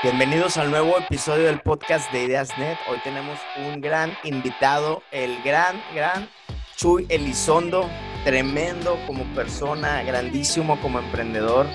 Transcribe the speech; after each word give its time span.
Bienvenidos 0.00 0.56
al 0.58 0.70
nuevo 0.70 0.96
episodio 0.96 1.46
del 1.46 1.58
podcast 1.58 2.12
de 2.12 2.22
Ideas 2.22 2.56
Net. 2.56 2.78
Hoy 2.88 2.98
tenemos 3.02 3.36
un 3.66 3.80
gran 3.80 4.16
invitado, 4.22 5.02
el 5.10 5.42
gran, 5.42 5.82
gran 5.92 6.30
Chuy 6.76 7.04
Elizondo, 7.08 7.90
tremendo 8.22 8.96
como 9.08 9.24
persona, 9.34 10.04
grandísimo 10.04 10.80
como 10.80 11.00
emprendedor. 11.00 11.66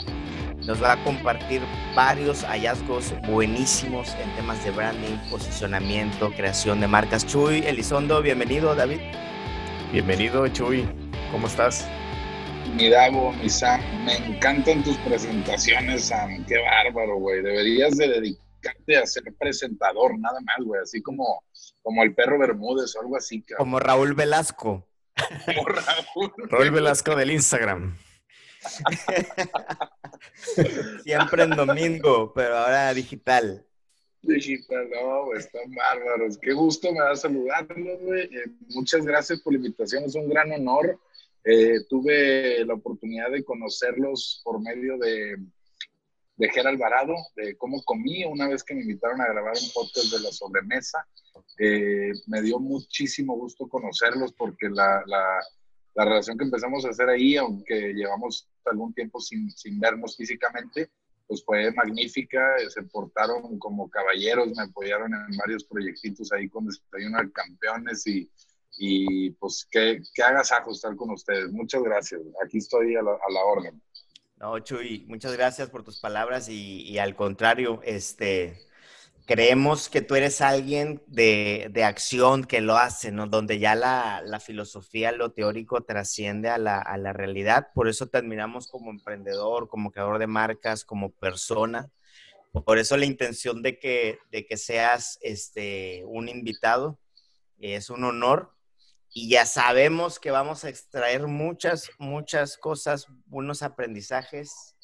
Nos 0.66 0.82
va 0.82 0.94
a 0.94 1.04
compartir 1.04 1.62
varios 1.98 2.46
hallazgos 2.46 3.14
buenísimos 3.28 4.16
en 4.16 4.34
temas 4.38 4.64
de 4.64 4.72
branding, 4.72 5.18
posicionamiento, 5.30 6.32
creación 6.32 6.80
de 6.80 6.88
marcas. 6.88 7.28
Chuy 7.28 7.58
Elizondo, 7.66 8.22
bienvenido, 8.22 8.74
David. 8.74 9.02
Bienvenido, 9.92 10.48
Chuy. 10.48 10.88
¿Cómo 11.34 11.48
estás? 11.48 11.86
Mi 12.76 12.90
Davo, 12.90 13.32
mi 13.34 13.50
Sam, 13.50 13.80
me 14.04 14.16
encantan 14.16 14.84
tus 14.84 14.98
presentaciones, 14.98 16.06
Sam. 16.06 16.44
Qué 16.48 16.58
bárbaro, 16.58 17.18
güey. 17.18 17.44
Deberías 17.44 17.96
de 17.98 18.08
dedicarte 18.08 18.98
a 18.98 19.06
ser 19.06 19.26
presentador, 19.38 20.18
nada 20.18 20.40
más, 20.42 20.66
güey. 20.66 20.82
Así 20.82 21.00
como, 21.00 21.44
como 21.84 22.02
el 22.02 22.16
perro 22.16 22.40
Bermúdez 22.40 22.96
o 22.96 23.02
algo 23.02 23.16
así. 23.16 23.46
Como 23.58 23.80
Raúl 23.80 24.16
Velasco. 24.16 24.88
Como 25.46 25.68
Raúl. 25.68 26.34
Raúl 26.50 26.72
Velasco 26.72 27.16
del 27.16 27.30
Instagram. 27.30 27.96
Siempre 31.04 31.44
en 31.44 31.52
domingo, 31.52 32.34
pero 32.34 32.58
ahora 32.58 32.92
digital. 32.96 33.64
Digital, 34.24 34.90
no, 34.90 35.26
güey, 35.26 35.38
están 35.38 35.72
bárbaros. 35.76 36.40
Qué 36.40 36.54
gusto 36.54 36.92
me 36.92 37.02
da 37.02 37.16
saludarlos, 37.16 38.00
güey. 38.02 38.24
Eh, 38.24 38.50
muchas 38.70 39.06
gracias 39.06 39.42
por 39.42 39.54
la 39.54 39.58
invitación, 39.58 40.06
es 40.06 40.16
un 40.16 40.28
gran 40.28 40.52
honor. 40.54 40.98
Eh, 41.46 41.84
tuve 41.90 42.64
la 42.66 42.76
oportunidad 42.76 43.30
de 43.32 43.44
conocerlos 43.44 44.42
por 44.46 44.62
medio 44.62 44.98
de, 44.98 45.36
de 46.38 46.50
Ger 46.50 46.68
Alvarado, 46.68 47.16
de 47.36 47.58
cómo 47.58 47.84
comí 47.84 48.24
una 48.24 48.48
vez 48.48 48.64
que 48.64 48.74
me 48.74 48.82
invitaron 48.82 49.20
a 49.20 49.28
grabar 49.28 49.54
un 49.62 49.70
podcast 49.74 50.14
de 50.14 50.22
la 50.22 50.32
sobremesa. 50.32 51.06
Eh, 51.60 52.14
me 52.28 52.42
dio 52.42 52.60
muchísimo 52.60 53.36
gusto 53.36 53.68
conocerlos 53.68 54.32
porque 54.34 54.70
la, 54.70 55.04
la, 55.06 55.40
la, 55.96 56.06
relación 56.06 56.38
que 56.38 56.46
empezamos 56.46 56.86
a 56.86 56.90
hacer 56.90 57.10
ahí, 57.10 57.36
aunque 57.36 57.94
llevamos 57.94 58.48
algún 58.66 58.94
tiempo 58.94 59.20
sin, 59.20 59.52
sin 59.52 59.80
vernos 59.80 60.16
físicamente, 60.16 60.90
pues 61.28 61.44
fue 61.44 61.72
magnífica, 61.72 62.58
se 62.70 62.84
portaron 62.84 63.60
como 63.60 63.90
caballeros, 63.90 64.56
me 64.56 64.64
apoyaron 64.64 65.14
en 65.14 65.38
varios 65.38 65.66
proyectitos 65.66 66.32
ahí 66.32 66.48
con 66.48 66.66
Desayuno 66.66 67.22
de 67.22 67.32
Campeones 67.32 68.08
y, 68.08 68.30
y 68.78 69.32
pues 69.32 69.68
que, 69.70 70.02
que 70.14 70.24
hagas 70.24 70.52
ajustar 70.52 70.96
con 70.96 71.12
ustedes. 71.12 71.52
Muchas 71.52 71.84
gracias, 71.84 72.22
aquí 72.44 72.58
estoy 72.58 72.96
a 72.96 73.02
la, 73.02 73.12
a 73.12 73.32
la 73.32 73.44
orden. 73.44 73.82
No, 74.38 74.60
Chuy, 74.60 75.06
muchas 75.08 75.34
gracias 75.34 75.70
por 75.70 75.84
tus 75.84 76.00
palabras 76.00 76.50
y, 76.50 76.82
y 76.82 76.98
al 76.98 77.16
contrario, 77.16 77.80
este, 77.84 78.58
creemos 79.26 79.90
que 79.90 80.02
tú 80.02 80.16
eres 80.16 80.42
alguien 80.42 81.02
de, 81.08 81.70
de 81.72 81.84
acción 81.84 82.44
que 82.44 82.62
lo 82.62 82.78
hace, 82.78 83.12
¿no? 83.12 83.28
Donde 83.28 83.60
ya 83.60 83.76
la, 83.76 84.22
la 84.26 84.40
filosofía, 84.40 85.12
lo 85.12 85.32
teórico 85.32 85.82
trasciende 85.84 86.50
a 86.50 86.58
la, 86.58 86.80
a 86.80 86.98
la, 86.98 87.14
realidad. 87.14 87.70
Por 87.74 87.88
eso 87.88 88.08
te 88.08 88.18
admiramos 88.18 88.68
como 88.68 88.92
emprendedor, 88.92 89.70
como 89.70 89.92
creador 89.92 90.20
de 90.20 90.28
marcas, 90.28 90.84
como 90.84 91.12
persona. 91.12 91.90
Por 92.66 92.78
eso 92.78 92.98
la 92.98 93.06
intención 93.06 93.62
de 93.64 93.80
que, 93.80 94.20
de 94.32 94.46
que 94.46 94.58
seas 94.58 95.18
este, 95.22 96.04
un 96.06 96.30
invitado 96.30 97.00
es 97.60 97.90
un 97.90 98.04
honor. 98.04 98.53
Y 99.14 99.30
ya 99.30 99.46
sabemos 99.46 100.20
que 100.20 100.32
vamos 100.32 100.64
a 100.64 100.70
extraer 100.70 101.28
muchas, 101.28 101.90
muchas 102.00 102.58
cosas, 102.58 103.08
unos 103.30 103.62
aprendizajes 103.62 104.76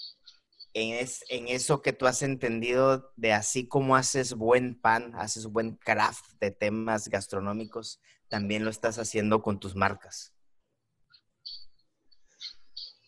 en, 0.73 1.07
en, 1.29 1.47
eso 1.47 1.81
que 1.81 1.93
tú 1.93 2.05
has 2.05 2.21
entendido 2.21 3.11
de 3.15 3.33
así 3.33 3.67
como 3.67 3.95
haces 3.95 4.33
buen 4.35 4.79
pan, 4.79 5.13
haces 5.15 5.47
buen 5.47 5.75
craft 5.75 6.25
de 6.39 6.51
temas 6.51 7.09
gastronómicos, 7.09 7.99
también 8.27 8.63
lo 8.63 8.69
estás 8.69 8.99
haciendo 8.99 9.41
con 9.41 9.59
tus 9.59 9.75
marcas. 9.75 10.33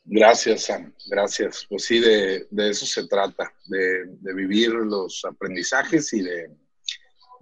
Gracias, 0.04 0.64
Sam. 0.64 0.94
Gracias. 1.08 1.66
Pues 1.70 1.86
sí, 1.86 2.00
de, 2.00 2.48
de 2.50 2.70
eso 2.70 2.86
se 2.86 3.08
trata, 3.08 3.54
de, 3.68 4.06
de, 4.20 4.34
vivir 4.34 4.72
los 4.72 5.24
aprendizajes 5.26 6.12
y 6.14 6.22
de, 6.22 6.50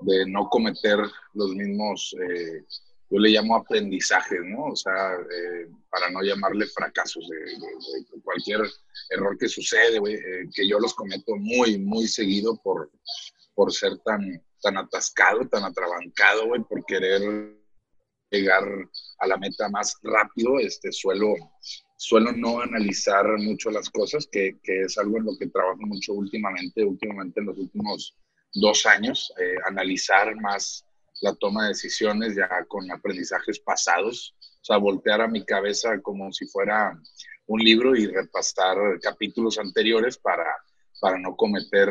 de 0.01 0.25
no 0.27 0.49
cometer 0.49 0.99
los 1.33 1.55
mismos, 1.55 2.13
eh, 2.21 2.65
yo 3.09 3.17
le 3.17 3.29
llamo 3.29 3.55
aprendizajes, 3.55 4.39
¿no? 4.45 4.65
O 4.65 4.75
sea, 4.75 5.13
eh, 5.15 5.67
para 5.89 6.11
no 6.11 6.21
llamarle 6.21 6.67
fracasos, 6.67 7.27
de, 7.27 8.21
cualquier 8.23 8.61
error 9.09 9.37
que 9.37 9.47
sucede, 9.47 9.97
eh, 9.97 10.49
que 10.53 10.67
yo 10.67 10.79
los 10.79 10.93
cometo 10.93 11.35
muy, 11.35 11.79
muy 11.79 12.07
seguido 12.07 12.59
por, 12.61 12.91
por 13.55 13.73
ser 13.73 13.97
tan, 13.99 14.43
tan 14.61 14.77
atascado, 14.77 15.47
tan 15.47 15.63
atrabancado, 15.63 16.47
güey, 16.47 16.61
por 16.63 16.85
querer 16.85 17.57
llegar 18.29 18.63
a 19.19 19.27
la 19.27 19.37
meta 19.37 19.69
más 19.69 19.97
rápido, 20.03 20.59
este, 20.59 20.91
suelo, 20.91 21.33
suelo 21.97 22.31
no 22.31 22.61
analizar 22.61 23.25
mucho 23.39 23.71
las 23.71 23.89
cosas, 23.89 24.27
que, 24.31 24.59
que, 24.61 24.81
es 24.81 24.97
algo 24.99 25.17
en 25.17 25.25
lo 25.25 25.37
que 25.37 25.47
trabajo 25.47 25.81
mucho 25.81 26.13
últimamente, 26.13 26.83
últimamente 26.83 27.39
en 27.39 27.47
los 27.47 27.57
últimos 27.57 28.15
dos 28.53 28.85
años, 28.85 29.33
eh, 29.39 29.55
analizar 29.65 30.35
más 30.35 30.85
la 31.21 31.33
toma 31.35 31.63
de 31.63 31.69
decisiones 31.69 32.35
ya 32.35 32.49
con 32.67 32.89
aprendizajes 32.91 33.59
pasados, 33.59 34.35
o 34.61 34.65
sea, 34.65 34.77
voltear 34.77 35.21
a 35.21 35.27
mi 35.27 35.45
cabeza 35.45 36.01
como 36.01 36.31
si 36.31 36.45
fuera 36.47 36.97
un 37.47 37.61
libro 37.61 37.95
y 37.95 38.07
repasar 38.07 38.77
capítulos 39.01 39.57
anteriores 39.57 40.17
para, 40.17 40.45
para 40.99 41.17
no 41.17 41.35
cometer 41.35 41.89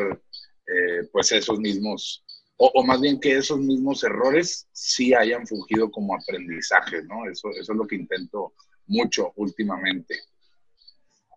eh, 0.67 1.09
pues 1.13 1.33
esos 1.33 1.59
mismos, 1.59 2.25
o, 2.59 2.85
más 2.85 3.01
bien 3.01 3.21
que 3.21 3.37
esos 3.37 3.59
mismos 3.59 4.03
errores 4.05 4.69
sí 4.73 5.15
hayan 5.15 5.47
fungido 5.47 5.91
como 5.91 6.15
aprendizaje, 6.15 7.03
¿no? 7.05 7.29
Eso, 7.31 7.51
eso 7.51 7.73
es 7.73 7.79
lo 7.79 7.87
que 7.87 7.97
intento 7.97 8.55
mucho 8.87 9.33
últimamente. 9.37 10.19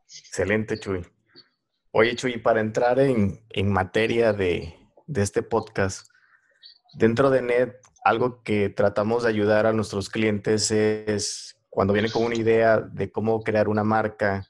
Excelente, 0.04 0.80
Chuy. 0.80 1.06
Oye, 1.92 2.16
Chuy, 2.16 2.38
para 2.40 2.62
entrar 2.62 3.00
en, 3.00 3.40
en 3.50 3.72
materia 3.72 4.34
de, 4.34 4.76
de 5.08 5.22
este 5.22 5.44
podcast, 5.44 6.11
dentro 6.94 7.30
de 7.30 7.42
NET, 7.42 7.76
algo 8.04 8.42
que 8.44 8.70
tratamos 8.70 9.24
de 9.24 9.30
ayudar 9.30 9.66
a 9.66 9.74
nuestros 9.74 10.10
clientes 10.10 10.72
es 10.72 11.58
cuando 11.70 11.94
vienen 11.94 12.12
con 12.12 12.24
una 12.24 12.36
idea 12.36 12.80
de 12.80 13.12
cómo 13.12 13.42
crear 13.42 13.70
una 13.70 13.84
marca, 13.84 14.48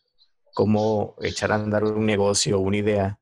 cómo 0.53 1.15
echar 1.21 1.51
a 1.51 1.55
andar 1.55 1.83
un 1.83 2.05
negocio, 2.05 2.59
una 2.59 2.77
idea, 2.77 3.19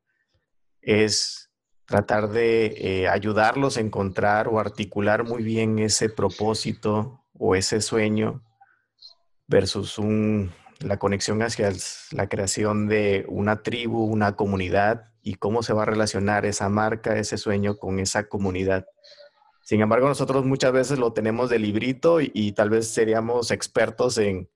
es 0.80 1.50
tratar 1.84 2.28
de 2.30 2.74
eh, 2.78 3.08
ayudarlos 3.08 3.76
a 3.76 3.80
encontrar 3.80 4.48
o 4.48 4.58
articular 4.60 5.24
muy 5.24 5.42
bien 5.42 5.78
ese 5.78 6.08
propósito 6.08 7.24
o 7.34 7.54
ese 7.54 7.80
sueño 7.80 8.42
versus 9.48 10.00
la 10.78 10.98
conexión 10.98 11.42
hacia 11.42 11.72
la 12.12 12.28
creación 12.28 12.86
de 12.86 13.26
una 13.28 13.62
tribu, 13.62 14.04
una 14.04 14.36
comunidad 14.36 15.09
y 15.22 15.34
cómo 15.34 15.62
se 15.62 15.72
va 15.72 15.82
a 15.82 15.86
relacionar 15.86 16.46
esa 16.46 16.68
marca, 16.68 17.18
ese 17.18 17.36
sueño 17.36 17.76
con 17.78 17.98
esa 17.98 18.28
comunidad. 18.28 18.86
Sin 19.62 19.80
embargo, 19.80 20.08
nosotros 20.08 20.44
muchas 20.44 20.72
veces 20.72 20.98
lo 20.98 21.12
tenemos 21.12 21.50
de 21.50 21.58
librito 21.58 22.20
y, 22.20 22.52
tal 22.52 22.70
vez 22.70 22.88
seríamos 22.88 23.50
expertos 23.50 24.18
en, 24.18 24.48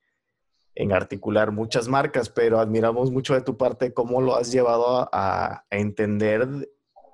en, 0.75 0.93
articular 0.93 1.53
muchas 1.53 1.89
marcas, 1.89 2.31
pero 2.31 2.59
admiramos 2.59 3.11
mucho 3.11 3.35
de 3.35 3.43
tu 3.43 3.57
parte 3.57 3.95
cómo 3.95 4.21
lo 4.21 4.37
has 4.37 4.51
llevado 4.51 5.09
a, 5.13 5.65
entender, 5.71 6.49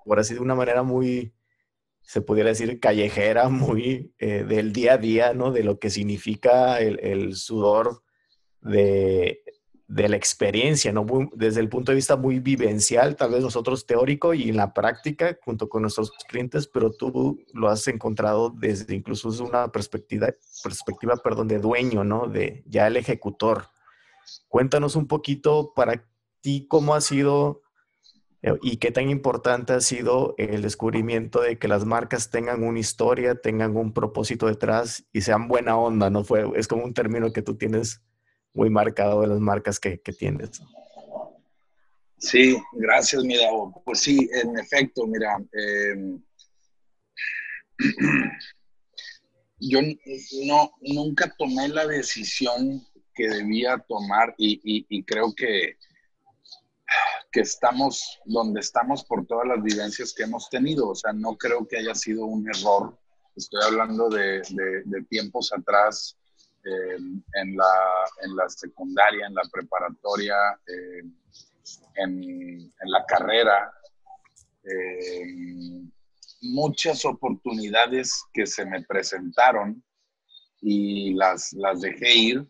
por 0.04 0.18
así 0.18 0.34
de 0.34 0.40
una 0.40 0.54
manera 0.54 0.82
muy, 0.82 1.34
se 2.00 2.22
pudiera 2.22 2.50
decir, 2.50 2.80
callejera, 2.80 3.48
muy 3.50 4.14
eh, 4.18 4.44
del 4.44 4.72
día 4.72 4.94
a 4.94 4.98
día, 4.98 5.34
¿no? 5.34 5.50
De 5.52 5.64
lo 5.64 5.78
que 5.78 5.90
significa 5.90 6.78
el 6.80 7.34
sudor 7.34 8.02
de, 8.62 9.42
de 9.90 10.08
la 10.08 10.16
experiencia, 10.16 10.92
¿no? 10.92 11.04
Desde 11.34 11.58
el 11.58 11.68
punto 11.68 11.90
de 11.90 11.96
vista 11.96 12.14
muy 12.14 12.38
vivencial, 12.38 13.16
tal 13.16 13.32
vez 13.32 13.42
nosotros 13.42 13.86
teórico 13.86 14.34
y 14.34 14.48
en 14.48 14.56
la 14.56 14.72
práctica 14.72 15.36
junto 15.44 15.68
con 15.68 15.82
nuestros 15.82 16.12
clientes, 16.28 16.68
pero 16.68 16.92
tú 16.92 17.40
lo 17.52 17.68
has 17.68 17.88
encontrado 17.88 18.50
desde 18.50 18.94
incluso 18.94 19.28
una 19.42 19.72
perspectiva, 19.72 20.28
perspectiva 20.62 21.16
perdón, 21.16 21.48
de 21.48 21.58
dueño, 21.58 22.04
¿no? 22.04 22.28
De 22.28 22.62
ya 22.66 22.86
el 22.86 22.96
ejecutor. 22.96 23.66
Cuéntanos 24.48 24.94
un 24.94 25.08
poquito 25.08 25.72
para 25.74 26.06
ti 26.40 26.68
cómo 26.68 26.94
ha 26.94 27.00
sido 27.00 27.62
eh, 28.42 28.56
y 28.62 28.76
qué 28.76 28.92
tan 28.92 29.10
importante 29.10 29.72
ha 29.72 29.80
sido 29.80 30.36
el 30.38 30.62
descubrimiento 30.62 31.40
de 31.40 31.58
que 31.58 31.66
las 31.66 31.84
marcas 31.84 32.30
tengan 32.30 32.62
una 32.62 32.78
historia, 32.78 33.40
tengan 33.40 33.76
un 33.76 33.92
propósito 33.92 34.46
detrás 34.46 35.04
y 35.12 35.22
sean 35.22 35.48
buena 35.48 35.76
onda, 35.76 36.10
¿no? 36.10 36.22
Fue, 36.22 36.48
es 36.54 36.68
como 36.68 36.84
un 36.84 36.94
término 36.94 37.32
que 37.32 37.42
tú 37.42 37.56
tienes 37.56 38.02
muy 38.52 38.70
marcado 38.70 39.22
de 39.22 39.28
las 39.28 39.40
marcas 39.40 39.78
que, 39.78 40.00
que 40.00 40.12
tienes. 40.12 40.62
Sí, 42.18 42.56
gracias, 42.72 43.24
mira, 43.24 43.48
pues 43.84 44.00
sí, 44.00 44.28
en 44.32 44.58
efecto, 44.58 45.06
mira, 45.06 45.38
eh, 45.52 46.18
yo 49.58 49.80
no, 50.46 50.72
nunca 50.82 51.34
tomé 51.38 51.68
la 51.68 51.86
decisión 51.86 52.86
que 53.14 53.28
debía 53.28 53.78
tomar 53.88 54.34
y, 54.36 54.60
y, 54.62 54.86
y 54.88 55.02
creo 55.04 55.34
que 55.34 55.76
que 57.30 57.40
estamos 57.40 58.20
donde 58.24 58.60
estamos 58.60 59.04
por 59.04 59.26
todas 59.26 59.46
las 59.46 59.62
vivencias 59.62 60.12
que 60.12 60.24
hemos 60.24 60.48
tenido. 60.50 60.88
O 60.88 60.94
sea, 60.94 61.12
no 61.12 61.36
creo 61.36 61.66
que 61.66 61.78
haya 61.78 61.94
sido 61.94 62.24
un 62.24 62.48
error. 62.48 62.98
Estoy 63.36 63.62
hablando 63.64 64.08
de, 64.08 64.42
de, 64.84 65.02
tiempos 65.04 65.52
atrás, 65.52 66.16
eh, 66.64 66.96
en, 67.34 67.56
la, 67.56 67.74
en, 68.22 68.36
la, 68.36 68.48
secundaria, 68.48 69.26
en 69.26 69.34
la 69.34 69.42
preparatoria, 69.52 70.34
eh, 70.66 71.02
en, 71.96 72.22
en, 72.22 72.90
la 72.90 73.04
carrera. 73.06 73.72
Eh, 74.64 75.82
muchas 76.42 77.04
oportunidades 77.04 78.22
que 78.32 78.46
se 78.46 78.64
me 78.64 78.82
presentaron 78.84 79.82
y 80.60 81.14
las, 81.14 81.52
las 81.54 81.80
dejé 81.80 82.14
ir 82.14 82.48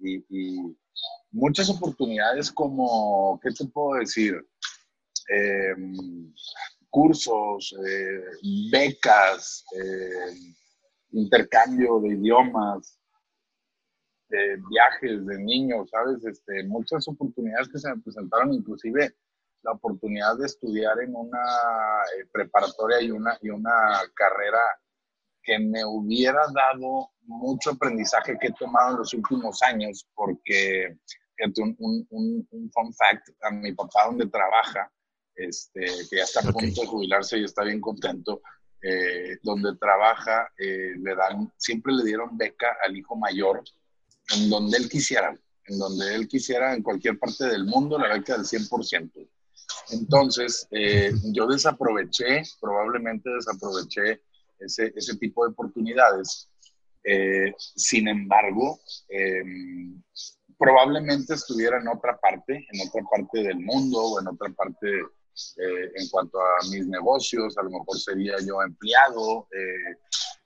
y, 0.00 0.24
y 0.28 0.76
muchas 1.32 1.68
oportunidades 1.68 2.50
como, 2.50 3.38
¿qué 3.42 3.50
te 3.50 3.64
puedo 3.66 3.98
decir? 3.98 4.34
Em, 5.28 6.32
cursos, 6.90 7.74
eh, 7.86 8.22
becas, 8.70 9.64
eh, 9.76 10.36
intercambio 11.12 11.98
de 12.00 12.10
idiomas, 12.10 12.98
viajes 14.28 15.26
de 15.26 15.38
niños, 15.38 15.90
¿sabes? 15.90 16.24
Este, 16.24 16.64
muchas 16.64 17.06
oportunidades 17.08 17.68
que 17.68 17.78
se 17.78 17.88
me 17.88 18.02
presentaron, 18.02 18.52
inclusive 18.52 19.14
la 19.64 19.72
oportunidad 19.72 20.36
de 20.38 20.46
estudiar 20.46 21.00
en 21.00 21.14
una 21.16 21.38
eh, 22.18 22.26
preparatoria 22.30 23.00
y 23.00 23.10
una, 23.10 23.36
y 23.40 23.50
una 23.50 24.00
carrera 24.14 24.60
que 25.42 25.58
me 25.58 25.84
hubiera 25.84 26.42
dado 26.54 27.10
mucho 27.22 27.70
aprendizaje 27.70 28.38
que 28.38 28.48
he 28.48 28.52
tomado 28.52 28.92
en 28.92 28.98
los 28.98 29.14
últimos 29.14 29.62
años, 29.62 30.06
porque 30.14 30.98
un, 31.56 31.76
un, 32.10 32.48
un, 32.50 32.70
fun 32.70 32.94
fact, 32.94 33.28
a 33.42 33.50
mi 33.50 33.72
papá 33.72 34.06
donde 34.06 34.26
trabaja, 34.26 34.90
este, 35.34 35.80
que 36.08 36.16
ya 36.16 36.22
está 36.22 36.40
a 36.40 36.52
punto 36.52 36.82
de 36.82 36.86
jubilarse 36.86 37.38
y 37.38 37.44
está 37.44 37.64
bien 37.64 37.80
contento, 37.80 38.40
eh, 38.82 39.38
donde 39.42 39.76
trabaja, 39.76 40.50
eh, 40.58 40.92
le 40.98 41.14
dan, 41.14 41.52
siempre 41.56 41.92
le 41.92 42.04
dieron 42.04 42.36
beca 42.36 42.76
al 42.84 42.96
hijo 42.96 43.16
mayor 43.16 43.62
en 44.34 44.50
donde 44.50 44.78
él 44.78 44.88
quisiera, 44.88 45.38
en 45.66 45.78
donde 45.78 46.14
él 46.14 46.28
quisiera, 46.28 46.74
en 46.74 46.82
cualquier 46.82 47.18
parte 47.18 47.46
del 47.46 47.64
mundo, 47.64 47.98
la 47.98 48.14
beca 48.14 48.36
del 48.36 48.46
100%. 48.46 49.28
Entonces, 49.90 50.66
eh, 50.70 51.12
yo 51.32 51.46
desaproveché, 51.46 52.42
probablemente 52.60 53.30
desaproveché 53.30 54.22
ese, 54.58 54.92
ese 54.94 55.16
tipo 55.16 55.44
de 55.44 55.52
oportunidades. 55.52 56.48
sin 57.76 58.08
embargo, 58.08 58.80
em, 59.10 60.02
probablemente 60.58 61.34
estuviera 61.34 61.78
en 61.78 61.88
otra 61.88 62.18
parte, 62.18 62.66
en 62.72 62.88
otra 62.88 63.02
parte 63.10 63.42
del 63.42 63.60
mundo 63.60 64.00
o 64.00 64.20
en 64.20 64.28
otra 64.28 64.48
parte 64.54 64.88
eh, 65.56 65.90
en 65.96 66.08
cuanto 66.10 66.38
a 66.40 66.68
mis 66.70 66.86
negocios, 66.86 67.58
a 67.58 67.62
lo 67.62 67.70
mejor 67.70 67.98
sería 67.98 68.34
yo 68.46 68.62
empleado, 68.62 69.48
eh, 69.50 69.98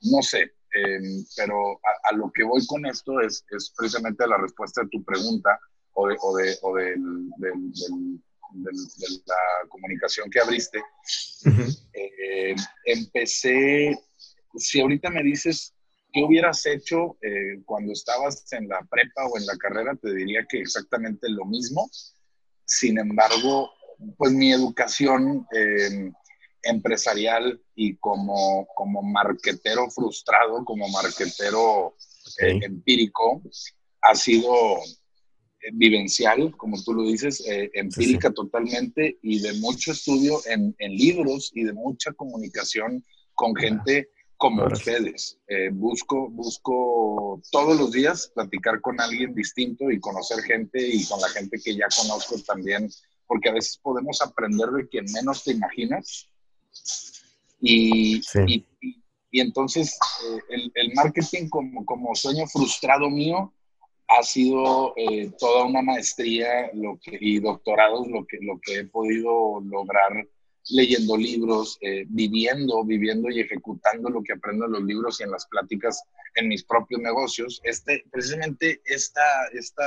no 0.03 0.23
sé, 0.23 0.53
em, 0.75 1.25
pero 1.37 1.81
a, 2.05 2.15
lo 2.15 2.31
que 2.33 2.45
voy 2.45 2.67
con 2.67 2.87
esto 2.87 3.21
es, 3.21 3.45
es, 3.51 3.73
precisamente 3.77 4.27
la 4.27 4.39
respuesta 4.39 4.83
de 4.83 4.89
tu 4.89 5.03
pregunta 5.05 5.59
o 5.95 6.09
de, 6.09 6.17
o 6.21 6.37
de, 6.37 6.59
o 6.63 6.75
del, 6.77 7.31
del, 7.39 7.73
de 7.73 8.71
la 9.27 9.69
comunicación 9.69 10.31
que 10.31 10.41
abriste. 10.41 10.83
Eh, 11.95 12.55
empecé, 12.85 13.99
si 14.57 14.81
ahorita 14.81 15.11
me 15.11 15.23
dices 15.23 15.75
¿Qué 16.13 16.23
hubieras 16.23 16.65
hecho 16.65 17.19
eh, 17.21 17.61
cuando 17.67 17.93
estabas 17.93 18.51
en 18.53 18.69
la 18.69 18.81
prepa 18.91 19.27
o 19.27 19.37
en 19.37 19.47
la 19.47 19.57
carrera? 19.57 19.95
Te 19.95 20.15
diría 20.15 20.47
que 20.49 20.61
exactamente 20.61 21.29
lo 21.29 21.45
mismo. 21.45 21.91
Sin 22.65 22.99
embargo, 22.99 23.71
pues 24.17 24.33
mi 24.33 24.53
educación 24.53 25.47
eh, 25.53 26.11
empresarial 26.63 27.61
y 27.75 27.97
como, 27.97 28.67
como 28.75 29.03
marquetero 29.03 29.91
frustrado, 29.91 30.65
como 30.65 30.89
marquetero 30.89 31.97
eh, 32.41 32.59
empírico, 32.63 33.43
ha 34.03 34.15
sido 34.15 34.53
vivencial, 35.73 36.57
como 36.57 36.83
tú 36.83 36.95
lo 36.95 37.03
dices, 37.03 37.45
empírica 37.75 38.31
totalmente 38.31 39.19
y 39.23 39.41
de 39.41 39.55
mucho 39.55 39.93
estudio 39.93 40.39
en, 40.47 40.75
en, 40.79 40.93
libros 40.93 41.51
y 41.53 41.65
de 41.65 41.73
mucha 41.73 42.13
comunicación 42.13 43.05
con 43.35 43.55
gente 43.57 44.09
como 44.39 44.65
ustedes. 44.67 45.39
Eh, 45.49 45.69
busco, 45.71 46.31
busco 46.31 47.43
todos 47.51 47.79
los 47.79 47.91
días 47.93 48.31
platicar 48.35 48.81
con 48.81 49.01
alguien 49.01 49.35
distinto 49.35 49.91
y 49.91 50.01
conocer 50.01 50.39
gente 50.43 50.81
y 50.81 51.05
con 51.05 51.21
la 51.21 51.29
gente 51.29 51.61
que 51.63 51.77
ya 51.77 51.89
conozco 51.95 52.37
también, 52.47 52.89
porque 53.27 53.51
a 53.51 53.53
veces 53.53 53.79
podemos 53.83 54.23
aprender 54.23 54.69
de 54.71 54.89
quien 54.89 55.05
menos 55.13 55.45
te 55.45 55.53
imaginas. 55.53 56.29
Y, 57.61 58.21
y, 58.47 58.67
y, 59.31 59.41
entonces 59.41 59.99
eh, 60.25 60.39
el, 60.51 60.73
el, 60.75 60.95
marketing 60.95 61.49
como, 61.49 61.85
como 61.85 62.15
sueño 62.15 62.47
frustrado 62.47 63.11
mío 63.11 63.53
ha 64.09 64.23
sido 64.23 64.95
eh, 64.97 65.31
toda 65.39 65.65
una 65.65 65.83
maestría 65.83 66.71
lo 66.73 66.99
que, 67.03 67.19
y 67.21 67.41
doctorados 67.41 68.09
lo 68.09 68.25
que, 68.27 68.39
lo 68.41 68.59
que 68.61 68.79
he 68.79 68.85
podido 68.85 69.61
lograr 69.61 70.27
leyendo 70.71 71.17
libros, 71.17 71.79
eh, 71.81 72.05
viviendo, 72.09 72.85
viviendo 72.85 73.31
y 73.31 73.41
ejecutando 73.41 74.11
lo 74.11 74.23
que 74.23 74.33
aprendo 74.33 74.67
en 74.67 74.73
los 74.73 74.83
libros 74.83 75.21
y 75.21 75.25
en 75.25 75.31
las 75.31 75.47
pláticas 75.47 76.03
en 76.35 76.49
mis 76.49 76.65
propios 76.65 77.01
negocios. 77.01 77.61
Este, 77.65 78.05
precisamente 78.11 78.81
esta, 78.85 79.23
esta, 79.53 79.85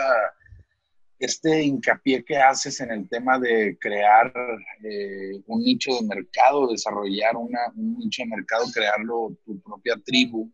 este 1.26 1.64
hincapié 1.64 2.24
que 2.24 2.38
haces 2.38 2.80
en 2.82 2.92
el 2.92 3.10
tema 3.10 3.40
de 3.40 3.78
crear 3.80 4.34
eh, 4.84 5.42
un 5.48 5.62
nicho 5.64 5.92
de 5.96 6.08
mercado, 6.08 6.68
desarrollar 6.68 7.36
una, 7.36 7.60
un 7.76 7.98
nicho 8.00 8.24
de 8.24 8.30
mercado, 8.30 8.66
crearlo 8.74 9.38
tu 9.46 9.60
propia 9.62 9.96
tribu, 10.06 10.52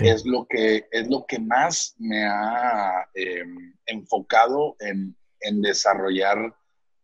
es, 0.00 0.26
lo 0.26 0.46
que, 0.46 0.86
es 0.90 1.08
lo 1.08 1.24
que 1.24 1.38
más 1.38 1.94
me 1.98 2.24
ha 2.24 3.08
eh, 3.14 3.44
enfocado 3.86 4.76
en, 4.80 5.16
en 5.40 5.62
desarrollar 5.62 6.54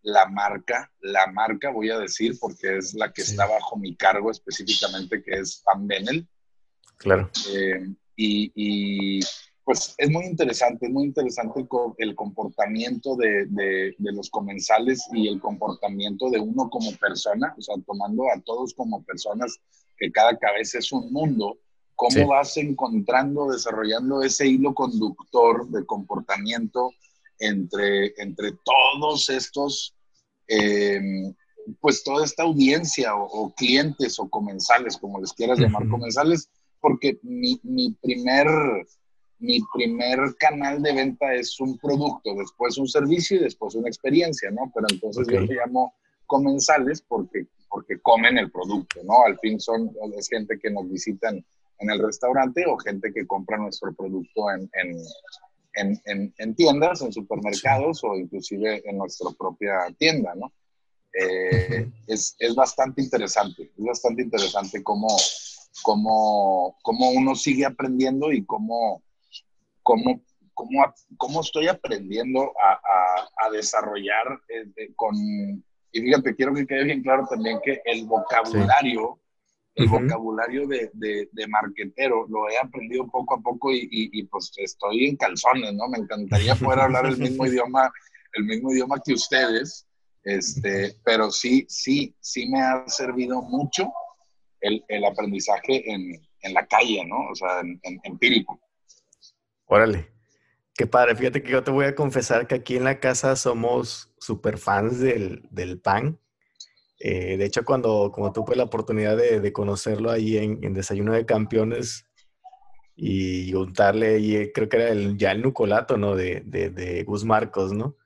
la 0.03 0.27
marca, 0.27 0.91
la 1.01 1.27
marca 1.31 1.71
voy 1.71 1.91
a 1.91 1.99
decir 1.99 2.37
porque 2.41 2.79
es 2.79 2.95
la 2.95 3.13
que 3.13 3.23
está 3.23 3.47
bajo 3.47 3.77
mi 3.77 3.95
cargo 3.97 4.31
específicamente, 4.31 5.23
que 5.23 5.33
es 5.33 5.63
Pan 5.65 5.87
Benel. 5.87 6.27
Claro. 6.97 7.31
Eh, 7.53 7.87
y, 8.17 9.21
pues 9.65 9.95
es 9.99 10.11
muy 10.11 10.25
interesante, 10.25 10.87
es 10.87 10.93
muy 10.93 11.05
interesante 11.05 11.67
el, 11.99 12.15
comportamiento 12.15 13.17
de, 13.17 13.47
de, 13.47 13.95
los 13.99 14.31
comensales 14.31 15.07
y 15.13 15.29
el 15.29 15.41
comportamiento 15.41 16.31
de 16.31 16.41
uno 16.41 16.69
como 16.71 16.93
persona, 16.97 17.55
o 17.57 17.61
sea, 17.61 17.77
tomando 17.87 18.25
a 18.35 18.41
todos 18.41 18.75
como 18.75 19.03
personas, 19.05 19.61
que 19.97 20.11
cada 20.11 20.37
cabeza 20.39 20.79
es 20.79 20.91
un 20.93 21.13
mundo, 21.13 21.59
cómo 21.95 22.29
vas 22.29 22.57
encontrando, 22.57 23.51
desarrollando 23.51 24.23
ese 24.23 24.47
hilo 24.49 24.73
conductor 24.73 25.69
de 25.69 25.85
comportamiento 25.85 26.93
entre, 27.39 28.15
entre 28.17 28.53
todos 28.65 29.29
estos, 29.29 29.95
em, 30.49 31.35
pues 31.81 32.03
toda 32.03 32.25
esta 32.25 32.45
audiencia 32.45 33.15
o, 33.15 33.53
clientes 33.55 34.19
o 34.19 34.29
comensales, 34.31 34.97
como 34.97 35.21
les 35.21 35.33
quieras 35.35 35.59
llamar, 35.59 35.89
comensales, 35.89 36.49
porque 36.81 37.19
mi, 37.23 37.61
mi, 37.63 37.93
primer, 38.01 38.47
mi 39.41 39.61
primer 39.75 40.19
canal 40.39 40.83
de 40.83 40.93
venta 40.93 41.35
es 41.35 41.59
un 41.61 41.79
producto, 41.79 42.35
después 42.35 42.79
un 42.79 42.87
servicio 42.87 43.39
y 43.39 43.45
después 43.45 43.75
una 43.75 43.89
experiencia, 43.89 44.51
¿no? 44.51 44.71
Pero 44.75 44.87
entonces 44.91 45.27
yo 45.29 45.47
te 45.47 45.55
llamo 45.55 45.95
comensales 46.27 47.03
porque, 47.03 47.47
porque 47.69 47.99
comen 48.01 48.39
el 48.39 48.51
producto, 48.51 49.01
¿no? 49.05 49.25
Al 49.25 49.39
fin 49.39 49.59
son, 49.59 49.91
es 50.17 50.29
gente 50.29 50.59
que 50.59 50.71
nos 50.71 50.89
visitan 50.89 51.45
en 51.79 51.91
el 51.91 51.99
restaurante 51.99 52.65
o 52.67 52.77
gente 52.79 53.13
que 53.13 53.27
compra 53.27 53.57
nuestro 53.57 53.93
producto 53.95 54.51
en, 54.51 54.71
en, 55.75 56.01
en, 56.05 56.35
en, 56.37 56.55
tiendas, 56.55 57.01
en 57.03 57.13
supermercados 57.13 58.05
o 58.05 58.17
inclusive 58.17 58.83
en 58.85 58.99
nuestra 58.99 59.31
propia 59.31 59.73
tienda, 59.99 60.35
¿no? 60.35 60.53
Eh, 61.13 61.91
es, 62.07 62.37
es, 62.39 62.55
bastante 62.55 63.03
interesante, 63.03 63.73
es 63.77 63.85
bastante 63.85 64.23
interesante 64.23 64.83
cómo, 64.85 65.09
cómo, 65.83 66.77
cómo 66.83 67.11
uno 67.11 67.35
sigue 67.35 67.65
aprendiendo 67.65 68.31
y 68.31 68.45
cómo, 68.45 69.03
cómo, 69.91 70.23
cómo, 70.55 70.95
cómo 71.17 71.41
estoy 71.41 71.67
aprendiendo 71.67 72.53
a, 72.63 72.73
a, 72.73 73.47
a 73.47 73.51
desarrollar 73.51 74.41
eh, 74.49 74.93
con... 74.95 75.17
Y 75.93 76.01
fíjate, 76.01 76.37
quiero 76.37 76.55
que 76.55 76.67
quede 76.67 76.85
bien 76.85 77.03
claro 77.03 77.27
también 77.29 77.59
que 77.65 77.83
el 77.85 78.07
vocabulario 78.07 79.19
el 79.77 79.89
vocabulario 79.89 80.67
de, 80.67 80.91
de, 80.93 81.47
marquetero 81.47 82.27
lo 82.29 82.51
he 82.51 82.59
aprendido 82.59 83.07
poco 83.09 83.35
a 83.35 83.41
poco 83.41 83.73
y, 83.73 83.89
y, 83.91 84.25
pues 84.25 84.53
estoy 84.57 85.07
en 85.07 85.17
calzones, 85.17 85.73
¿no? 85.75 85.89
Me 85.89 85.99
encantaría 85.99 86.55
poder 86.55 86.81
hablar 86.81 87.07
el 87.07 87.17
mismo 87.17 87.47
idioma, 87.47 87.91
el 88.35 88.45
mismo 88.45 88.73
idioma 88.73 89.01
que 89.05 89.15
ustedes, 89.15 89.87
este, 90.25 90.97
pero 91.05 91.31
sí, 91.31 91.67
sí, 91.69 92.15
sí 92.21 92.49
me 92.49 92.61
ha 92.61 92.85
servido 92.89 93.43
mucho 93.43 93.91
el, 94.61 94.85
el 94.89 95.05
aprendizaje 95.05 95.91
en, 95.91 96.21
en, 96.43 96.55
la 96.55 96.67
calle, 96.67 97.05
¿no? 97.07 97.31
O 97.31 97.35
sea, 97.35 97.61
en, 97.61 97.81
empírico. 98.03 98.61
Órale. 99.73 100.11
Qué 100.75 100.89
padre, 100.89 101.15
fíjate 101.15 101.45
que 101.45 101.53
yo 101.53 101.63
te 101.63 101.71
voy 101.71 101.85
a 101.85 101.95
confesar 101.95 102.49
que 102.49 102.57
aquí 102.57 102.77
en 102.77 102.83
la 102.83 102.99
casa 102.99 103.37
somos 103.37 104.13
super 104.19 104.59
fans 104.59 104.99
del, 104.99 105.81
pan. 105.81 106.19
Eh, 106.99 107.37
de 107.37 107.45
hecho, 107.45 107.65
cuando 107.65 108.11
como 108.13 108.33
tuve 108.33 108.57
la 108.57 108.65
oportunidad 108.65 109.17
de, 109.17 109.53
conocerlo 109.53 110.11
ahí 110.11 110.39
en, 110.39 110.75
Desayuno 110.75 111.13
de 111.13 111.25
Campeones 111.25 112.05
y 112.97 113.55
untarle, 113.55 114.19
y 114.19 114.51
creo 114.51 114.69
que 114.69 114.77
era 114.77 114.89
el, 114.89 115.17
ya 115.17 115.31
el 115.31 115.41
nucolato, 115.41 115.97
¿no? 115.97 116.17
De, 116.17 116.43
de, 116.45 117.05
Gus 117.05 117.25
Marcos, 117.25 117.73
¿no? 117.73 117.97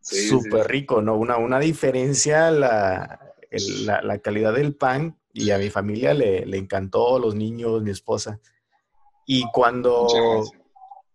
Súper 0.00 0.66
rico, 0.66 1.02
¿no? 1.02 1.14
Una, 1.16 1.36
una 1.36 1.60
diferencia 1.60 2.50
la, 2.50 3.34
la, 4.02 4.18
calidad 4.20 4.54
del 4.54 4.74
pan 4.74 5.18
y 5.34 5.50
a 5.50 5.58
mi 5.58 5.68
familia 5.68 6.14
le, 6.14 6.46
le 6.46 6.56
encantó, 6.56 7.18
los 7.18 7.34
niños, 7.34 7.82
mi 7.82 7.90
esposa. 7.90 8.40
Y 9.26 9.44
cuando 9.52 10.06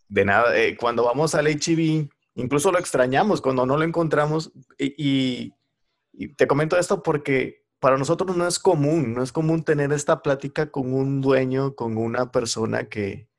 de 0.09 0.25
nada, 0.25 0.57
eh, 0.57 0.77
cuando 0.77 1.03
vamos 1.03 1.35
al 1.35 1.47
HIV, 1.47 2.09
incluso 2.35 2.71
lo 2.71 2.79
extrañamos 2.79 3.41
cuando 3.41 3.65
no 3.65 3.77
lo 3.77 3.83
encontramos. 3.83 4.51
Y, 4.77 5.53
te 6.35 6.47
comento 6.47 6.79
esto 6.79 7.03
porque 7.03 7.63
para 7.79 7.95
nosotros 7.95 8.35
no 8.35 8.47
es 8.47 8.57
común, 8.57 9.13
no 9.13 9.21
es 9.21 9.31
común 9.31 9.63
tener 9.63 9.93
esta 9.93 10.23
plática 10.23 10.71
con 10.71 10.91
un 10.91 11.21
dueño, 11.21 11.75
con 11.75 11.95
una 11.95 12.31
persona 12.31 12.89
que 12.89 13.29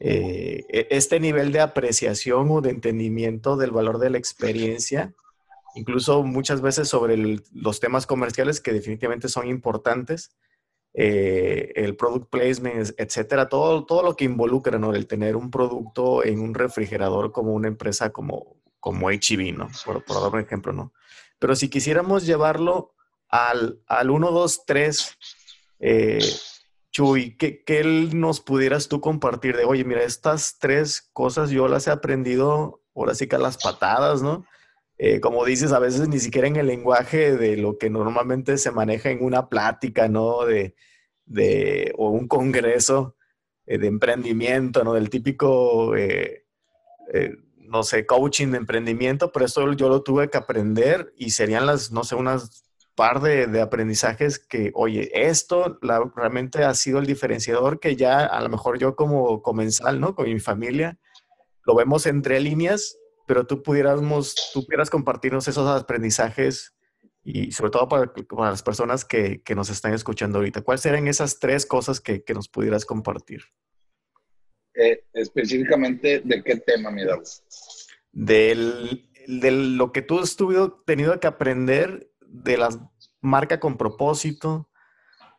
eh, 0.00 0.64
e, 0.68 0.88
este 0.90 1.20
nivel 1.20 1.52
de 1.52 1.60
apreciación 1.60 2.48
o 2.50 2.60
de 2.60 2.70
entendimiento 2.70 3.56
del 3.56 3.70
valor 3.70 3.98
de 3.98 4.10
la 4.10 4.18
experiencia, 4.18 5.14
incluso 5.76 6.24
muchas 6.24 6.60
veces 6.62 6.88
sobre 6.88 7.40
los 7.52 7.78
temas 7.78 8.06
comerciales 8.06 8.60
que 8.60 8.72
definitivamente 8.72 9.28
son 9.28 9.46
importantes, 9.46 10.34
eh, 10.94 11.72
el 11.74 11.96
product 11.96 12.30
placement, 12.30 12.94
etcétera, 12.96 13.48
todo, 13.48 13.84
todo 13.84 14.02
lo 14.02 14.16
que 14.16 14.24
involucra, 14.24 14.78
¿no? 14.78 14.94
El 14.94 15.06
tener 15.06 15.36
un 15.36 15.50
producto 15.50 16.24
en 16.24 16.40
un 16.40 16.54
refrigerador 16.54 17.32
como 17.32 17.52
una 17.52 17.68
empresa 17.68 18.10
como, 18.10 18.56
como 18.80 19.10
HEV, 19.10 19.56
¿no? 19.56 19.68
Por, 19.84 20.04
dar 20.06 20.32
un 20.32 20.40
ejemplo, 20.40 20.72
¿no? 20.72 20.92
Pero 21.38 21.56
si 21.56 21.68
quisiéramos 21.68 22.24
llevarlo 22.24 22.94
al, 23.28 23.80
al 23.86 24.10
1, 24.10 24.30
2, 24.30 24.64
3, 24.66 25.18
Chuy, 26.94 27.36
¿qué, 27.36 27.64
¿qué, 27.64 27.82
nos 27.82 28.40
pudieras 28.40 28.86
tú 28.86 29.00
compartir 29.00 29.56
de, 29.56 29.64
oye, 29.64 29.84
mira, 29.84 30.04
estas 30.04 30.58
tres 30.60 31.10
cosas 31.12 31.50
yo 31.50 31.66
las 31.66 31.88
he 31.88 31.90
aprendido, 31.90 32.84
ahora 32.94 33.16
sí 33.16 33.26
que 33.26 33.34
a 33.34 33.40
las 33.40 33.58
patadas, 33.58 34.22
¿no? 34.22 34.46
Eh, 35.06 35.20
como 35.20 35.44
dices, 35.44 35.72
a 35.72 35.78
veces 35.78 36.08
ni 36.08 36.18
siquiera 36.18 36.48
en 36.48 36.56
el 36.56 36.66
lenguaje 36.66 37.36
de 37.36 37.58
lo 37.58 37.76
que 37.76 37.90
normalmente 37.90 38.56
se 38.56 38.70
maneja 38.70 39.10
en 39.10 39.22
una 39.22 39.50
plática, 39.50 40.08
¿no? 40.08 40.46
De, 40.46 40.74
de 41.26 41.92
o 41.98 42.08
un 42.08 42.26
congreso 42.26 43.14
eh, 43.66 43.76
de 43.76 43.86
emprendimiento, 43.86 44.82
¿no? 44.82 44.94
Del 44.94 45.10
típico, 45.10 45.94
eh, 45.94 46.46
no 47.58 47.82
sé, 47.82 48.06
coaching 48.06 48.52
de 48.52 48.56
emprendimiento, 48.56 49.30
pero 49.30 49.44
esto 49.44 49.70
yo 49.74 49.90
lo 49.90 50.02
tuve 50.02 50.30
que 50.30 50.38
aprender 50.38 51.12
y 51.18 51.32
serían 51.32 51.66
las, 51.66 51.92
no 51.92 52.02
sé, 52.04 52.14
unas 52.14 52.64
par 52.94 53.20
de, 53.20 53.60
aprendizajes 53.60 54.38
que, 54.38 54.72
oye, 54.74 55.10
esto 55.12 55.78
realmente 56.16 56.64
ha 56.64 56.72
sido 56.72 56.98
el 56.98 57.04
diferenciador 57.04 57.78
que 57.78 57.94
ya 57.94 58.24
a 58.24 58.40
lo 58.40 58.48
mejor 58.48 58.78
yo 58.78 58.96
como 58.96 59.42
comensal, 59.42 60.00
¿no? 60.00 60.14
Con 60.14 60.32
mi 60.32 60.40
familia, 60.40 60.98
lo 61.66 61.74
vemos 61.74 62.06
entre 62.06 62.40
líneas 62.40 62.96
pero 63.26 63.46
tú 63.46 63.62
pudiéramos, 63.62 64.34
tú 64.52 64.64
pudieras 64.64 64.90
compartirnos 64.90 65.48
esos 65.48 65.68
aprendizajes 65.68 66.74
y 67.22 67.52
sobre 67.52 67.70
todo 67.70 67.88
para, 67.88 68.12
las 68.50 68.62
personas 68.62 69.04
que, 69.04 69.42
que, 69.42 69.54
nos 69.54 69.70
están 69.70 69.94
escuchando 69.94 70.38
ahorita. 70.38 70.60
¿Cuáles 70.62 70.82
serían 70.82 71.08
esas 71.08 71.38
tres 71.38 71.64
cosas 71.64 72.00
que, 72.00 72.22
que 72.22 72.34
nos 72.34 72.48
pudieras 72.48 72.84
compartir? 72.84 73.42
Eh, 74.74 75.04
específicamente, 75.12 76.20
¿de 76.24 76.42
qué 76.42 76.56
tema, 76.56 76.90
mi 76.90 77.02
Del, 78.12 79.08
de 79.26 79.50
lo 79.50 79.92
que 79.92 80.02
tú 80.02 80.18
has 80.18 80.36
tenido 80.84 81.20
que 81.20 81.26
aprender 81.26 82.10
de 82.20 82.58
la 82.58 82.68
marca 83.20 83.60
con 83.60 83.78
propósito, 83.78 84.68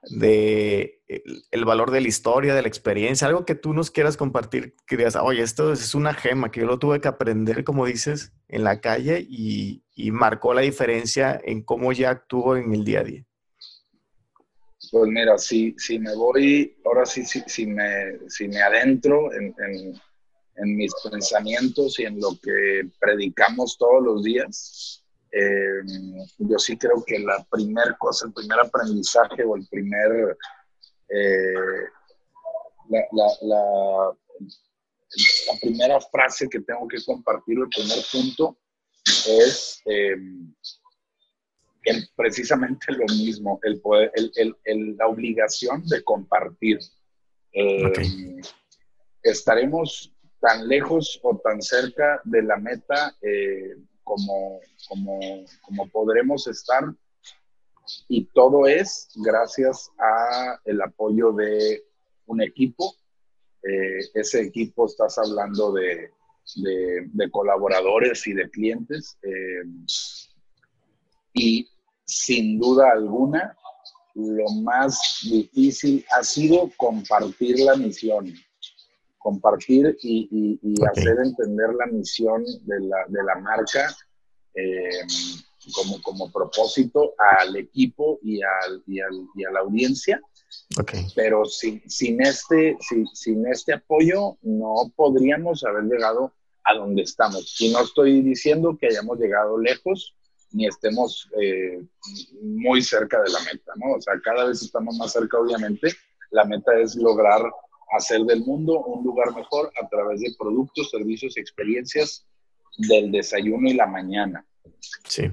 de 0.03 0.94
el, 1.07 1.65
valor 1.65 1.91
de 1.91 2.01
la 2.01 2.07
historia, 2.07 2.55
de 2.55 2.61
la 2.61 2.67
experiencia, 2.67 3.27
algo 3.27 3.45
que 3.45 3.55
tú 3.55 3.73
nos 3.73 3.91
quieras 3.91 4.17
compartir, 4.17 4.75
que 4.87 4.97
digas, 4.97 5.15
oye, 5.15 5.41
esto 5.41 5.71
es 5.71 5.93
una 5.95 6.13
gema 6.13 6.51
que 6.51 6.61
yo 6.61 6.65
lo 6.65 6.79
tuve 6.79 7.01
que 7.01 7.07
aprender, 7.07 7.63
como 7.63 7.85
dices, 7.85 8.31
en 8.47 8.63
la 8.63 8.81
calle 8.81 9.25
y, 9.27 9.81
marcó 10.11 10.53
la 10.53 10.61
diferencia 10.61 11.39
en 11.43 11.61
cómo 11.61 11.91
ya 11.93 12.09
actúo 12.09 12.55
en 12.57 12.73
el 12.73 12.83
día 12.83 12.99
a 12.99 13.03
día. 13.03 13.25
Pues 14.91 15.09
mira, 15.09 15.37
si, 15.37 15.73
si 15.77 15.99
me 15.99 16.15
voy, 16.15 16.77
ahora 16.85 17.05
sí, 17.05 17.25
si, 17.25 17.41
si, 17.47 17.65
me, 17.65 18.19
si 18.27 18.47
me 18.47 18.61
adentro 18.61 19.33
en, 19.33 19.53
en 20.57 20.75
mis 20.75 20.93
pensamientos 21.09 21.99
y 21.99 22.03
en 22.03 22.19
lo 22.19 22.29
que 22.41 22.89
predicamos 22.99 23.77
todos 23.77 24.03
los 24.03 24.23
días, 24.23 25.03
eh, 25.31 25.81
yo 26.37 26.57
sí 26.57 26.77
creo 26.77 27.03
que 27.05 27.19
la 27.19 27.45
primera 27.51 27.95
cosa, 27.97 28.27
el 28.27 28.33
primer 28.33 28.59
aprendizaje 28.59 29.43
o 29.43 29.57
el 29.57 29.67
primer, 29.67 30.37
eh, 31.09 31.53
la, 32.89 32.99
la, 33.11 33.27
la, 33.41 34.17
primera 35.61 35.99
frase 35.99 36.47
que 36.49 36.59
tengo 36.61 36.87
que 36.87 36.97
compartir, 37.05 37.57
el 37.57 37.69
primer 37.69 37.99
punto, 38.11 38.57
es 39.05 39.81
eh, 39.85 40.15
precisamente 42.15 42.91
lo 42.91 43.05
mismo, 43.05 43.59
el 43.63 43.79
poder, 43.81 44.11
el, 44.15 44.55
el, 44.63 44.97
la 44.97 45.07
obligación 45.07 45.85
de 45.87 46.03
compartir. 46.03 46.79
Estaremos 49.23 50.13
tan 50.39 50.67
lejos 50.67 51.19
o 51.23 51.37
tan 51.37 51.61
cerca 51.61 52.21
de 52.25 52.43
la 52.43 52.57
meta 52.57 53.15
como, 54.05 54.61
como, 54.87 55.19
como 55.61 55.89
podremos 55.89 56.47
estar. 56.47 56.83
Y 58.07 58.25
todo 58.25 58.67
es 58.67 59.09
gracias 59.15 59.91
a 59.99 60.59
el 60.65 60.81
apoyo 60.81 61.31
de 61.31 61.83
un 62.25 62.41
equipo. 62.41 62.95
Eh, 63.63 63.99
ese 64.13 64.41
equipo 64.41 64.85
estás 64.85 65.17
hablando 65.17 65.71
de, 65.71 66.11
de, 66.55 67.31
colaboradores 67.31 68.25
y 68.27 68.33
de 68.33 68.49
clientes. 68.49 69.17
Eh, 69.23 69.63
y 71.33 71.67
sin 72.05 72.59
duda 72.59 72.91
alguna, 72.91 73.57
lo 74.13 74.49
más 74.61 75.19
difícil 75.23 76.05
ha 76.11 76.23
sido 76.23 76.71
compartir 76.77 77.59
la 77.59 77.75
misión 77.75 78.33
compartir 79.25 79.97
y, 80.03 80.59
hacer 80.87 81.17
entender 81.17 81.73
la 81.73 81.87
misión 81.87 82.43
de 82.43 82.79
la, 82.79 82.97
de 83.07 83.23
la 83.23 83.35
marca 83.39 83.87
eh, 84.53 85.01
como, 85.73 86.01
como 86.01 86.31
propósito 86.31 87.13
al 87.17 87.55
equipo 87.55 88.19
y, 88.21 88.41
al, 88.41 88.83
y, 88.87 88.99
al, 88.99 89.27
y 89.35 89.45
a 89.45 89.51
la 89.51 89.59
audiencia. 89.61 90.21
Okay. 90.79 91.05
Pero 91.15 91.45
sin, 91.45 91.87
sin, 91.89 92.21
este, 92.21 92.77
sin, 92.79 93.07
sin, 93.07 93.45
este 93.47 93.73
apoyo 93.73 94.37
no 94.41 94.91
podríamos 94.95 95.63
haber 95.63 95.83
llegado 95.83 96.33
a 96.63 96.73
donde 96.73 97.03
estamos. 97.03 97.59
Y 97.59 97.71
no 97.71 97.81
estoy 97.81 98.21
diciendo 98.21 98.77
que 98.79 98.87
hayamos 98.87 99.19
llegado 99.19 99.57
lejos 99.57 100.15
ni 100.51 100.67
estemos 100.67 101.29
eh, 101.39 101.83
muy 102.41 102.81
cerca 102.81 103.21
de 103.21 103.29
la 103.29 103.39
meta, 103.41 103.73
¿no? 103.75 103.95
O 103.95 104.01
sea, 104.01 104.13
cada 104.23 104.45
vez 104.45 104.61
estamos 104.61 104.95
más 104.97 105.11
cerca, 105.11 105.37
obviamente. 105.37 105.89
La 106.31 106.45
meta 106.45 106.77
es 106.79 106.95
lograr 106.95 107.41
hacer 107.91 108.21
del 108.21 108.41
mundo 108.41 108.79
un 108.83 109.03
lugar 109.03 109.35
mejor 109.35 109.71
a 109.81 109.87
través 109.89 110.21
de 110.21 110.33
productos, 110.37 110.89
servicios 110.89 111.37
y 111.37 111.41
experiencias 111.41 112.25
del 112.77 113.11
desayuno 113.11 113.69
y 113.69 113.73
la 113.73 113.85
mañana. 113.85 114.45
Sí. 115.07 115.31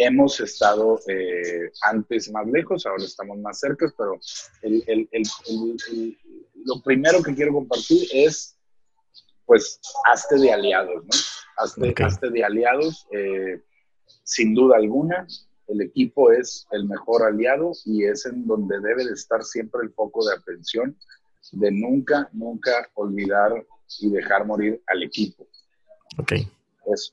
Hemos 0.00 0.38
estado 0.38 1.00
eh, 1.08 1.72
antes 1.82 2.30
más 2.30 2.46
lejos, 2.46 2.86
ahora 2.86 3.04
estamos 3.04 3.36
más 3.38 3.58
cerca, 3.58 3.92
pero 3.98 4.20
lo 4.62 5.08
primero 6.82 7.20
que 7.22 7.34
quiero 7.34 7.52
compartir 7.52 8.06
es, 8.12 8.56
pues, 9.44 9.80
hazte 10.10 10.38
de 10.38 10.52
aliados, 10.52 11.04
¿no? 11.04 11.10
Hazte, 11.56 12.30
de 12.30 12.44
aliados, 12.44 13.08
eh, 13.10 13.60
sin 14.22 14.54
duda 14.54 14.76
alguna, 14.76 15.26
el 15.66 15.80
equipo 15.82 16.30
es 16.30 16.68
el 16.70 16.86
mejor 16.86 17.24
aliado 17.24 17.72
y 17.84 18.04
es 18.04 18.24
en 18.26 18.46
donde 18.46 18.78
debe 18.80 19.04
de 19.04 19.12
estar 19.12 19.42
siempre 19.42 19.80
el 19.82 19.92
foco 19.92 20.24
de 20.24 20.34
atención 20.34 20.96
de 21.52 21.70
nunca, 21.70 22.28
nunca 22.32 22.88
olvidar 22.94 23.64
y 24.00 24.10
dejar 24.10 24.46
morir 24.46 24.82
al 24.86 25.02
equipo. 25.02 25.46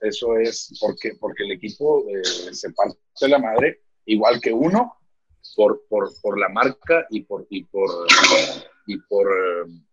Eso 0.02 0.38
es 0.38 0.78
porque, 0.80 1.14
porque 1.20 1.44
el 1.44 1.52
equipo 1.54 2.06
eh, 2.10 2.54
se 2.54 2.72
parte 2.72 2.98
de 3.22 3.30
la 3.30 3.40
madre, 3.40 3.82
igual 4.06 4.40
que 4.42 4.54
uno, 4.54 4.98
por, 5.56 5.86
por, 5.88 6.12
por 6.22 6.40
la 6.40 6.50
marca 6.50 7.06
y 7.10 7.22
por, 7.22 7.46
y 7.50 7.64
por, 7.66 7.90
y 8.88 8.98
por, 8.98 9.28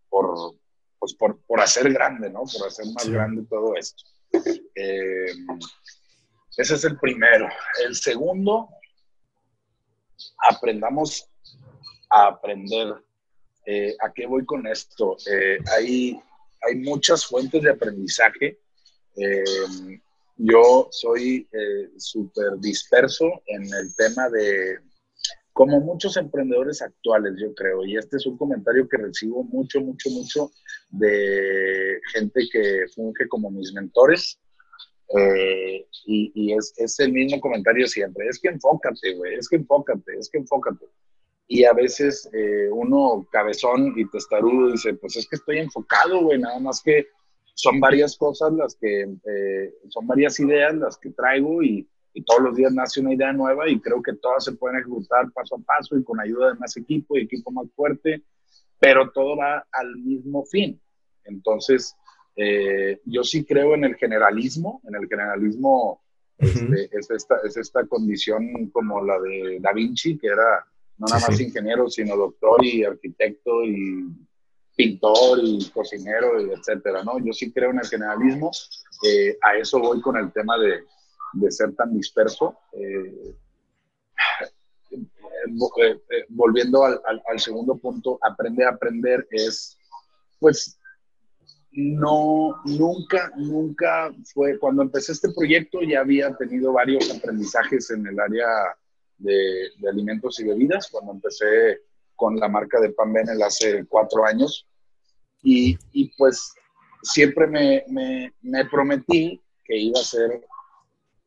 por, 0.09 0.55
pues 0.99 1.15
por, 1.15 1.41
por, 1.43 1.61
hacer 1.61 1.93
grande, 1.93 2.31
¿no? 2.31 2.41
Por 2.41 2.67
hacer 2.67 2.87
más 2.95 3.09
grande 3.09 3.45
todo 3.49 3.75
esto. 3.77 4.03
Eh, 4.75 5.33
ese 6.57 6.75
es 6.75 6.85
el 6.85 6.99
primero. 6.99 7.49
El 7.87 7.95
segundo, 7.95 8.69
aprendamos 10.49 11.29
a 12.11 12.29
aprender 12.29 13.03
eh, 13.65 13.95
¿A 14.01 14.13
qué 14.13 14.27
voy 14.27 14.45
con 14.45 14.67
esto? 14.67 15.17
Eh, 15.31 15.59
hay, 15.77 16.21
hay 16.63 16.77
muchas 16.77 17.27
fuentes 17.27 17.63
de 17.63 17.71
aprendizaje. 17.71 18.59
Eh, 19.17 20.01
yo 20.37 20.89
soy 20.91 21.47
eh, 21.53 21.91
súper 21.97 22.59
disperso 22.59 23.27
en 23.47 23.63
el 23.63 23.95
tema 23.97 24.29
de, 24.31 24.79
como 25.53 25.81
muchos 25.81 26.17
emprendedores 26.17 26.81
actuales, 26.83 27.35
yo 27.39 27.55
creo, 27.55 27.85
y 27.85 27.97
este 27.97 28.17
es 28.17 28.27
un 28.27 28.39
comentario 28.39 28.89
que 28.89 28.97
recibo 28.97 29.45
mucho, 29.45 29.81
mucho, 29.81 30.11
mucho 30.11 30.51
de 30.91 32.01
gente 32.13 32.49
que 32.51 32.87
funge 32.95 33.29
como 33.29 33.51
mis 33.51 33.73
mentores. 33.73 34.39
Eh, 35.15 35.87
y, 36.07 36.55
es, 36.55 36.73
es, 36.79 36.99
el 37.01 37.13
mismo 37.13 37.39
comentario 37.39 37.87
siempre, 37.87 38.27
es 38.29 38.39
que 38.39 38.49
enfócate, 38.49 39.15
güey, 39.15 39.35
es 39.35 39.47
que 39.47 39.57
enfócate, 39.57 40.19
es 40.19 40.31
que 40.31 40.39
enfócate. 40.39 40.87
Y 41.47 41.65
a 41.65 41.75
veces 41.75 42.31
eh, 42.33 42.71
uno 42.71 43.27
cabezón 43.31 43.93
y 43.95 44.09
testarudo 44.09 44.73
dice, 44.73 44.95
pues 44.95 45.17
es 45.17 45.29
que 45.29 45.37
estoy 45.37 45.59
enfocado, 45.59 46.23
güey, 46.23 46.39
nada 46.39 46.59
más 46.61 46.81
que 46.83 47.09
son 47.55 47.81
varias 47.81 48.17
cosas 48.17 48.53
las 48.53 48.75
que, 48.77 49.03
eh, 49.03 49.75
son 49.89 50.07
varias 50.07 50.39
ideas 50.41 50.75
las 50.75 50.99
que 50.99 51.11
traigo 51.11 51.63
y, 51.63 51.89
y, 52.15 52.25
todos 52.25 52.43
los 52.43 52.57
días 52.57 52.73
nace 52.73 53.01
una 53.01 53.15
idea 53.15 53.33
nueva 53.33 53.69
y 53.69 53.81
creo 53.81 54.03
que 54.03 54.15
todas 54.15 54.45
se 54.45 54.53
pueden 54.53 54.79
ejecutar 54.79 55.31
paso 55.33 55.57
a 55.57 55.59
paso 55.59 55.97
y 55.97 56.05
con 56.05 56.21
ayuda 56.21 56.53
de 56.53 56.59
más 56.59 56.77
equipo 56.77 57.17
y 57.17 57.23
equipo 57.23 57.51
más 57.51 57.67
fuerte, 57.75 58.23
pero 58.79 59.11
todo 59.11 59.37
va 59.37 59.67
al 59.71 59.97
mismo 59.97 60.45
fin. 60.45 60.81
Entonces, 61.25 61.95
eh, 62.37 63.01
yo 63.05 63.23
sí 63.23 63.45
creo 63.45 63.75
en 63.75 63.85
el 63.85 63.97
generalismo, 63.97 64.81
en 64.85 64.95
el 64.95 65.07
generalismo 65.07 66.03
este, 66.39 66.89
es, 66.91 67.11
esta, 67.11 67.37
es 67.45 67.57
esta 67.57 67.87
condición 67.87 68.71
como 68.71 69.05
la 69.05 69.21
de 69.21 69.59
Da 69.61 69.73
Vinci, 69.73 70.19
que 70.19 70.29
era 70.29 70.67
no 70.99 71.07
nada 71.07 71.29
más 71.29 71.41
ingeniero, 71.41 71.89
sino 71.89 72.17
doctor 72.17 72.65
y 72.65 72.85
arquitecto 72.85 73.65
y 73.65 74.05
pintor 74.77 75.41
y 75.43 75.71
cocinero, 75.71 76.41
etcétera, 76.41 77.05
¿no? 77.05 77.19
Yo 77.19 77.33
sí 77.33 77.53
creo 77.53 77.71
en 77.71 77.79
el 77.79 77.87
generalismo, 77.87 78.51
eh, 79.07 79.37
a 79.43 79.57
eso 79.57 79.79
voy 79.79 80.01
con 80.01 80.17
el 80.17 80.33
tema 80.33 80.59
de, 80.59 80.85
de 81.35 81.51
ser 81.51 81.75
tan 81.75 81.95
disperso. 81.95 82.57
Eh, 82.73 83.35
eh, 84.93 86.25
volviendo 86.29 86.85
al, 86.85 87.41
segundo 87.41 87.77
punto, 87.77 88.19
aprender 88.23 88.67
a 88.67 88.71
aprender 88.71 89.27
es, 89.31 89.77
pues, 90.39 90.79
no, 91.73 92.61
nunca, 92.65 93.33
nunca 93.37 94.15
fue, 94.33 94.59
cuando 94.59 94.83
empecé 94.83 95.13
este 95.13 95.33
proyecto 95.33 95.81
ya 95.83 96.01
había 96.01 96.35
tenido 96.37 96.73
varios 96.73 97.11
aprendizajes 97.11 97.91
en 97.91 98.07
el 98.07 98.21
área 98.21 98.47
de, 99.17 99.71
de 99.79 99.89
alimentos 99.89 100.39
y 100.41 100.45
bebidas, 100.45 100.89
cuando 100.91 101.13
empecé 101.13 101.81
con 102.23 102.37
la 102.37 102.49
marca 102.49 102.81
de 102.81 102.91
Pan 102.91 103.13
Benel 103.13 103.43
hace 103.43 103.85
cuatro 103.87 104.25
años. 104.25 104.65
Y, 105.43 105.77
y 105.91 106.09
pues 106.17 106.55
siempre 107.03 107.49
me, 107.49 107.85
me, 107.89 108.33
me, 108.43 108.65
prometí 108.67 109.41
que 109.65 109.77
iba 109.77 109.99
a 109.99 110.05
ser 110.05 110.47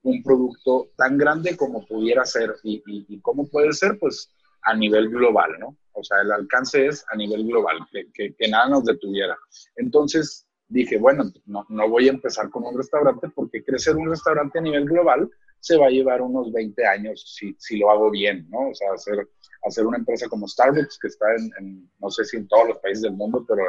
un 0.04 0.24
producto 0.24 0.92
tan 0.96 1.18
grande 1.18 1.58
como 1.58 1.86
pudiera 1.86 2.24
ser. 2.24 2.56
Y, 2.64 2.82
y, 2.88 3.06
y, 3.10 3.20
cómo 3.20 3.46
puede 3.46 3.74
ser? 3.74 4.00
Pues 4.00 4.32
a 4.62 4.74
nivel 4.74 5.10
global, 5.10 5.60
¿no? 5.60 5.76
O 5.92 6.02
sea, 6.02 6.22
el 6.22 6.32
alcance 6.32 6.88
es 6.88 7.04
a 7.12 7.18
nivel 7.18 7.46
global, 7.46 7.80
que, 7.92 8.10
que, 8.14 8.34
que 8.34 8.48
nada 8.48 8.70
nos 8.70 8.86
detuviera. 8.86 9.38
Entonces 9.76 10.48
dije, 10.70 10.98
bueno, 10.98 11.26
no, 11.46 11.66
no 11.68 11.90
voy 11.90 12.08
a 12.08 12.14
empezar 12.14 12.50
con 12.50 12.64
un 12.64 12.78
restaurante 12.78 13.28
porque 13.36 13.66
crecer 13.66 13.98
un 13.98 14.10
restaurante 14.10 14.60
a 14.60 14.62
nivel 14.62 14.86
global 14.86 15.30
se 15.60 15.78
va 15.78 15.88
a 15.88 15.90
llevar 15.90 16.22
unos 16.22 16.54
20 16.54 16.86
años 16.86 17.36
si, 17.36 17.54
si 17.60 17.80
lo 17.80 17.92
hago 17.92 18.10
bien, 18.12 18.48
¿no? 18.50 18.70
O 18.70 18.74
sea, 18.74 18.94
hacer, 18.94 19.28
hacer 19.66 19.86
una 19.86 19.98
empresa 19.98 20.28
como 20.28 20.48
Starbucks, 20.48 21.00
que 21.00 21.08
está 21.08 21.26
en, 21.60 21.90
no 22.00 22.10
sé 22.10 22.26
si 22.26 22.38
en 22.38 22.48
todos 22.48 22.70
los 22.70 22.78
países 22.80 23.04
del 23.04 23.14
mundo, 23.14 23.46
pero 23.48 23.64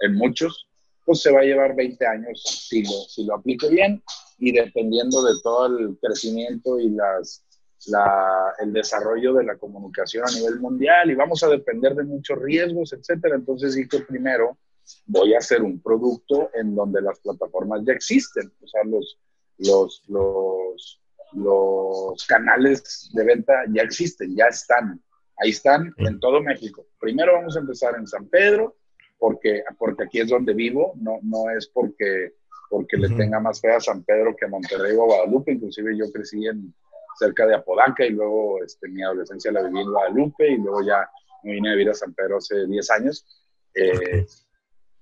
en, 0.00 0.14
muchos, 0.14 0.68
pues 1.04 1.22
se 1.22 1.32
va 1.32 1.40
a 1.40 1.44
llevar 1.44 1.74
20 1.74 2.06
años 2.06 2.42
si 2.68 2.82
lo, 2.82 2.90
si 3.08 3.24
lo 3.24 3.34
aplique 3.36 3.68
bien 3.68 4.02
y 4.38 4.52
dependiendo 4.52 5.22
de 5.24 5.34
todo 5.42 5.66
el 5.66 5.98
crecimiento 6.00 6.78
y 6.78 6.90
las, 6.90 7.44
la, 7.86 8.54
el 8.58 8.72
desarrollo 8.72 9.34
de 9.34 9.44
la 9.44 9.56
comunicación 9.56 10.24
a 10.28 10.32
nivel 10.32 10.60
mundial 10.60 11.10
y 11.10 11.14
vamos 11.14 11.42
a 11.42 11.48
depender 11.48 11.94
de 11.94 12.04
muchos 12.04 12.38
riesgos, 12.38 12.92
etcétera. 12.92 13.36
Entonces 13.36 13.74
dije 13.74 14.00
primero, 14.06 14.58
voy 15.06 15.34
a 15.34 15.38
hacer 15.38 15.62
un 15.62 15.80
producto 15.80 16.50
en 16.54 16.74
donde 16.74 17.02
las 17.02 17.18
plataformas 17.20 17.82
ya 17.84 17.92
existen, 17.94 18.52
o 18.62 18.66
sea, 18.66 18.84
los, 18.84 19.18
los, 19.58 20.02
los 20.08 21.00
los 21.32 22.26
canales 22.26 23.10
de 23.12 23.24
venta 23.24 23.52
ya 23.70 23.82
existen, 23.82 24.34
ya 24.36 24.46
están. 24.46 25.02
Ahí 25.40 25.50
están 25.50 25.94
en 25.98 26.18
todo 26.20 26.42
México. 26.42 26.86
Primero 26.98 27.34
vamos 27.34 27.56
a 27.56 27.60
empezar 27.60 27.94
en 27.96 28.06
San 28.06 28.28
Pedro, 28.28 28.76
porque, 29.18 29.62
porque 29.78 30.04
aquí 30.04 30.20
es 30.20 30.28
donde 30.28 30.54
vivo, 30.54 30.94
no, 30.96 31.18
no 31.22 31.50
es 31.50 31.68
porque, 31.68 32.34
porque 32.70 32.96
le 32.96 33.08
tenga 33.10 33.40
más 33.40 33.60
fe 33.60 33.72
a 33.72 33.80
San 33.80 34.02
Pedro 34.04 34.34
que 34.36 34.46
a 34.46 34.48
Monterrey 34.48 34.96
o 34.96 35.04
a 35.04 35.06
Guadalupe. 35.06 35.52
Inclusive 35.52 35.96
yo 35.96 36.10
crecí 36.12 36.46
en, 36.46 36.74
cerca 37.18 37.46
de 37.46 37.56
Apodaca 37.56 38.04
y 38.06 38.10
luego 38.10 38.62
este, 38.62 38.88
mi 38.88 39.02
adolescencia 39.02 39.50
la 39.50 39.62
viví 39.62 39.80
en 39.80 39.90
Guadalupe 39.90 40.48
y 40.48 40.56
luego 40.56 40.82
ya 40.82 41.08
me 41.42 41.52
vine 41.52 41.70
a 41.70 41.72
vivir 41.72 41.90
a 41.90 41.94
San 41.94 42.14
Pedro 42.14 42.38
hace 42.38 42.66
10 42.66 42.90
años. 42.90 43.26
Eh, 43.74 44.26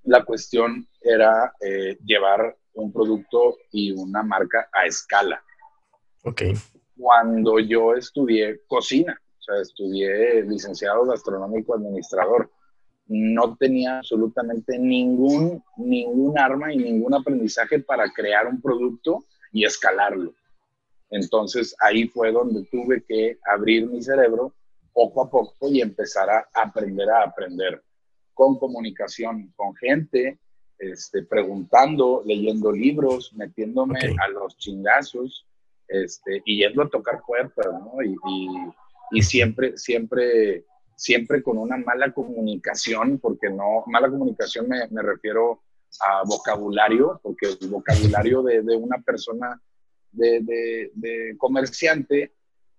la 0.05 0.25
cuestión 0.25 0.88
era 1.01 1.53
eh, 1.61 1.99
llevar 2.05 2.57
un 2.75 2.92
producto 2.92 3.57
y 3.70 3.92
una 3.92 4.22
marca 4.22 4.68
a 4.72 4.87
escala. 4.87 5.42
Ok. 6.25 6.42
Cuando 6.96 7.59
yo 7.59 7.94
estudié 7.94 8.61
cocina, 8.66 9.20
sea, 9.46 9.62
estudié 9.62 10.42
licenciado 10.42 11.04
gastronómico 11.06 11.74
administrador, 11.74 12.50
no 13.09 13.56
tenía 13.56 13.98
absolutamente 13.98 14.78
ningún, 14.78 15.62
ningún 15.76 16.38
arma 16.38 16.72
y 16.72 16.78
ningún 16.78 17.14
aprendizaje 17.14 17.78
para 17.78 18.11
crear 18.12 18.46
un 18.46 18.61
producto 18.61 19.24
y 19.52 19.64
escalarlo. 19.64 20.35
Entonces 21.11 21.76
ahí 21.80 22.09
fue 22.09 22.32
donde 22.32 22.64
tuve 22.70 23.04
que 23.06 23.38
abrir 23.46 23.87
mi 23.87 24.02
cerebro 24.02 24.52
poco 24.92 25.22
a 25.22 25.30
poco 25.30 25.68
y 25.68 25.80
empezar 25.80 26.28
a 26.30 26.48
aprender 26.54 27.09
a 27.11 27.22
aprender 27.24 27.82
con 28.35 28.59
comunicación 28.59 29.52
con 29.56 29.74
gente, 29.76 30.38
este, 30.78 31.22
preguntando, 31.22 32.22
leyendo 32.26 32.70
libros, 32.70 33.32
metiéndome 33.35 33.98
a 34.22 34.28
los 34.28 34.56
chingazos, 34.59 35.46
este, 35.88 36.42
y 36.44 36.59
yendo 36.59 36.82
a 36.82 36.90
tocar 36.90 37.22
puertas, 37.26 37.66
¿no? 37.66 38.02
Y, 38.02 38.14
y, 38.28 38.48
siempre, 39.22 39.76
siempre, 39.76 40.64
siempre 40.96 41.42
con 41.42 41.58
una 41.58 41.76
mala 41.76 42.12
comunicación, 42.12 43.18
porque 43.18 43.48
no, 43.50 43.84
mala 43.86 44.10
comunicación 44.10 44.68
me, 44.68 44.86
me 44.88 45.02
refiero 45.02 45.62
a 46.00 46.22
vocabulario, 46.24 47.20
porque 47.22 47.56
el 47.60 47.68
vocabulario 47.68 48.42
de, 48.42 48.62
de 48.62 48.76
una 48.76 48.98
persona, 49.02 49.60
de, 50.12 50.40
de, 50.40 50.90
de 50.94 51.36
comerciante, 51.38 52.34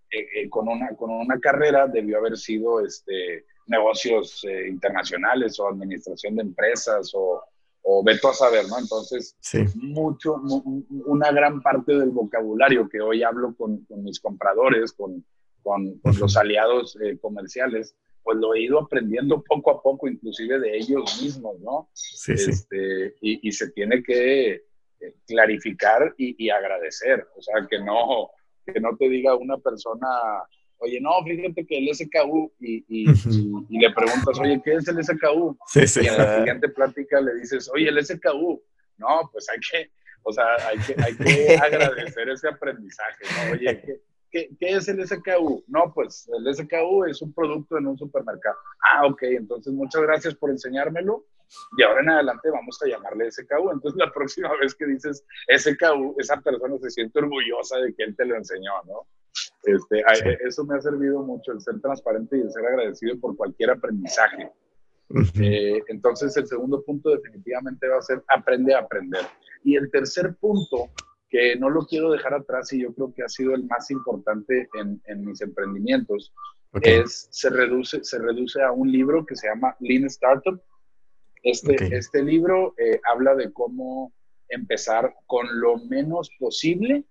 eh, 0.09 0.27
eh, 0.35 0.49
con, 0.49 0.67
una, 0.67 0.95
con 0.95 1.09
una 1.09 1.39
carrera 1.39 1.87
debió 1.87 2.17
haber 2.17 2.37
sido 2.37 2.79
este, 2.79 3.45
negocios 3.65 4.43
eh, 4.45 4.67
internacionales 4.69 5.59
o 5.59 5.67
administración 5.67 6.35
de 6.35 6.43
empresas 6.43 7.11
o, 7.13 7.43
o 7.81 8.03
veto 8.03 8.29
a 8.29 8.33
saber, 8.33 8.67
¿no? 8.69 8.79
Entonces, 8.79 9.35
mucho, 9.75 10.35
una 11.05 11.31
gran 11.31 11.61
parte 11.61 11.97
del 11.97 12.09
vocabulario 12.09 12.87
que 12.87 13.01
hoy 13.01 13.23
hablo 13.23 13.53
con, 13.55 13.83
con 13.85 14.03
mis 14.03 14.19
compradores, 14.19 14.93
con, 14.93 15.25
con, 15.67 15.99
los 16.19 16.37
aliados 16.37 16.97
eh, 17.01 17.17
comerciales, 17.19 17.95
pues 18.23 18.37
lo 18.37 18.53
he 18.53 18.61
ido 18.61 18.79
aprendiendo 18.79 19.43
poco 19.43 19.71
a 19.71 19.81
poco, 19.81 20.07
inclusive 20.07 20.59
de 20.59 20.77
ellos 20.77 21.21
mismos, 21.21 21.59
¿no? 21.59 21.89
Sí, 21.93 22.33
este, 22.33 23.15
y, 23.21 23.47
y, 23.47 23.51
se 23.51 23.71
tiene 23.71 24.01
que 24.01 24.51
eh, 24.53 25.13
clarificar 25.25 26.13
y, 26.17 26.45
y, 26.45 26.49
agradecer, 26.49 27.27
o 27.35 27.41
sea, 27.41 27.67
que 27.69 27.79
no, 27.79 28.29
que 28.65 28.79
no 28.79 28.95
te 28.97 29.09
diga 29.09 29.35
una 29.35 29.57
persona 29.57 30.07
oye, 30.79 30.99
no, 31.01 31.11
fíjate 31.23 31.65
que 31.65 31.77
el 31.79 31.95
SKU, 31.95 32.53
y, 32.59 32.85
y, 32.87 33.09
y, 33.69 33.79
le 33.79 33.91
preguntas, 33.93 34.39
oye, 34.39 34.61
¿qué 34.63 34.75
es 34.75 34.87
el 34.87 35.03
SKU? 35.03 35.57
Sí, 35.67 35.87
sí. 35.87 36.01
Y 36.03 36.07
en 36.07 36.17
la 36.17 36.37
siguiente 36.37 36.69
plática 36.69 37.19
le 37.19 37.33
dices, 37.35 37.69
oye, 37.73 37.89
el 37.89 38.05
SKU. 38.05 38.61
No, 38.97 39.29
pues 39.31 39.47
hay 39.49 39.59
que, 39.59 39.91
o 40.23 40.31
sea, 40.31 40.45
hay 40.67 40.77
que, 40.79 40.95
hay 41.01 41.15
que 41.15 41.55
agradecer 41.63 42.29
ese 42.29 42.47
aprendizaje, 42.47 43.25
¿no? 43.25 43.53
Oye, 43.53 43.81
¿qué, 43.81 44.01
¿qué, 44.31 44.49
¿qué, 44.59 44.75
es 44.75 44.87
el 44.87 45.05
SKU? 45.05 45.63
No, 45.67 45.93
pues 45.93 46.29
el 46.37 46.53
SKU 46.53 47.05
es 47.05 47.21
un 47.21 47.33
producto 47.33 47.77
en 47.77 47.87
un 47.87 47.97
supermercado. 47.97 48.57
Ah, 48.91 49.05
ok, 49.07 49.23
entonces 49.23 49.73
muchas 49.73 50.01
gracias 50.01 50.35
por 50.35 50.49
enseñármelo. 50.49 51.25
Y 51.77 51.83
ahora 51.83 52.01
en 52.01 52.09
adelante 52.09 52.49
vamos 52.51 52.77
a 52.81 52.87
llamarle 52.87 53.31
SKU. 53.31 53.71
Entonces 53.71 53.97
la 53.97 54.11
próxima 54.13 54.51
vez 54.59 54.75
que 54.75 54.85
dices 54.85 55.23
SKU, 55.55 56.15
esa 56.17 56.39
persona 56.41 56.77
se 56.79 56.89
siente 56.89 57.19
orgullosa 57.19 57.77
de 57.77 57.93
que 57.93 58.03
él 58.03 58.15
te 58.15 58.25
lo 58.25 58.35
enseñó, 58.35 58.73
¿no? 58.85 59.07
Este, 59.63 60.03
Eso 60.45 60.63
me 60.65 60.77
ha 60.77 60.81
servido 60.81 61.21
mucho, 61.21 61.51
el 61.51 61.61
ser 61.61 61.79
transparente 61.81 62.37
y 62.37 62.41
el 62.41 62.51
ser 62.51 62.65
agradecido 62.65 63.19
por 63.19 63.35
cualquier 63.35 63.71
aprendizaje. 63.71 64.51
Eh, 65.39 65.81
entonces, 65.87 66.35
el 66.37 66.47
segundo 66.47 66.83
punto 66.83 67.09
definitivamente 67.11 67.87
va 67.87 67.97
a 67.97 68.01
ser 68.01 68.23
aprende 68.27 68.73
a 68.73 68.79
aprender. 68.79 69.21
Y 69.63 69.75
el 69.75 69.89
tercer 69.91 70.35
punto, 70.35 70.89
que 71.29 71.55
no 71.57 71.69
lo 71.69 71.85
quiero 71.85 72.11
dejar 72.11 72.33
atrás 72.33 72.71
y 72.73 72.81
yo 72.81 72.93
creo 72.93 73.13
que 73.13 73.23
ha 73.23 73.29
sido 73.29 73.53
el 73.53 73.63
más 73.65 73.91
importante 73.91 74.69
en, 74.79 75.01
en 75.05 75.25
mis 75.25 75.41
emprendimientos, 75.41 76.33
es 76.81 77.27
se 77.31 77.49
reduce, 77.49 78.03
se 78.03 78.19
reduce 78.19 78.61
a 78.61 78.71
un 78.71 78.91
libro 78.91 79.25
que 79.25 79.35
se 79.35 79.47
llama 79.47 79.75
Lean 79.79 80.05
Startup. 80.05 80.61
Este, 81.43 81.75
este 81.95 82.23
libro 82.23 82.75
eh, 82.77 82.99
habla 83.11 83.35
de 83.35 83.51
cómo 83.51 84.11
empezar 84.49 85.15
con 85.25 85.59
lo 85.59 85.77
menos 85.77 86.29
posible 86.39 87.03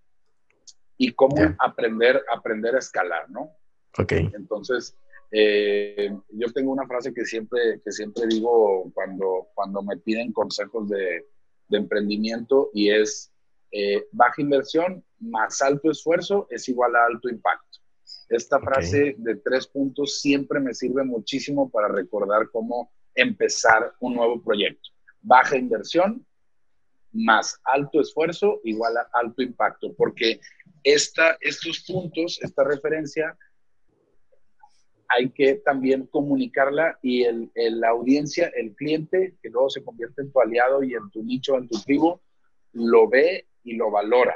y 0.99 1.13
cómo 1.13 1.37
aprender, 1.59 2.23
aprender 2.33 2.75
a 2.75 2.79
escalar, 2.79 3.31
¿no? 3.31 3.51
Ok. 3.99 4.13
Entonces, 4.13 4.97
eh, 5.31 6.15
yo 6.31 6.53
tengo 6.53 6.73
una 6.73 6.87
frase 6.87 7.13
que 7.13 7.25
siempre, 7.25 7.81
que 7.85 7.93
siempre 7.93 8.27
digo 8.27 8.91
cuando, 8.95 9.49
cuando 9.55 9.83
me 9.83 9.97
piden 9.97 10.33
consejos 10.33 10.89
de, 10.89 11.27
de 11.69 11.79
emprendimiento 11.79 12.71
y 12.73 12.91
es 12.91 13.33
eh, 13.71 14.07
baja 14.13 14.43
inversión 14.43 15.05
más 15.19 15.61
alto 15.63 15.91
esfuerzo 15.91 16.47
es 16.51 16.69
igual 16.69 16.95
a 16.97 17.07
alto 17.07 17.29
impacto. 17.29 17.79
Esta 18.29 18.61
frase 18.61 19.15
de 19.19 19.37
tres 19.37 19.67
puntos 19.67 20.21
siempre 20.21 20.59
me 20.61 20.75
sirve 20.75 21.05
muchísimo 21.05 21.71
para 21.71 21.89
recordar 21.89 22.51
cómo 22.51 22.91
empezar 23.15 23.95
un 24.01 24.15
nuevo 24.15 24.43
proyecto. 24.43 24.91
Baja 25.21 25.57
inversión 25.57 26.27
más 27.13 27.59
alto 27.65 28.01
esfuerzo 28.01 28.61
igual 28.65 28.97
a 28.97 29.09
alto 29.13 29.43
impacto, 29.43 29.95
porque 29.95 30.41
esta, 30.83 31.37
estos 31.41 31.85
puntos, 31.87 32.39
esta 32.43 32.65
referencia, 32.65 33.37
hay 35.09 35.31
que 35.31 35.55
también 35.57 36.07
comunicarla 36.07 36.99
y 37.01 37.23
el, 37.23 37.51
la 37.55 37.91
audiencia, 37.91 38.51
el 38.57 38.75
cliente, 38.75 39.37
que 39.41 39.51
luego 39.51 39.71
se 39.71 39.85
convierte 39.85 40.23
en 40.23 40.33
tu 40.33 40.41
aliado 40.41 40.83
y 40.83 40.95
en 40.95 41.11
tu 41.11 41.23
nicho, 41.23 41.57
en 41.57 41.69
tu 41.69 41.81
tribu, 41.81 42.21
lo 42.73 43.09
ve 43.09 43.47
y 43.67 43.75
lo 43.75 43.91
valora. 43.91 44.35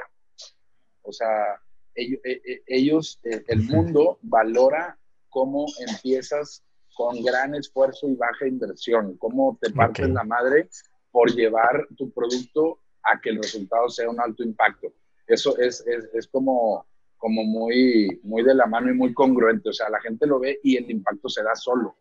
O 1.01 1.11
sea, 1.11 1.59
ellos, 1.95 2.19
eh, 2.23 2.41
eh, 2.45 2.63
ellos 2.67 3.19
eh, 3.23 3.43
el 3.47 3.63
mundo 3.63 4.19
valora 4.21 4.97
cómo 5.29 5.65
empiezas 5.87 6.63
con 6.95 7.23
gran 7.23 7.55
esfuerzo 7.55 8.09
y 8.09 8.15
baja 8.15 8.45
inversión, 8.45 9.17
cómo 9.17 9.57
te 9.61 9.71
partes 9.71 10.09
la 10.09 10.23
madre 10.23 10.69
por 11.09 11.33
llevar 11.33 11.87
tu 11.97 12.11
producto 12.11 12.79
a 13.03 13.19
que 13.19 13.29
el 13.29 13.37
resultado 13.37 13.89
sea 13.89 14.09
un 14.09 14.19
alto 14.19 14.43
impacto. 14.43 14.93
Eso 15.25 15.57
es, 15.57 15.85
es, 15.87 16.09
es 16.13 16.27
como, 16.27 16.85
como 17.17 17.43
muy, 17.43 18.19
muy 18.23 18.43
de 18.43 18.53
la 18.53 18.65
mano 18.65 18.91
y 18.91 18.93
muy 18.93 19.13
congruente. 19.13 19.69
O 19.69 19.73
sea, 19.73 19.89
la 19.89 20.01
gente 20.01 20.27
lo 20.27 20.39
ve 20.39 20.59
y 20.63 20.75
el 20.75 20.91
impacto 20.91 21.29
se 21.29 21.41
da 21.41 21.55
solo. 21.55 21.95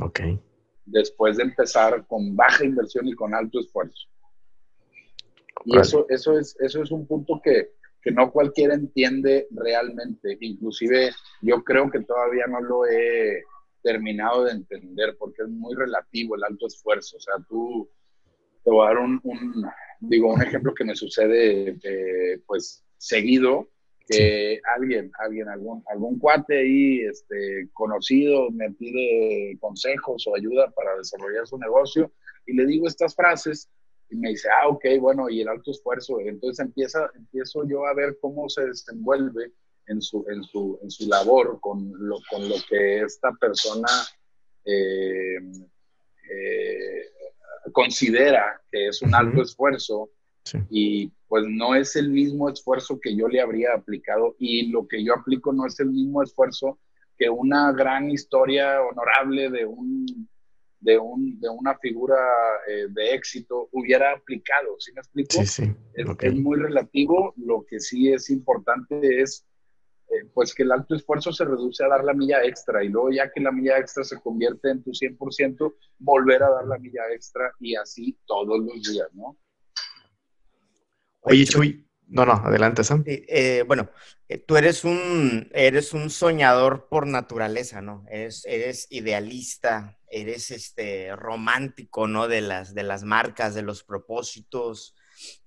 Ok. 0.00 0.20
Después 0.84 1.36
de 1.36 1.44
empezar 1.44 2.04
con 2.06 2.34
baja 2.34 2.64
inversión 2.64 3.06
y 3.06 3.14
con 3.14 3.34
alto 3.34 3.60
esfuerzo. 3.60 4.11
Y 5.64 5.78
eso, 5.78 6.06
eso, 6.08 6.38
es, 6.38 6.56
eso 6.60 6.82
es 6.82 6.90
un 6.90 7.06
punto 7.06 7.40
que, 7.42 7.70
que 8.02 8.10
no 8.10 8.30
cualquiera 8.32 8.74
entiende 8.74 9.46
realmente. 9.50 10.36
Inclusive 10.40 11.10
yo 11.40 11.62
creo 11.62 11.90
que 11.90 12.00
todavía 12.00 12.46
no 12.46 12.60
lo 12.60 12.86
he 12.86 13.42
terminado 13.82 14.44
de 14.44 14.52
entender 14.52 15.16
porque 15.18 15.42
es 15.42 15.48
muy 15.48 15.74
relativo 15.74 16.36
el 16.36 16.44
alto 16.44 16.66
esfuerzo. 16.66 17.16
O 17.16 17.20
sea, 17.20 17.34
tú 17.48 17.88
te 18.64 18.70
voy 18.70 18.86
a 18.86 18.90
dar 18.90 18.98
un, 18.98 19.20
un 19.22 19.66
digo, 20.00 20.32
un 20.32 20.42
ejemplo 20.42 20.74
que 20.74 20.84
me 20.84 20.94
sucede 20.94 21.78
pues 22.46 22.84
seguido, 22.98 23.68
que 24.06 24.60
alguien, 24.76 25.10
alguien, 25.18 25.48
algún, 25.48 25.82
algún 25.86 26.18
cuate 26.18 26.58
ahí 26.58 27.00
este, 27.00 27.68
conocido 27.72 28.50
me 28.50 28.70
pide 28.72 29.56
consejos 29.60 30.26
o 30.26 30.36
ayuda 30.36 30.70
para 30.70 30.96
desarrollar 30.96 31.46
su 31.46 31.56
negocio 31.58 32.12
y 32.46 32.54
le 32.54 32.66
digo 32.66 32.88
estas 32.88 33.14
frases 33.14 33.70
y 34.12 34.16
me 34.16 34.28
dice, 34.28 34.48
ah, 34.50 34.68
ok, 34.68 34.84
bueno, 35.00 35.30
y 35.30 35.40
el 35.40 35.48
alto 35.48 35.70
esfuerzo. 35.70 36.20
Entonces 36.20 36.64
empieza, 36.64 37.10
empiezo 37.14 37.66
yo 37.66 37.86
a 37.86 37.94
ver 37.94 38.18
cómo 38.20 38.48
se 38.48 38.66
desenvuelve 38.66 39.52
en 39.86 40.02
su, 40.02 40.24
en 40.28 40.44
su, 40.44 40.78
en 40.82 40.90
su 40.90 41.08
labor 41.08 41.58
con 41.60 41.90
lo, 41.98 42.18
con 42.30 42.46
lo 42.48 42.56
que 42.68 43.00
esta 43.00 43.32
persona 43.32 43.88
eh, 44.64 45.38
eh, 46.30 47.10
considera 47.72 48.60
que 48.70 48.88
es 48.88 49.00
un 49.02 49.14
alto 49.14 49.42
esfuerzo 49.42 50.10
y 50.70 51.10
pues 51.28 51.44
no 51.48 51.74
es 51.74 51.96
el 51.96 52.10
mismo 52.10 52.50
esfuerzo 52.50 53.00
que 53.00 53.16
yo 53.16 53.28
le 53.28 53.40
habría 53.40 53.74
aplicado 53.74 54.36
y 54.38 54.68
lo 54.70 54.86
que 54.86 55.02
yo 55.02 55.14
aplico 55.14 55.52
no 55.52 55.66
es 55.66 55.80
el 55.80 55.90
mismo 55.90 56.22
esfuerzo 56.22 56.78
que 57.16 57.30
una 57.30 57.72
gran 57.72 58.10
historia 58.10 58.82
honorable 58.82 59.50
de 59.50 59.64
un 59.64 60.28
de, 60.82 60.98
un, 60.98 61.40
de 61.40 61.48
una 61.48 61.78
figura 61.78 62.16
eh, 62.68 62.86
de 62.90 63.14
éxito 63.14 63.68
hubiera 63.72 64.12
aplicado, 64.12 64.78
¿sí 64.78 64.92
me 64.92 65.00
explico? 65.00 65.38
Sí, 65.38 65.46
sí. 65.46 65.74
Es, 65.94 66.34
muy 66.34 66.58
relativo, 66.58 67.32
lo 67.36 67.64
que 67.64 67.78
sí 67.78 68.12
es 68.12 68.30
importante 68.30 69.22
es 69.22 69.46
eh, 70.08 70.26
pues 70.34 70.52
que 70.54 70.64
el 70.64 70.72
alto 70.72 70.96
esfuerzo 70.96 71.32
se 71.32 71.44
reduce 71.44 71.84
a 71.84 71.88
dar 71.88 72.02
la 72.02 72.14
milla 72.14 72.42
extra 72.44 72.82
y 72.82 72.88
luego 72.88 73.10
ya 73.12 73.30
que 73.30 73.40
la 73.40 73.52
milla 73.52 73.78
extra 73.78 74.02
se 74.02 74.20
convierte 74.20 74.70
en 74.70 74.82
tu 74.82 74.90
100%, 74.90 75.74
volver 75.98 76.42
a 76.42 76.50
dar 76.50 76.66
la 76.66 76.78
milla 76.78 77.02
extra 77.14 77.52
y 77.60 77.76
así 77.76 78.18
todos 78.26 78.58
los 78.58 78.82
días, 78.82 79.08
¿no? 79.14 79.38
Oye, 81.20 81.44
Chuy, 81.44 81.86
no, 82.08 82.26
no, 82.26 82.32
adelante, 82.32 82.82
Sam. 82.82 83.04
Eh, 83.06 83.62
bueno, 83.68 83.88
eh, 84.28 84.38
tú 84.38 84.56
eres 84.56 84.84
un, 84.84 85.48
eres 85.52 85.92
un 85.92 86.10
soñador 86.10 86.88
por 86.88 87.06
naturaleza, 87.06 87.80
¿no? 87.80 88.04
Eres, 88.10 88.44
eres 88.46 88.88
idealista, 88.90 89.96
eres 90.12 90.50
este, 90.50 91.16
romántico, 91.16 92.06
¿no? 92.06 92.28
De 92.28 92.42
las, 92.42 92.74
de 92.74 92.82
las 92.82 93.02
marcas, 93.02 93.54
de 93.54 93.62
los 93.62 93.82
propósitos. 93.82 94.94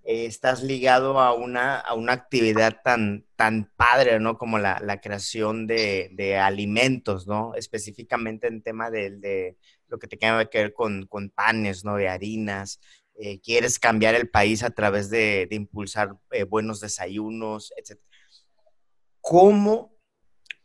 Eh, 0.03 0.25
estás 0.25 0.63
ligado 0.63 1.19
a 1.19 1.33
una, 1.33 1.77
a 1.77 1.93
una 1.93 2.13
actividad 2.13 2.81
tan, 2.83 3.25
tan 3.35 3.71
padre, 3.77 4.19
¿no? 4.19 4.37
Como 4.37 4.57
la, 4.57 4.79
la 4.81 4.99
creación 4.99 5.67
de, 5.67 6.09
de, 6.13 6.37
alimentos, 6.37 7.27
¿no? 7.27 7.53
Específicamente 7.55 8.47
en 8.47 8.63
tema 8.63 8.89
de, 8.89 9.11
de 9.11 9.57
lo 9.87 9.99
que 9.99 10.07
te 10.07 10.17
tiene 10.17 10.49
que 10.49 10.57
ver 10.57 10.73
con, 10.73 11.05
con 11.05 11.29
panes, 11.29 11.85
¿no? 11.85 11.95
De 11.95 12.09
harinas. 12.09 12.79
Eh, 13.17 13.39
quieres 13.39 13.79
cambiar 13.79 14.15
el 14.15 14.29
país 14.29 14.63
a 14.63 14.71
través 14.71 15.09
de, 15.09 15.47
impulsar 15.51 16.17
eh, 16.31 16.43
buenos 16.43 16.81
desayunos, 16.81 17.71
etc. 17.77 17.99
¿Cómo, 19.21 19.95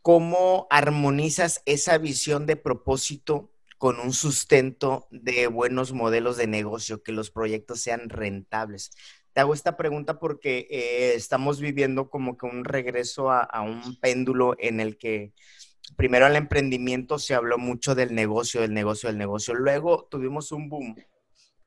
¿Cómo 0.02 0.66
armonizas 0.70 1.62
esa 1.64 1.98
visión 1.98 2.46
de 2.46 2.56
propósito 2.56 3.52
con 3.80 3.98
un 3.98 4.12
sustento 4.12 5.08
de 5.10 5.46
buenos 5.46 5.94
modelos 5.94 6.36
de 6.36 6.46
negocio, 6.46 7.02
que 7.02 7.12
los 7.12 7.30
proyectos 7.30 7.80
sean 7.80 8.10
rentables? 8.10 8.90
Te 9.32 9.40
hago 9.40 9.54
esta 9.54 9.78
pregunta 9.78 10.18
porque 10.18 10.66
eh, 10.68 11.14
estamos 11.14 11.60
viviendo 11.60 12.10
como 12.10 12.36
que 12.36 12.44
un 12.44 12.66
regreso 12.66 13.30
a, 13.30 13.62
un 13.62 13.98
péndulo 13.98 14.54
en 14.58 14.80
el 14.80 14.98
que 14.98 15.32
primero 15.96 16.26
al 16.26 16.36
emprendimiento 16.36 17.18
se 17.18 17.32
habló 17.32 17.56
mucho 17.56 17.94
del 17.94 18.14
negocio, 18.14 18.60
del 18.60 18.74
negocio, 18.74 19.08
del 19.08 19.16
negocio. 19.16 19.54
Luego 19.54 20.08
tuvimos 20.10 20.52
un 20.52 20.68
boom 20.68 20.96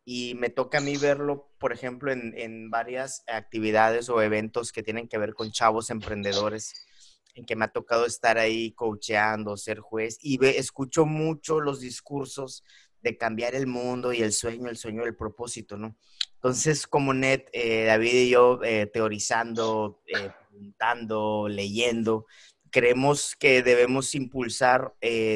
y 0.05 0.35
me 0.35 0.51
toca 0.51 0.77
a 0.77 0.81
mí 0.81 0.97
verlo, 0.97 1.49
por 1.57 1.73
ejemplo, 1.73 2.11
en, 2.11 2.69
varias 2.69 3.23
actividades 3.25 4.07
o 4.09 4.21
eventos 4.21 4.71
que 4.71 4.83
tienen 4.83 5.07
que 5.07 5.17
ver 5.17 5.33
con 5.33 5.51
chavos 5.51 5.89
emprendedores, 5.89 6.85
en 7.33 7.45
que 7.45 7.55
me 7.55 7.65
ha 7.65 7.71
tocado 7.71 8.05
estar 8.05 8.37
ahí 8.37 8.71
coacheando, 8.71 9.57
ser 9.57 9.79
juez, 9.79 10.17
y 10.21 10.37
ve, 10.37 10.57
escucho 10.57 11.05
mucho 11.05 11.59
los 11.59 11.79
discursos 11.79 12.63
de 13.01 13.17
cambiar 13.17 13.53
el 13.53 13.67
mundo 13.67 14.13
y 14.13 14.21
el 14.21 14.31
sueño, 14.31 14.69
el 14.69 14.77
sueño 14.77 15.03
del 15.03 15.15
propósito, 15.15 15.77
¿no? 15.77 15.95
Entonces, 16.35 16.87
como 16.87 17.13
Net, 17.13 17.47
eh, 17.53 17.85
David 17.85 18.13
y 18.13 18.29
yo 18.29 18.59
eh, 18.63 18.85
teorizando, 18.85 20.01
eh, 20.07 20.31
preguntando, 20.49 21.47
leyendo, 21.49 22.25
creemos 22.69 23.35
que 23.35 23.61
debemos 23.61 24.15
impulsar 24.15 24.93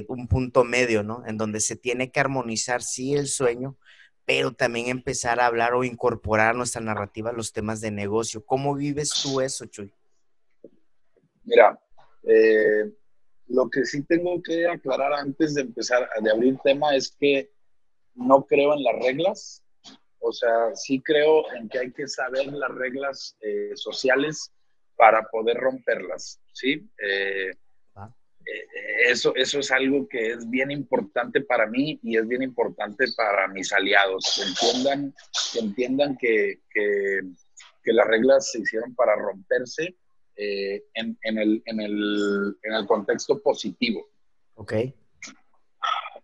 un 0.07 0.27
punto 0.27 0.63
medio, 0.63 1.03
¿no? 1.03 1.23
En 1.27 1.37
donde 1.37 1.59
se 1.59 1.75
tiene 1.75 2.11
que 2.11 2.19
armonizar, 2.19 2.81
sí, 2.81 3.13
el 3.13 3.27
sueño, 3.27 3.77
pero 4.25 4.51
también 4.51 4.87
empezar 4.87 5.39
a 5.39 5.45
hablar 5.45 5.73
o 5.73 5.85
incorporar 5.85 6.49
a 6.49 6.57
nuestra 6.57 6.81
narrativa 6.81 7.31
los 7.31 7.53
temas 7.53 7.79
de 7.79 7.91
negocio. 7.91 8.43
¿Cómo 8.45 8.75
vives 8.75 9.11
tú 9.23 9.39
eso, 9.39 9.65
Chuy? 9.67 9.93
Mira, 11.45 11.79
eh, 12.27 12.91
lo 13.47 13.69
que 13.69 13.85
sí 13.85 14.03
tengo 14.03 14.41
que 14.41 14.67
aclarar 14.67 15.13
antes 15.13 15.53
de 15.55 15.61
empezar, 15.61 16.09
de 16.21 16.31
abrir 16.31 16.57
tema, 16.63 16.95
es 16.95 17.15
que 17.17 17.49
no 18.15 18.45
creo 18.45 18.73
en 18.73 18.83
las 18.83 18.99
reglas. 18.99 19.63
O 20.19 20.31
sea, 20.31 20.75
sí 20.75 21.01
creo 21.01 21.51
en 21.53 21.69
que 21.69 21.79
hay 21.79 21.91
que 21.91 22.07
saber 22.07 22.47
las 22.47 22.71
reglas 22.71 23.37
eh, 23.41 23.71
sociales 23.75 24.51
para 24.95 25.23
poder 25.23 25.57
romperlas, 25.57 26.41
¿sí? 26.53 26.89
Eh, 27.01 27.51
eh, 28.47 29.09
eso, 29.09 29.35
eso 29.35 29.59
es 29.59 29.71
algo 29.71 30.07
que 30.07 30.31
es 30.31 30.49
bien 30.49 30.71
importante 30.71 31.41
para 31.41 31.67
mí 31.67 31.99
y 32.01 32.17
es 32.17 32.27
bien 32.27 32.43
importante 32.43 33.05
para 33.15 33.47
mis 33.47 33.71
aliados, 33.73 34.23
que 34.35 34.49
entiendan 34.49 35.13
que, 35.53 35.59
entiendan 35.59 36.17
que, 36.17 36.59
que, 36.71 37.21
las 37.93 38.07
reglas 38.07 38.51
se 38.51 38.59
hicieron 38.59 38.93
para 38.95 39.15
romperse 39.15 39.95
eh, 40.37 40.83
en, 40.93 41.17
en, 41.23 41.37
el, 41.37 41.63
en, 41.65 41.81
el, 41.81 42.57
en, 42.63 42.73
el, 42.73 42.87
contexto 42.87 43.41
positivo. 43.41 44.07
Ok. 44.55 44.73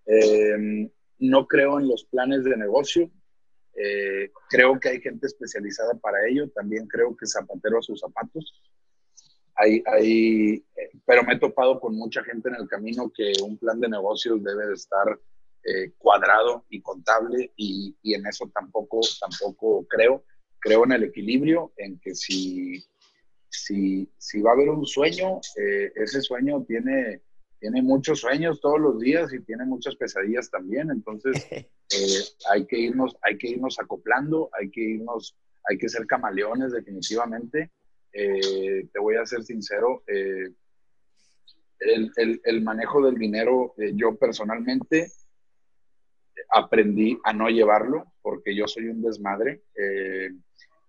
Eh, 0.05 0.89
no 1.19 1.47
creo 1.47 1.79
en 1.79 1.87
los 1.87 2.05
planes 2.05 2.43
de 2.43 2.55
negocio. 2.57 3.09
creo 4.49 4.79
que 4.79 4.89
hay 4.89 5.01
gente 5.01 5.27
especializada 5.27 5.93
para 5.95 6.27
ello. 6.27 6.49
También 6.51 6.87
creo 6.87 7.15
que 7.15 7.25
zapatero 7.25 7.79
a 7.79 7.81
sus 7.81 7.99
zapatos. 7.99 8.61
Hay, 9.55 9.83
hay, 9.85 10.65
pero 11.05 11.23
me 11.23 11.33
he 11.33 11.39
topado 11.39 11.79
con 11.79 11.95
mucha 11.95 12.23
gente 12.23 12.49
en 12.49 12.55
el 12.55 12.67
camino 12.67 13.11
que 13.15 13.33
un 13.43 13.57
plan 13.57 13.79
de 13.79 13.87
negocios 13.87 14.43
debe 14.43 14.67
de 14.67 14.73
estar 14.73 15.19
eh, 15.65 15.93
cuadrado 15.97 16.65
y 16.69 16.81
contable 16.81 17.53
y, 17.55 17.95
y, 18.01 18.15
en 18.15 18.27
eso 18.27 18.51
tampoco, 18.53 18.99
tampoco 19.21 19.87
creo. 19.87 20.25
Creo 20.59 20.83
en 20.83 20.91
el 20.91 21.03
equilibrio, 21.05 21.71
en 21.77 22.01
que 22.01 22.13
si, 22.15 22.83
si, 23.53 24.09
si 24.17 24.41
va 24.41 24.51
a 24.51 24.53
haber 24.53 24.69
un 24.69 24.85
sueño, 24.85 25.39
eh, 25.57 25.91
ese 25.95 26.21
sueño 26.21 26.63
tiene, 26.67 27.21
tiene 27.59 27.81
muchos 27.81 28.19
sueños 28.19 28.59
todos 28.59 28.79
los 28.79 28.99
días 28.99 29.31
y 29.33 29.41
tiene 29.41 29.65
muchas 29.65 29.95
pesadillas 29.95 30.49
también. 30.49 30.89
Entonces 30.91 31.45
eh, 31.51 31.65
hay, 32.51 32.65
que 32.65 32.79
irnos, 32.79 33.15
hay 33.21 33.37
que 33.37 33.49
irnos 33.49 33.79
acoplando, 33.79 34.49
hay 34.59 34.69
que 34.71 34.81
irnos, 34.81 35.37
hay 35.69 35.77
que 35.77 35.89
ser 35.89 36.07
camaleones 36.07 36.71
definitivamente. 36.71 37.71
te 38.11 38.99
voy 38.99 39.15
a 39.15 39.25
ser 39.25 39.43
sincero, 39.43 40.03
el, 40.07 42.11
el, 42.15 42.41
el, 42.43 42.61
manejo 42.61 43.05
del 43.05 43.15
dinero, 43.15 43.73
yo 43.95 44.15
personalmente 44.15 45.11
aprendí 46.49 47.19
a 47.23 47.33
no 47.33 47.49
llevarlo 47.49 48.05
porque 48.21 48.55
yo 48.55 48.67
soy 48.67 48.87
un 48.87 49.01
desmadre. 49.01 49.63
Eh, 49.75 50.29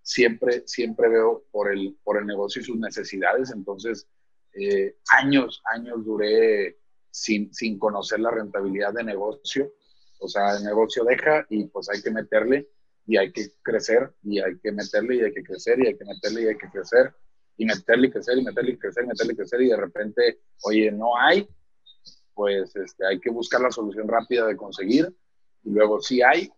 siempre, 0.05 0.63
siempre 0.67 1.09
veo 1.09 1.45
por 1.51 1.71
el, 1.71 1.97
por 2.03 2.17
el 2.17 2.27
negocio 2.27 2.61
y 2.61 2.65
sus 2.65 2.77
necesidades. 2.77 3.51
Entonces, 3.51 4.07
eh, 4.53 4.95
años, 5.09 5.63
años 5.73 6.05
duré 6.05 6.77
sin, 7.09 7.51
sin 7.53 7.79
conocer 7.79 8.19
la 8.19 8.29
rentabilidad 8.29 8.93
de 8.93 9.03
negocio. 9.03 9.73
O 10.19 10.27
sea, 10.27 10.57
el 10.57 10.63
negocio 10.63 11.03
deja 11.03 11.47
y 11.49 11.65
pues 11.65 11.89
hay 11.89 12.03
que 12.03 12.11
meterle 12.11 12.69
y 13.07 13.17
hay 13.17 13.31
que 13.31 13.47
crecer 13.63 14.13
y 14.23 14.39
hay 14.39 14.59
que 14.59 14.71
meterle 14.71 15.15
y 15.15 15.21
hay 15.21 15.33
que 15.33 15.43
crecer 15.43 15.79
y 15.79 15.87
hay 15.87 15.97
que 15.97 16.05
meterle 16.05 16.41
y 16.43 16.47
hay 16.47 16.57
que 16.57 16.69
crecer 16.69 17.13
y 17.57 17.65
meterle 17.65 18.07
y 18.07 18.11
crecer 18.11 18.37
y 18.37 18.43
meterle 18.43 18.71
y 18.71 18.77
crecer 18.77 19.03
y 19.03 19.07
meterle 19.07 19.33
y 19.33 19.35
crecer 19.35 19.61
y 19.61 19.69
de 19.69 19.77
repente, 19.77 20.39
oye, 20.61 20.91
no 20.91 21.17
hay, 21.17 21.49
pues 22.35 22.75
este, 22.75 23.07
hay 23.07 23.19
que 23.19 23.31
buscar 23.31 23.61
la 23.61 23.71
solución 23.71 24.07
rápida 24.07 24.45
de 24.45 24.55
conseguir 24.55 25.11
y 25.63 25.71
luego 25.71 25.99
sí 25.99 26.21
hay, 26.21 26.51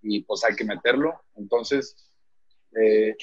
y 0.00 0.22
pues 0.22 0.44
hay 0.44 0.54
que 0.54 0.64
meterlo. 0.64 1.20
Entonces, 1.34 2.07
eh, 2.80 3.16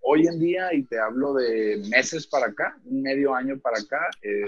hoy 0.00 0.26
en 0.26 0.38
día, 0.38 0.72
y 0.72 0.84
te 0.84 0.98
hablo 0.98 1.34
de 1.34 1.82
meses 1.88 2.26
para 2.26 2.46
acá, 2.46 2.78
un 2.84 3.02
medio 3.02 3.34
año 3.34 3.58
para 3.58 3.78
acá, 3.78 4.08
eh, 4.22 4.46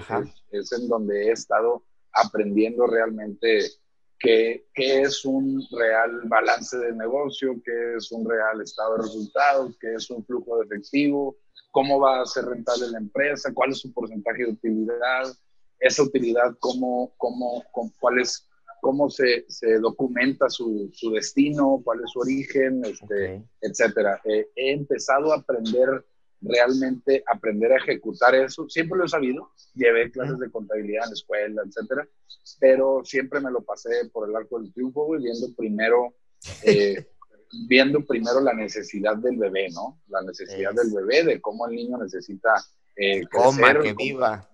es, 0.52 0.72
en 0.72 0.88
donde 0.88 1.28
he 1.28 1.32
estado 1.32 1.84
aprendiendo 2.12 2.86
realmente 2.86 3.70
qué, 4.18 4.66
qué, 4.74 5.02
es 5.02 5.24
un 5.24 5.64
real 5.70 6.22
balance 6.24 6.76
de 6.76 6.92
negocio, 6.92 7.60
qué 7.64 7.96
es 7.96 8.10
un 8.12 8.28
real 8.28 8.60
estado 8.60 8.96
de 8.96 9.02
resultados, 9.02 9.76
qué 9.80 9.94
es 9.94 10.10
un 10.10 10.24
flujo 10.24 10.58
de 10.58 10.66
efectivo, 10.66 11.36
cómo 11.70 12.00
va 12.00 12.22
a 12.22 12.26
ser 12.26 12.46
rentable 12.46 12.88
la 12.88 12.98
empresa, 12.98 13.52
cuál 13.54 13.70
es 13.70 13.78
su 13.78 13.92
porcentaje 13.92 14.44
de 14.44 14.52
utilidad, 14.52 15.24
esa 15.78 16.02
utilidad, 16.02 16.56
cómo, 16.58 17.12
cómo, 17.16 17.64
cuál 17.98 18.20
es 18.20 18.49
cómo 18.80 19.10
se, 19.10 19.44
se 19.48 19.78
documenta 19.78 20.48
su, 20.48 20.90
su, 20.92 21.10
destino, 21.10 21.80
cuál 21.84 22.00
es 22.04 22.10
su 22.10 22.20
origen, 22.20 22.84
este, 22.84 23.42
etcétera. 23.60 24.20
Eh, 24.24 24.48
he 24.56 24.72
empezado 24.72 25.32
a 25.32 25.36
aprender 25.36 26.04
realmente, 26.40 27.22
aprender 27.26 27.72
a 27.72 27.76
ejecutar 27.76 28.34
eso. 28.34 28.68
Siempre 28.68 28.98
lo 28.98 29.04
he 29.04 29.08
sabido, 29.08 29.52
llevé 29.74 30.10
clases 30.10 30.38
de 30.38 30.50
contabilidad 30.50 31.04
en 31.04 31.10
la 31.10 31.14
escuela, 31.14 31.62
etcétera, 31.66 32.08
pero 32.58 33.02
siempre 33.04 33.40
me 33.40 33.50
lo 33.50 33.62
pasé 33.62 34.08
por 34.12 34.28
el 34.28 34.36
arco 34.36 34.60
del 34.60 34.72
triunfo, 34.72 35.08
viendo 35.10 35.54
primero, 35.54 36.14
eh, 36.62 37.06
viendo 37.68 38.04
primero 38.04 38.40
la 38.40 38.54
necesidad 38.54 39.16
del 39.16 39.36
bebé, 39.36 39.68
¿no? 39.70 40.00
La 40.08 40.22
necesidad 40.22 40.72
del 40.72 40.92
bebé, 40.94 41.24
de 41.24 41.40
cómo 41.40 41.66
el 41.66 41.76
niño 41.76 41.98
necesita 41.98 42.54
eh, 42.96 43.22
crecer, 43.26 43.80
que 43.80 43.94
viva 43.94 44.48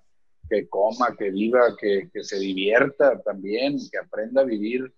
que 0.49 0.69
coma, 0.69 1.15
que 1.17 1.31
viva, 1.31 1.77
que, 1.79 2.09
que 2.13 2.23
se 2.25 2.39
divierta 2.39 3.21
también, 3.23 3.79
que 3.91 3.99
aprenda 3.99 4.43
a 4.43 4.45
vivir 4.45 4.93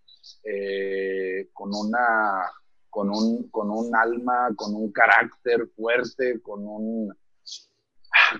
eh, 0.45 1.49
con, 1.53 1.75
una, 1.75 2.51
con, 2.91 3.11
un, 3.11 3.49
con 3.51 3.71
un 3.71 3.95
alma, 3.95 4.51
con 4.57 4.75
un 4.75 4.93
carácter 4.93 5.69
fuerte, 5.77 6.41
con, 6.43 6.67
un, 6.67 7.15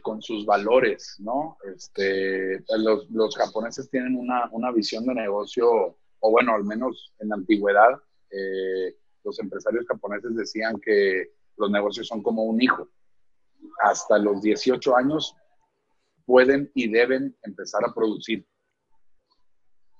con 0.03 0.21
sus 0.23 0.45
valores, 0.45 1.17
¿no? 1.19 1.57
Este, 1.75 2.63
los, 2.79 3.09
los 3.11 3.37
japoneses 3.37 3.91
tienen 3.91 4.17
una, 4.17 4.49
una, 4.53 4.73
visión 4.73 5.07
de 5.07 5.15
negocio, 5.15 5.97
o 6.21 6.31
bueno, 6.31 6.55
al 6.55 6.65
menos 6.65 7.15
en 7.21 7.29
la 7.29 7.37
antigüedad, 7.37 7.91
eh, 8.31 8.97
los 9.25 9.39
empresarios 9.39 9.87
japoneses 9.87 10.35
decían 10.37 10.81
que 10.81 11.33
los 11.57 11.71
negocios 11.71 12.07
son 12.07 12.23
como 12.23 12.45
un 12.45 12.63
hijo. 12.63 12.89
Hasta 13.81 14.19
los 14.19 14.41
18 14.41 14.97
años 14.97 15.35
pueden 16.29 16.71
y 16.75 16.91
deben 16.91 17.35
empezar 17.43 17.81
a 17.87 17.95
producir. 17.95 18.47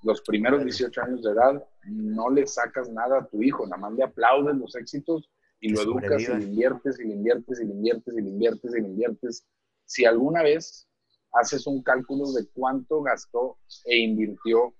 Los 0.03 0.21
primeros 0.21 0.63
18 0.63 1.01
años 1.01 1.23
de 1.23 1.31
edad 1.31 1.67
no 1.85 2.29
le 2.29 2.45
sacas 2.45 2.87
nada 2.87 3.17
a 3.17 3.25
tu 3.25 3.41
hijo, 3.41 3.65
nada 3.65 3.81
más 3.81 3.93
le 3.93 4.03
aplaudes 4.03 4.55
los 4.55 4.75
éxitos 4.75 5.27
y 5.59 5.69
lo 5.69 5.81
educas 5.81 6.21
y 6.21 6.27
le 6.27 6.43
inviertes 6.43 6.99
y 6.99 7.05
le 7.05 7.13
inviertes 7.15 7.59
y 7.59 7.65
le 7.65 7.73
inviertes 7.73 8.13
y 8.15 8.21
le 8.21 8.29
inviertes 8.29 8.75
y 8.75 8.79
le 8.79 8.87
inviertes. 8.87 9.47
Si 9.85 10.05
alguna 10.05 10.43
vez 10.43 10.87
haces 11.33 11.65
un 11.65 11.81
cálculo 11.81 12.31
de 12.31 12.47
cuánto 12.53 13.01
gastó 13.01 13.57
e 13.85 13.97
invirtió 13.97 14.75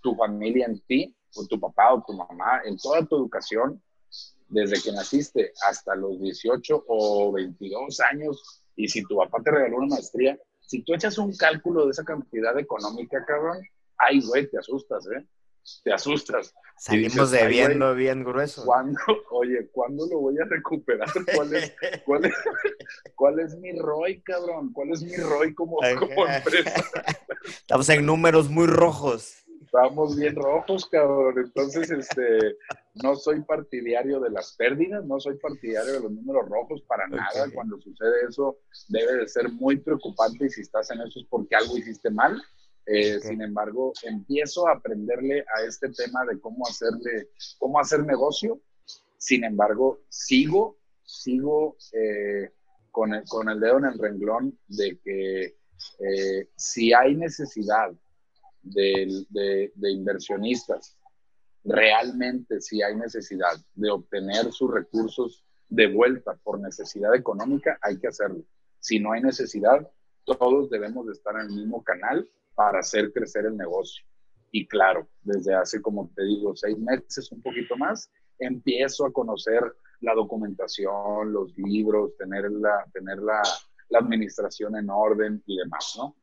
tu 0.00 0.14
familia 0.14 0.66
en 0.66 0.80
ti, 0.86 1.16
o 1.34 1.44
tu 1.46 1.58
papá 1.58 1.92
o 1.92 2.04
tu 2.06 2.12
mamá, 2.12 2.62
en 2.64 2.76
toda 2.76 3.04
tu 3.04 3.16
educación, 3.16 3.82
desde 4.48 4.80
que 4.80 4.92
naciste 4.92 5.52
hasta 5.68 5.96
los 5.96 6.20
18 6.20 6.84
o 6.86 7.32
22 7.32 7.98
años, 8.12 8.62
y 8.76 8.86
si 8.86 9.02
tu 9.02 9.16
papá 9.16 9.42
te 9.42 9.50
regaló 9.50 9.78
una 9.78 9.96
maestría, 9.96 10.38
si 10.66 10.82
tú 10.82 10.94
echas 10.94 11.18
un 11.18 11.36
cálculo 11.36 11.84
de 11.84 11.90
esa 11.90 12.04
cantidad 12.04 12.58
económica, 12.58 13.24
cabrón, 13.24 13.58
ay, 13.98 14.20
güey, 14.20 14.48
te 14.48 14.58
asustas, 14.58 15.06
¿eh? 15.06 15.24
Te 15.82 15.92
asustas. 15.92 16.54
Salimos 16.76 17.30
debiendo 17.30 17.94
bien 17.94 18.24
grueso. 18.24 18.64
¿cuándo, 18.64 18.98
oye, 19.30 19.68
¿cuándo 19.72 20.06
lo 20.06 20.20
voy 20.20 20.38
a 20.38 20.44
recuperar? 20.44 21.08
¿Cuál 21.34 21.54
es, 21.54 21.74
cuál 23.14 23.40
es, 23.40 23.56
mi 23.56 23.72
ROI, 23.78 24.20
cabrón? 24.22 24.72
¿Cuál 24.72 24.90
es 24.90 25.02
mi 25.02 25.16
ROI 25.16 25.54
como, 25.54 25.78
como 25.98 26.26
empresa? 26.26 26.84
Estamos 27.46 27.88
en 27.88 28.04
números 28.04 28.48
muy 28.48 28.66
rojos 28.66 29.43
estamos 29.74 30.16
bien 30.16 30.36
rojos, 30.36 30.86
cabrón. 30.86 31.34
Entonces, 31.38 31.90
este, 31.90 32.56
no 33.02 33.16
soy 33.16 33.42
partidario 33.42 34.20
de 34.20 34.30
las 34.30 34.54
pérdidas, 34.54 35.04
no 35.04 35.18
soy 35.18 35.36
partidario 35.38 35.94
de 35.94 36.00
los 36.00 36.12
números 36.12 36.48
rojos 36.48 36.82
para 36.82 37.08
nada. 37.08 37.50
Cuando 37.52 37.80
sucede 37.80 38.26
eso, 38.28 38.58
debe 38.88 39.16
de 39.16 39.28
ser 39.28 39.50
muy 39.50 39.78
preocupante 39.78 40.46
y 40.46 40.50
si 40.50 40.60
estás 40.60 40.90
en 40.92 41.00
eso 41.00 41.20
es 41.20 41.26
porque 41.28 41.56
algo 41.56 41.76
hiciste 41.76 42.10
mal. 42.10 42.40
Eh, 42.86 43.18
sin 43.20 43.42
embargo, 43.42 43.92
empiezo 44.04 44.68
a 44.68 44.74
aprenderle 44.74 45.40
a 45.40 45.64
este 45.66 45.88
tema 45.88 46.24
de 46.26 46.38
cómo 46.38 46.66
hacerle, 46.66 47.30
cómo 47.58 47.80
hacer 47.80 48.04
negocio. 48.04 48.60
Sin 49.16 49.42
embargo, 49.42 50.02
sigo, 50.08 50.76
sigo 51.02 51.76
eh, 51.92 52.50
con, 52.90 53.14
el, 53.14 53.24
con 53.24 53.48
el 53.48 53.58
dedo 53.58 53.78
en 53.78 53.86
el 53.86 53.98
renglón 53.98 54.58
de 54.68 54.98
que 55.02 55.56
eh, 55.98 56.48
si 56.56 56.92
hay 56.92 57.16
necesidad 57.16 57.90
de, 58.64 59.70
inversionistas, 59.90 60.98
realmente 61.64 62.60
si 62.60 62.82
hay 62.82 62.96
necesidad 62.96 63.52
de 63.74 63.90
obtener 63.90 64.52
sus 64.52 64.72
recursos 64.72 65.44
de 65.68 65.86
vuelta 65.86 66.36
por 66.42 66.60
necesidad 66.60 67.14
económica, 67.14 67.78
hay 67.82 67.98
que 67.98 68.08
hacerlo. 68.08 68.44
Si 68.80 68.98
no 68.98 69.12
hay 69.12 69.22
necesidad, 69.22 69.88
todos 70.24 70.70
debemos 70.70 71.06
de 71.06 71.12
estar 71.12 71.34
en 71.36 71.42
el 71.42 71.52
mismo 71.52 71.82
canal 71.82 72.28
para 72.54 72.80
hacer 72.80 73.12
crecer 73.12 73.46
el 73.46 73.56
negocio. 73.56 74.04
Y 74.50 74.66
claro, 74.66 75.08
desde 75.22 75.54
hace, 75.54 75.82
como 75.82 76.10
te 76.14 76.22
digo, 76.22 76.54
seis 76.54 76.78
meses, 76.78 77.32
un 77.32 77.42
poquito 77.42 77.76
más, 77.76 78.10
empiezo 78.38 79.04
a 79.06 79.12
conocer 79.12 79.60
la 80.00 80.14
documentación, 80.14 81.32
los 81.32 81.56
libros, 81.56 82.16
tener 82.16 82.50
la, 82.50 82.84
tener 82.92 83.18
la, 83.18 83.42
la 83.88 83.98
administración 83.98 84.76
en 84.76 84.90
orden 84.90 85.42
y 85.46 85.56
demás, 85.56 85.94
¿no? 85.96 86.16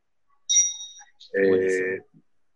Eh, 1.34 2.04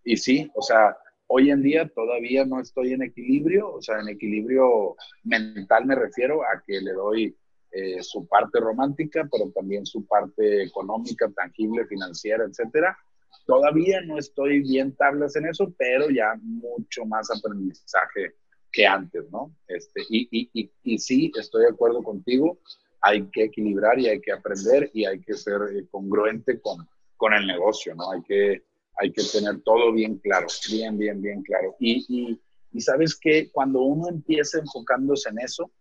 y 0.06 0.18
sí, 0.18 0.50
o 0.54 0.62
sea, 0.62 0.96
hoy 1.28 1.50
en 1.50 1.62
día 1.62 1.90
todavía 1.90 2.46
no 2.46 2.62
estoy 2.62 2.94
en 2.94 3.02
equilibrio, 3.02 3.74
o 3.74 3.82
sea, 3.82 4.00
en 4.00 4.10
equilibrio 4.10 4.96
mental 5.24 5.86
me 5.86 5.96
refiero 5.96 6.44
a 6.44 6.62
que 6.66 6.80
le 6.80 6.94
doy 6.94 7.36
eh, 7.72 8.02
su 8.02 8.28
parte 8.28 8.60
romántica, 8.60 9.28
pero 9.30 9.52
también 9.52 9.86
su 9.86 10.06
parte 10.06 10.64
económica, 10.64 11.30
tangible, 11.36 11.86
financiera, 11.88 12.46
etcétera. 12.46 12.98
Todavía 13.46 14.00
no 14.02 14.18
estoy 14.18 14.62
bien 14.62 14.96
tablas 14.96 15.36
en 15.36 15.48
eso, 15.48 15.74
pero 15.78 16.10
ya 16.10 16.36
mucho 16.42 17.06
más 17.06 17.30
aprendizaje 17.32 18.36
que 18.72 18.86
antes, 18.86 19.30
¿no? 19.32 19.54
Este, 19.68 20.02
y, 20.10 20.28
y, 20.32 20.50
y, 20.54 20.72
y 20.84 20.98
sí, 21.00 21.32
estoy 21.38 21.64
de 21.64 21.72
acuerdo 21.72 22.04
contigo, 22.04 22.60
hay 23.02 23.28
que 23.32 23.44
equilibrar 23.44 24.00
y 24.00 24.08
hay 24.08 24.22
que 24.22 24.32
aprender 24.32 24.90
y 24.94 25.06
hay 25.06 25.20
que 25.20 25.34
ser 25.34 25.60
eh, 25.76 25.86
congruente 25.92 26.60
con, 26.62 26.88
con 27.18 27.34
el 27.34 27.46
negocio, 27.46 27.94
¿no? 27.96 28.12
Hay 28.12 28.22
que 28.24 28.64
hay 28.98 29.12
que 29.12 29.24
tener 29.24 29.62
todo 29.62 29.92
bien 29.92 30.18
claro, 30.20 30.48
bien, 30.70 30.98
bien, 30.98 31.22
bien 31.22 31.42
claro. 31.44 31.76
Y, 31.80 32.40
y, 32.72 32.82
sabes 32.82 33.16
que 33.16 33.50
cuando 33.52 33.82
uno 33.82 34.10
empieza 34.10 34.60
enfocándose 34.60 35.30
en 35.30 35.40
eso, 35.40 35.72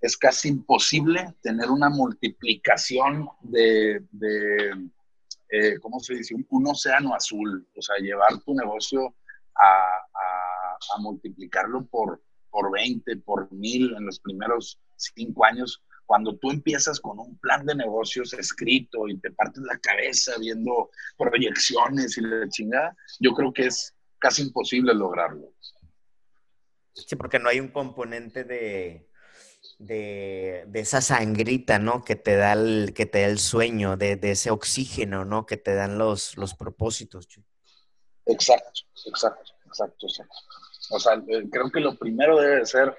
es 0.00 0.16
casi 0.16 0.48
imposible 0.48 1.34
tener 1.42 1.70
una 1.70 1.88
multiplicación 1.88 3.28
de, 3.40 4.04
de 4.10 4.90
eh, 5.54 5.78
¿cómo 5.80 6.00
se 6.00 6.14
dice? 6.14 6.34
Un, 6.48 6.66
océano 6.66 7.14
azul, 7.14 7.68
o 7.76 7.82
sea, 7.82 7.96
llevar 7.98 8.40
tu 8.42 8.54
negocio 8.54 9.14
a, 9.54 9.98
a, 10.94 10.98
multiplicarlo 10.98 11.84
por, 11.86 12.22
por 12.50 12.72
20, 12.72 13.18
por 13.18 13.52
mil 13.52 13.94
en 13.94 14.06
los 14.06 14.18
primeros 14.18 14.78
cinco 14.96 15.44
años, 15.44 15.82
cuando 16.06 16.36
tú 16.36 16.50
empiezas 16.50 17.00
con 17.00 17.18
un 17.18 17.38
plan 17.38 17.64
de 17.64 17.74
negocios 17.74 18.32
escrito 18.34 19.08
y 19.08 19.18
te 19.18 19.30
partes 19.30 19.62
la 19.62 19.78
cabeza 19.78 20.32
viendo 20.38 20.90
proyecciones 21.16 22.18
y 22.18 22.22
la 22.22 22.48
chingada, 22.48 22.96
yo 23.20 23.32
creo 23.32 23.52
que 23.52 23.66
es 23.66 23.94
casi 24.18 24.42
imposible 24.42 24.94
lograrlo. 24.94 25.52
Sí, 26.94 27.16
porque 27.16 27.38
no 27.38 27.48
hay 27.48 27.60
un 27.60 27.68
componente 27.68 28.44
de, 28.44 29.08
de, 29.78 30.68
esa 30.74 31.00
sangrita, 31.00 31.78
¿no? 31.78 32.04
Que 32.04 32.16
te 32.16 32.36
da 32.36 32.52
el, 32.52 32.92
que 32.94 33.06
te 33.06 33.22
da 33.22 33.26
el 33.26 33.38
sueño, 33.38 33.96
de, 33.96 34.18
ese 34.22 34.50
oxígeno, 34.50 35.24
¿no? 35.24 35.46
Que 35.46 35.56
te 35.56 35.74
dan 35.74 35.98
los, 35.98 36.36
los 36.36 36.54
propósitos. 36.54 37.28
Exacto, 38.26 38.80
exacto, 39.06 39.52
exacto, 39.66 40.06
exacto. 40.06 40.36
O 40.90 41.00
sea, 41.00 41.14
eh, 41.14 41.48
creo 41.50 41.70
que 41.70 41.80
lo 41.80 41.96
primero 41.96 42.38
debe 42.38 42.64
ser 42.66 42.96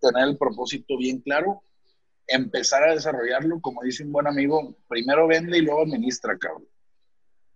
tener 0.00 0.28
el 0.28 0.36
propósito 0.36 0.96
bien 0.98 1.20
claro, 1.20 1.62
empezar 2.32 2.82
a 2.82 2.94
desarrollarlo, 2.94 3.60
como 3.60 3.82
dice 3.82 4.04
un 4.04 4.12
buen 4.12 4.26
amigo, 4.26 4.74
primero 4.88 5.26
vende 5.26 5.58
y 5.58 5.62
luego 5.62 5.82
administra, 5.82 6.36
cabrón. 6.38 6.66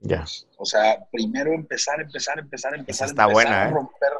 Ya. 0.01 0.25
O 0.59 0.65
sea, 0.65 1.05
primero 1.11 1.53
empezar, 1.53 2.01
empezar, 2.01 2.39
empezar, 2.39 2.75
empezar, 2.75 3.09
está 3.09 3.25
empezar 3.25 3.53
a 3.53 3.69
¿eh? 3.69 3.71
romper, 3.71 4.13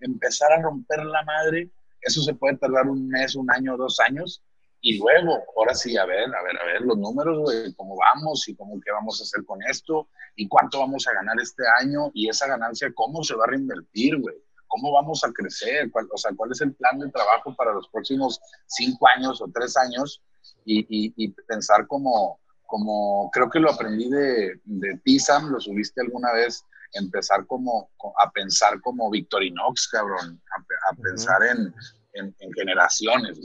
empezar 0.00 0.52
a 0.52 0.62
romper 0.62 1.04
la 1.04 1.22
madre. 1.24 1.70
Eso 2.00 2.22
se 2.22 2.34
puede 2.34 2.56
tardar 2.56 2.86
un 2.86 3.08
mes, 3.08 3.34
un 3.34 3.50
año, 3.50 3.76
dos 3.76 3.98
años. 4.00 4.42
Y 4.80 4.98
luego, 4.98 5.42
ahora 5.56 5.74
sí, 5.74 5.96
a 5.96 6.04
ver, 6.04 6.34
a 6.34 6.42
ver, 6.42 6.60
a 6.60 6.64
ver 6.66 6.82
los 6.82 6.98
números, 6.98 7.38
güey, 7.38 7.74
cómo 7.74 7.96
vamos 7.96 8.46
y 8.48 8.54
cómo 8.54 8.78
qué 8.80 8.92
vamos 8.92 9.18
a 9.18 9.24
hacer 9.24 9.44
con 9.46 9.62
esto 9.62 10.08
y 10.36 10.46
cuánto 10.46 10.78
vamos 10.78 11.06
a 11.08 11.14
ganar 11.14 11.36
este 11.40 11.62
año 11.80 12.10
y 12.12 12.28
esa 12.28 12.46
ganancia, 12.46 12.92
cómo 12.94 13.22
se 13.24 13.34
va 13.34 13.44
a 13.44 13.48
reinvertir, 13.48 14.18
güey. 14.18 14.36
¿Cómo 14.74 14.90
vamos 14.90 15.22
a 15.22 15.32
crecer? 15.32 15.88
o 15.94 16.18
sea, 16.18 16.32
¿cuál 16.36 16.50
es 16.50 16.60
el 16.60 16.74
plan 16.74 16.98
de 16.98 17.08
trabajo 17.08 17.54
para 17.54 17.72
los 17.72 17.88
próximos 17.90 18.40
cinco 18.66 19.06
años 19.16 19.40
o 19.40 19.48
tres 19.54 19.76
años? 19.76 20.20
Y, 20.64 21.28
pensar 21.46 21.86
como, 21.86 22.40
como, 22.66 23.30
creo 23.32 23.48
que 23.48 23.60
lo 23.60 23.70
aprendí 23.70 24.10
de, 24.10 24.60
de 24.64 25.00
ti, 25.04 25.20
Sam, 25.20 25.52
lo 25.52 25.60
subiste 25.60 26.00
alguna 26.00 26.32
vez, 26.32 26.64
empezar 26.92 27.46
como, 27.46 27.88
a 28.20 28.32
pensar 28.32 28.80
como 28.80 29.10
Victorinox, 29.10 29.86
cabrón, 29.86 30.42
a, 30.90 30.96
pensar 30.96 31.40
en, 31.44 31.72
en, 32.14 32.52
generaciones, 32.54 33.38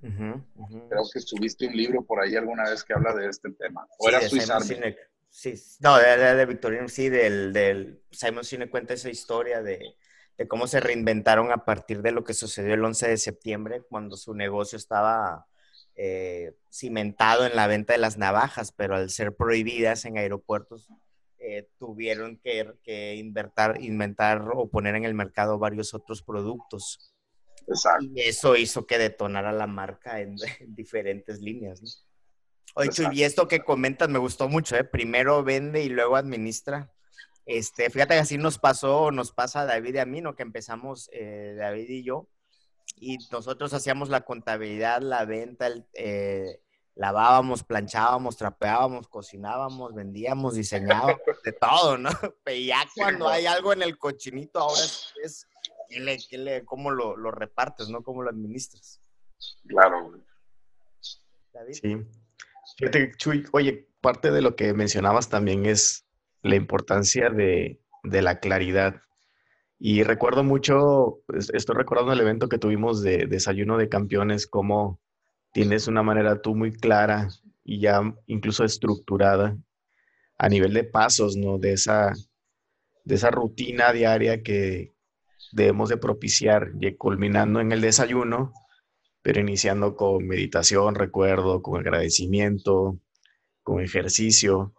Creo 0.00 1.02
que 1.12 1.20
subiste 1.20 1.68
un 1.68 1.76
libro 1.76 2.04
por 2.04 2.20
ahí 2.20 2.34
alguna 2.34 2.68
vez 2.68 2.82
que 2.82 2.94
habla 2.94 3.14
de 3.14 3.28
este 3.28 3.50
tema. 3.52 3.86
¿O 3.98 4.08
era 4.08 4.20
Sí, 5.30 5.54
no, 5.80 5.98
de, 5.98 6.16
de, 6.16 6.46
Victorinox, 6.46 6.92
sí, 6.92 7.08
del, 7.08 7.52
del 7.52 8.02
Simon 8.10 8.44
Sinek 8.44 8.70
cuenta 8.70 8.94
esa 8.94 9.10
historia 9.10 9.62
de, 9.62 9.96
de 10.36 10.48
cómo 10.48 10.66
se 10.66 10.80
reinventaron 10.80 11.52
a 11.52 11.64
partir 11.64 12.02
de 12.02 12.12
lo 12.12 12.24
que 12.24 12.34
sucedió 12.34 12.74
el 12.74 12.84
11 12.84 13.08
de 13.08 13.16
septiembre, 13.16 13.82
cuando 13.88 14.16
su 14.16 14.34
negocio 14.34 14.76
estaba 14.76 15.46
eh, 15.96 16.54
cimentado 16.72 17.46
en 17.46 17.54
la 17.54 17.66
venta 17.66 17.92
de 17.92 18.00
las 18.00 18.18
navajas, 18.18 18.72
pero 18.72 18.96
al 18.96 19.10
ser 19.10 19.36
prohibidas 19.36 20.04
en 20.04 20.18
aeropuertos, 20.18 20.88
eh, 21.38 21.68
tuvieron 21.78 22.38
que, 22.38 23.14
inventar, 23.16 24.48
o 24.54 24.68
poner 24.68 24.94
en 24.94 25.04
el 25.04 25.14
mercado 25.14 25.58
varios 25.58 25.92
otros 25.92 26.22
productos. 26.22 27.14
Exacto. 27.68 28.06
Y 28.14 28.22
eso 28.22 28.56
hizo 28.56 28.86
que 28.86 28.98
detonara 28.98 29.52
la 29.52 29.66
marca 29.66 30.20
en, 30.20 30.36
diferentes 30.68 31.40
líneas. 31.40 32.06
Oye, 32.74 32.90
y 33.12 33.22
esto 33.22 33.46
que 33.46 33.60
comentas 33.60 34.08
me 34.08 34.18
gustó 34.18 34.48
mucho, 34.48 34.74
¿eh? 34.74 34.84
Primero 34.84 35.44
vende 35.44 35.84
y 35.84 35.90
luego 35.90 36.16
administra. 36.16 36.93
Este, 37.46 37.90
fíjate 37.90 38.14
que 38.14 38.20
así 38.20 38.38
nos 38.38 38.58
pasó, 38.58 39.10
nos 39.10 39.32
pasa 39.32 39.62
a 39.62 39.66
David 39.66 39.96
y 39.96 39.98
a 39.98 40.06
mí, 40.06 40.20
¿no? 40.20 40.34
Que 40.34 40.42
empezamos 40.42 41.10
eh, 41.12 41.54
David 41.58 41.88
y 41.88 42.02
yo, 42.02 42.28
y 42.96 43.18
nosotros 43.30 43.74
hacíamos 43.74 44.08
la 44.08 44.22
contabilidad, 44.22 45.02
la 45.02 45.24
venta, 45.24 45.68
eh, 45.94 46.60
lavábamos, 46.94 47.64
planchábamos, 47.64 48.36
trapeábamos, 48.36 49.08
cocinábamos, 49.08 49.94
vendíamos, 49.94 50.54
diseñábamos, 50.54 51.18
de 51.44 51.52
todo, 51.52 51.98
¿no? 51.98 52.10
Pero 52.44 52.60
ya 52.60 52.82
cuando 52.94 53.28
hay 53.28 53.46
algo 53.46 53.72
en 53.72 53.82
el 53.82 53.98
cochinito, 53.98 54.60
ahora 54.60 54.80
es, 55.22 55.48
¿cómo 56.64 56.90
lo, 56.90 57.16
lo, 57.16 57.30
repartes, 57.30 57.88
¿no? 57.88 58.02
¿Cómo 58.02 58.22
lo 58.22 58.30
administras? 58.30 59.00
Claro, 59.66 60.12
David. 61.52 61.74
Sí. 61.74 61.96
Fíjate, 62.78 63.12
Chuy, 63.16 63.46
oye, 63.52 63.88
parte 64.00 64.30
de 64.30 64.40
lo 64.40 64.56
que 64.56 64.72
mencionabas 64.72 65.28
también 65.28 65.66
es 65.66 66.03
la 66.44 66.56
importancia 66.56 67.30
de, 67.30 67.80
la 68.02 68.38
claridad. 68.38 69.00
Y 69.78 70.02
recuerdo 70.02 70.44
mucho, 70.44 71.20
estoy 71.52 71.74
recordando 71.74 72.12
el 72.12 72.20
evento 72.20 72.48
que 72.48 72.58
tuvimos 72.58 73.02
de 73.02 73.26
desayuno 73.26 73.78
de 73.78 73.88
campeones, 73.88 74.46
cómo 74.46 75.00
tienes 75.52 75.88
una 75.88 76.02
manera 76.02 76.40
tú 76.42 76.54
muy 76.54 76.72
clara 76.72 77.28
y 77.64 77.80
ya 77.80 78.02
incluso 78.26 78.62
estructurada 78.62 79.56
a 80.38 80.48
nivel 80.48 80.74
de 80.74 80.84
pasos, 80.84 81.34
¿no? 81.36 81.58
De 81.58 81.72
esa, 81.72 82.12
de 83.04 83.14
esa 83.14 83.30
rutina 83.30 83.92
diaria 83.92 84.42
que 84.42 84.94
debemos 85.52 85.88
de 85.88 85.96
propiciar, 85.96 86.72
culminando 86.98 87.60
en 87.60 87.72
el 87.72 87.80
desayuno, 87.80 88.52
pero 89.22 89.40
iniciando 89.40 89.96
con 89.96 90.26
meditación, 90.26 90.94
recuerdo, 90.94 91.62
con 91.62 91.80
agradecimiento, 91.80 92.98
con 93.62 93.80
ejercicio, 93.80 94.74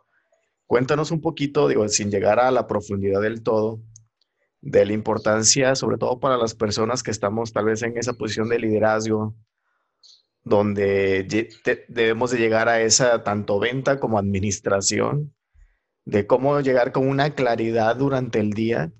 Cuéntanos 0.68 1.12
un 1.12 1.22
poquito, 1.22 1.68
digo, 1.68 1.88
sin 1.90 2.10
llegar 2.10 2.40
a 2.40 2.52
la 2.52 2.68
profundidad 2.68 3.22
del 3.22 3.44
todo, 3.44 3.82
de 4.62 4.86
la 4.86 4.94
importancia, 4.94 5.76
sobre 5.76 5.98
todo 5.98 6.20
para 6.20 6.38
las 6.38 6.56
personas 6.56 7.04
que 7.04 7.12
estamos 7.12 7.54
tal 7.54 7.66
vez 7.66 7.84
en 7.84 7.98
esa 7.98 8.14
posición 8.14 8.50
de 8.50 8.60
liderazgo, 8.60 9.36
donde 10.44 11.28
debemos 11.88 12.32
de 12.32 12.38
llegar 12.40 12.68
a 12.68 12.82
esa 12.82 13.24
tanto 13.24 13.60
venta 13.60 14.00
como 14.00 14.18
administración, 14.18 15.36
de 16.06 16.26
cómo 16.26 16.60
llegar 16.62 16.92
con 16.92 17.08
una 17.08 17.36
claridad 17.36 17.96
durante 17.96 18.40
el 18.40 18.52
día 18.52 18.92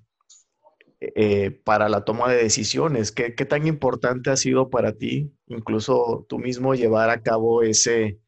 eh, 1.00 1.50
para 1.50 1.88
la 1.88 2.04
toma 2.04 2.30
de 2.30 2.42
decisiones. 2.42 3.12
¿Qué, 3.12 3.34
¿Qué, 3.34 3.44
tan 3.44 3.66
importante 3.66 4.30
ha 4.30 4.36
sido 4.36 4.70
para 4.70 4.92
ti, 4.92 5.32
incluso 5.46 6.26
tú 6.28 6.38
mismo, 6.38 6.74
llevar 6.74 7.10
a 7.10 7.22
cabo 7.22 7.62
ese, 7.62 8.20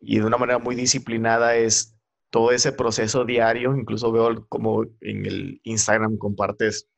y 0.00 0.18
de 0.18 0.24
una 0.24 0.36
manera 0.36 0.58
muy 0.58 0.74
disciplinada, 0.74 1.56
es 1.56 1.89
todo 2.30 2.52
ese 2.52 2.72
proceso 2.72 3.24
diario, 3.24 3.76
incluso 3.76 4.10
veo 4.12 4.46
como 4.48 4.84
en 5.00 5.26
el 5.26 5.60
Instagram 5.64 6.16
compartes 6.16 6.88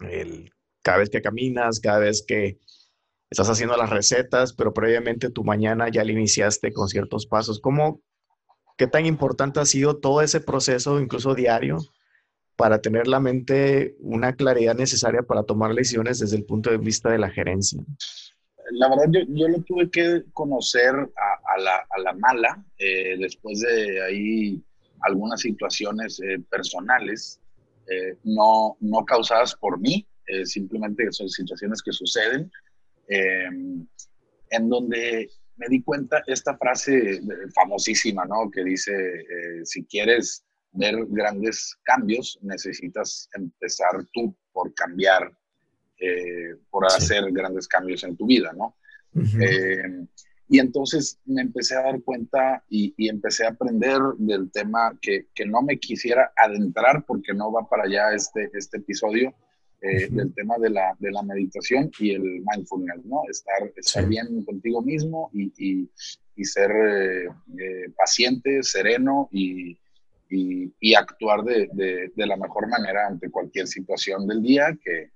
el, 0.00 0.52
cada 0.82 0.98
vez 0.98 1.10
que 1.10 1.22
caminas, 1.22 1.80
cada 1.80 1.98
vez 1.98 2.24
que 2.26 2.58
estás 3.30 3.50
haciendo 3.50 3.76
las 3.76 3.90
recetas, 3.90 4.52
pero 4.52 4.72
previamente 4.72 5.30
tu 5.30 5.44
mañana 5.44 5.88
ya 5.88 6.04
le 6.04 6.12
iniciaste 6.12 6.72
con 6.72 6.88
ciertos 6.88 7.26
pasos. 7.26 7.60
¿Cómo, 7.60 8.00
qué 8.78 8.86
tan 8.86 9.06
importante 9.06 9.60
ha 9.60 9.66
sido 9.66 9.96
todo 9.96 10.22
ese 10.22 10.40
proceso, 10.40 11.00
incluso 11.00 11.34
diario, 11.34 11.78
para 12.56 12.80
tener 12.80 13.08
la 13.08 13.18
mente 13.18 13.96
una 13.98 14.36
claridad 14.36 14.76
necesaria 14.76 15.22
para 15.22 15.42
tomar 15.42 15.74
decisiones 15.74 16.20
desde 16.20 16.36
el 16.36 16.44
punto 16.44 16.70
de 16.70 16.78
vista 16.78 17.10
de 17.10 17.18
la 17.18 17.30
gerencia? 17.30 17.82
La 18.72 18.88
verdad 18.88 19.04
yo, 19.10 19.20
yo 19.28 19.48
lo 19.48 19.62
tuve 19.62 19.90
que 19.90 20.24
conocer 20.32 20.94
a, 20.94 21.58
la, 21.58 21.86
a 21.90 22.00
la, 22.00 22.12
mala, 22.14 22.64
eh, 22.78 23.16
después 23.18 23.60
de 23.60 24.02
ahí 24.04 24.62
algunas 25.00 25.40
situaciones 25.40 26.20
eh, 26.20 26.38
personales, 26.50 27.40
eh, 27.90 28.16
no, 28.24 28.76
no 28.80 29.04
causadas 29.04 29.54
por 29.56 29.78
mí, 29.78 30.06
simplemente 30.44 31.06
son 31.12 31.28
situaciones 31.28 31.82
que 31.82 31.92
suceden, 31.92 32.50
em, 33.08 33.86
en 34.48 34.68
donde 34.70 35.28
me 35.56 35.68
di 35.68 35.82
cuenta 35.82 36.22
esta 36.26 36.56
frase 36.56 37.20
famosísima, 37.54 38.24
¿no? 38.24 38.50
Que 38.50 38.64
dice, 38.64 38.92
si 39.64 39.84
quieres 39.84 40.42
ver 40.72 40.96
grandes 41.08 41.76
cambios, 41.82 42.38
necesitas 42.40 43.28
empezar 43.34 44.06
tú 44.14 44.34
por 44.52 44.72
cambiar 44.72 45.30
eh, 46.04 46.56
por 46.70 46.84
hacer 46.84 47.24
grandes 47.32 47.66
cambios 47.66 48.04
en 48.04 48.14
tu 48.14 48.26
vida, 48.26 48.52
¿no? 48.52 48.76
Eh, 49.40 50.06
y 50.48 50.58
entonces 50.58 51.18
me 51.24 51.40
empecé 51.40 51.76
a 51.76 51.82
dar 51.82 52.02
cuenta 52.02 52.62
y, 52.68 52.92
empecé 53.08 53.46
a 53.46 53.50
aprender 53.50 53.98
del 54.18 54.50
tema 54.50 54.98
que, 55.00 55.28
que, 55.34 55.46
no 55.46 55.62
me 55.62 55.78
quisiera 55.78 56.30
adentrar 56.36 57.04
porque 57.06 57.32
no 57.32 57.50
va 57.50 57.66
para 57.66 57.84
allá 57.84 58.12
este, 58.12 58.50
este 58.52 58.78
episodio, 58.78 59.34
eh, 59.80 60.08
del 60.10 60.34
tema 60.34 60.58
de 60.58 60.70
la, 60.70 60.94
de 60.98 61.10
la, 61.10 61.22
meditación 61.22 61.90
y 61.98 62.10
el 62.10 62.42
mindfulness, 62.52 63.04
¿no? 63.06 63.22
Estar, 63.30 63.72
estar 63.74 64.06
bien 64.06 64.44
contigo 64.44 64.82
mismo 64.82 65.30
y, 65.32 65.52
y, 65.56 65.90
y 66.36 66.44
ser 66.44 66.70
paciente, 67.96 68.62
sereno 68.62 69.30
y, 69.32 69.78
y 70.28 70.94
actuar 70.94 71.44
de, 71.44 71.68
de, 71.72 72.12
de, 72.14 72.26
la 72.26 72.36
mejor 72.36 72.68
manera 72.68 73.06
ante 73.06 73.30
cualquier 73.30 73.66
situación 73.66 74.26
del 74.26 74.42
día 74.42 74.76
que, 74.82 75.13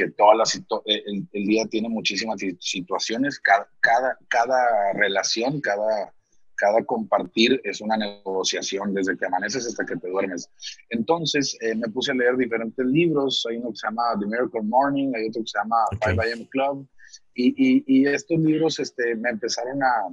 que 0.00 0.10
toda 0.12 0.34
la 0.34 0.44
eh, 0.86 1.02
el, 1.32 1.44
día 1.44 1.66
tiene 1.66 1.90
muchísimas 1.90 2.40
situaciones, 2.58 3.38
cada, 3.38 3.68
cada, 3.80 4.16
cada 4.28 4.92
relación, 4.94 5.60
cada, 5.60 6.10
cada 6.54 6.82
compartir 6.84 7.60
es 7.64 7.82
una 7.82 7.98
negociación 7.98 8.94
desde 8.94 9.16
que 9.18 9.26
amaneces 9.26 9.66
hasta 9.66 9.84
que 9.84 9.96
te 9.96 10.08
duermes. 10.08 10.48
Entonces 10.88 11.54
eh, 11.60 11.74
me 11.74 11.88
puse 11.88 12.12
a 12.12 12.14
leer 12.14 12.36
diferentes 12.38 12.86
libros, 12.86 13.44
hay 13.48 13.58
uno 13.58 13.70
que 13.70 13.76
se 13.76 13.86
llama 13.88 14.02
The 14.18 14.26
Miracle 14.26 14.62
Morning, 14.62 15.12
hay 15.14 15.28
otro 15.28 15.42
que 15.42 15.48
se 15.48 15.58
llama 15.58 15.76
5 16.02 16.22
AM 16.22 16.44
Club, 16.46 16.88
y, 17.34 17.84
y, 17.86 18.06
estos 18.06 18.38
libros 18.38 18.78
este, 18.78 19.14
me 19.16 19.30
empezaron 19.30 19.82
a, 19.82 20.08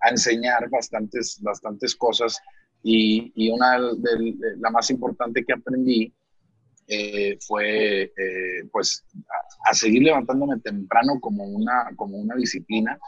a, 0.00 0.10
enseñar 0.10 0.68
bastantes, 0.70 1.38
bastantes 1.40 1.94
cosas. 1.94 2.38
Y, 2.82 3.32
y 3.34 3.50
una 3.50 3.78
de, 3.78 4.34
la 4.58 4.70
más 4.70 4.90
importante 4.90 5.44
que 5.44 5.52
aprendí 5.52 6.12
eh, 6.88 7.38
fue 7.46 8.02
eh, 8.02 8.64
pues 8.70 9.04
a, 9.68 9.74
seguir 9.74 10.02
levantándome 10.02 10.60
temprano 10.60 11.18
como 11.20 11.44
una, 11.44 11.90
como 11.96 12.16
una 12.16 12.34
disciplina. 12.36 12.98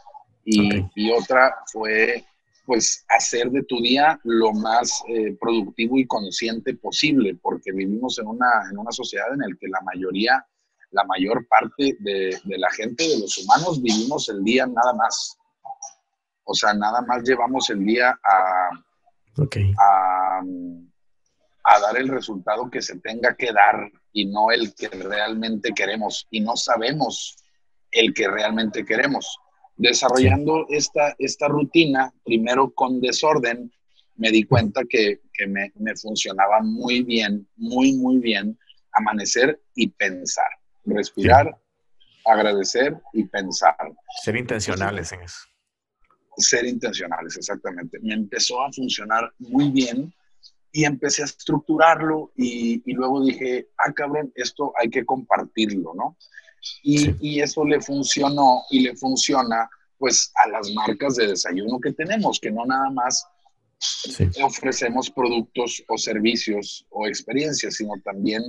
Y, 0.43 0.85
y 0.95 1.11
otra 1.11 1.53
fue 1.71 2.23
pues 2.67 3.05
hacer 3.07 3.49
de 3.49 3.63
tu 3.63 3.81
día 3.81 4.19
lo 4.25 4.51
más 4.51 5.01
eh, 5.07 5.35
productivo 5.39 5.97
y 5.97 6.05
consciente 6.05 6.75
posible, 6.75 7.33
porque 7.41 7.71
vivimos 7.71 8.19
en 8.19 8.27
una, 8.27 8.69
en 8.69 8.77
una 8.77 8.91
sociedad 8.91 9.31
en 9.33 9.39
la 9.39 9.47
que 9.57 9.69
la 9.69 9.79
mayoría, 9.81 10.45
la 10.91 11.05
mayor 11.05 11.47
parte 11.47 11.95
de, 12.01 12.37
de, 12.43 12.57
la 12.57 12.69
gente, 12.71 13.07
de 13.07 13.19
los 13.21 13.37
humanos, 13.37 13.81
vivimos 13.81 14.27
el 14.27 14.43
día 14.43 14.67
nada 14.67 14.93
más. 14.93 15.37
O 16.43 16.53
sea, 16.53 16.73
nada 16.73 17.01
más 17.01 17.23
llevamos 17.23 17.69
el 17.69 17.85
día 17.85 18.19
a, 18.21 18.69
a, 19.79 20.41
a 21.69 21.79
dar 21.79 21.97
el 21.97 22.07
resultado 22.07 22.69
que 22.71 22.81
se 22.81 22.97
tenga 22.99 23.35
que 23.35 23.51
dar 23.51 23.91
y 24.13 24.25
no 24.25 24.51
el 24.51 24.73
que 24.73 24.87
realmente 24.87 25.73
queremos. 25.73 26.25
Y 26.31 26.39
no 26.39 26.55
sabemos 26.55 27.35
el 27.91 28.13
que 28.13 28.27
realmente 28.27 28.85
queremos 28.85 29.37
desarrollando 29.77 30.65
esta, 30.69 31.15
esta 31.19 31.47
rutina, 31.47 32.11
primero 32.23 32.73
con 32.73 32.99
desorden, 32.99 33.71
me 34.15 34.31
di 34.31 34.43
cuenta 34.43 34.81
que, 34.89 35.21
me, 35.47 35.71
funcionaba 35.95 36.61
muy 36.61 37.03
bien, 37.03 37.47
muy, 37.55 37.93
muy 37.93 38.17
bien, 38.17 38.57
amanecer 38.93 39.61
y 39.75 39.89
pensar, 39.89 40.49
respirar, 40.85 41.55
agradecer 42.25 42.97
y 43.13 43.25
pensar. 43.25 43.75
Ser 44.23 44.35
intencionales 44.35 45.11
en 45.11 45.21
eso. 45.21 45.37
Ser 46.37 46.65
intencionales, 46.65 47.37
exactamente. 47.37 47.99
Me 48.01 48.15
empezó 48.15 48.63
a 48.63 48.71
funcionar 48.71 49.31
muy 49.37 49.69
bien 49.69 50.11
y 50.77 50.85
empecé 50.85 51.23
a 51.23 51.25
estructurarlo 51.25 52.31
y, 52.35 52.83
y 52.85 52.93
luego 52.93 53.25
dije, 53.25 53.67
ah, 53.79 53.91
cabrón, 53.93 54.31
esto 54.35 54.73
hay 54.79 54.91
que 54.91 55.07
compartirlo, 55.07 55.95
¿no? 55.95 56.15
Y, 56.83 57.41
eso 57.41 57.65
le 57.65 57.81
funcionó 57.81 58.61
y 58.69 58.81
le 58.81 58.95
funciona 58.95 59.67
pues 59.97 60.31
a 60.35 60.47
las 60.49 60.71
marcas 60.73 61.15
de 61.15 61.29
desayuno 61.29 61.79
que 61.79 61.93
tenemos, 61.93 62.39
que 62.39 62.51
no 62.51 62.63
nada 62.63 62.91
más 62.91 63.25
ofrecemos 64.43 65.09
productos 65.09 65.83
o 65.87 65.97
servicios 65.97 66.85
o 66.91 67.07
experiencias, 67.07 67.73
sino 67.73 67.93
también 68.05 68.43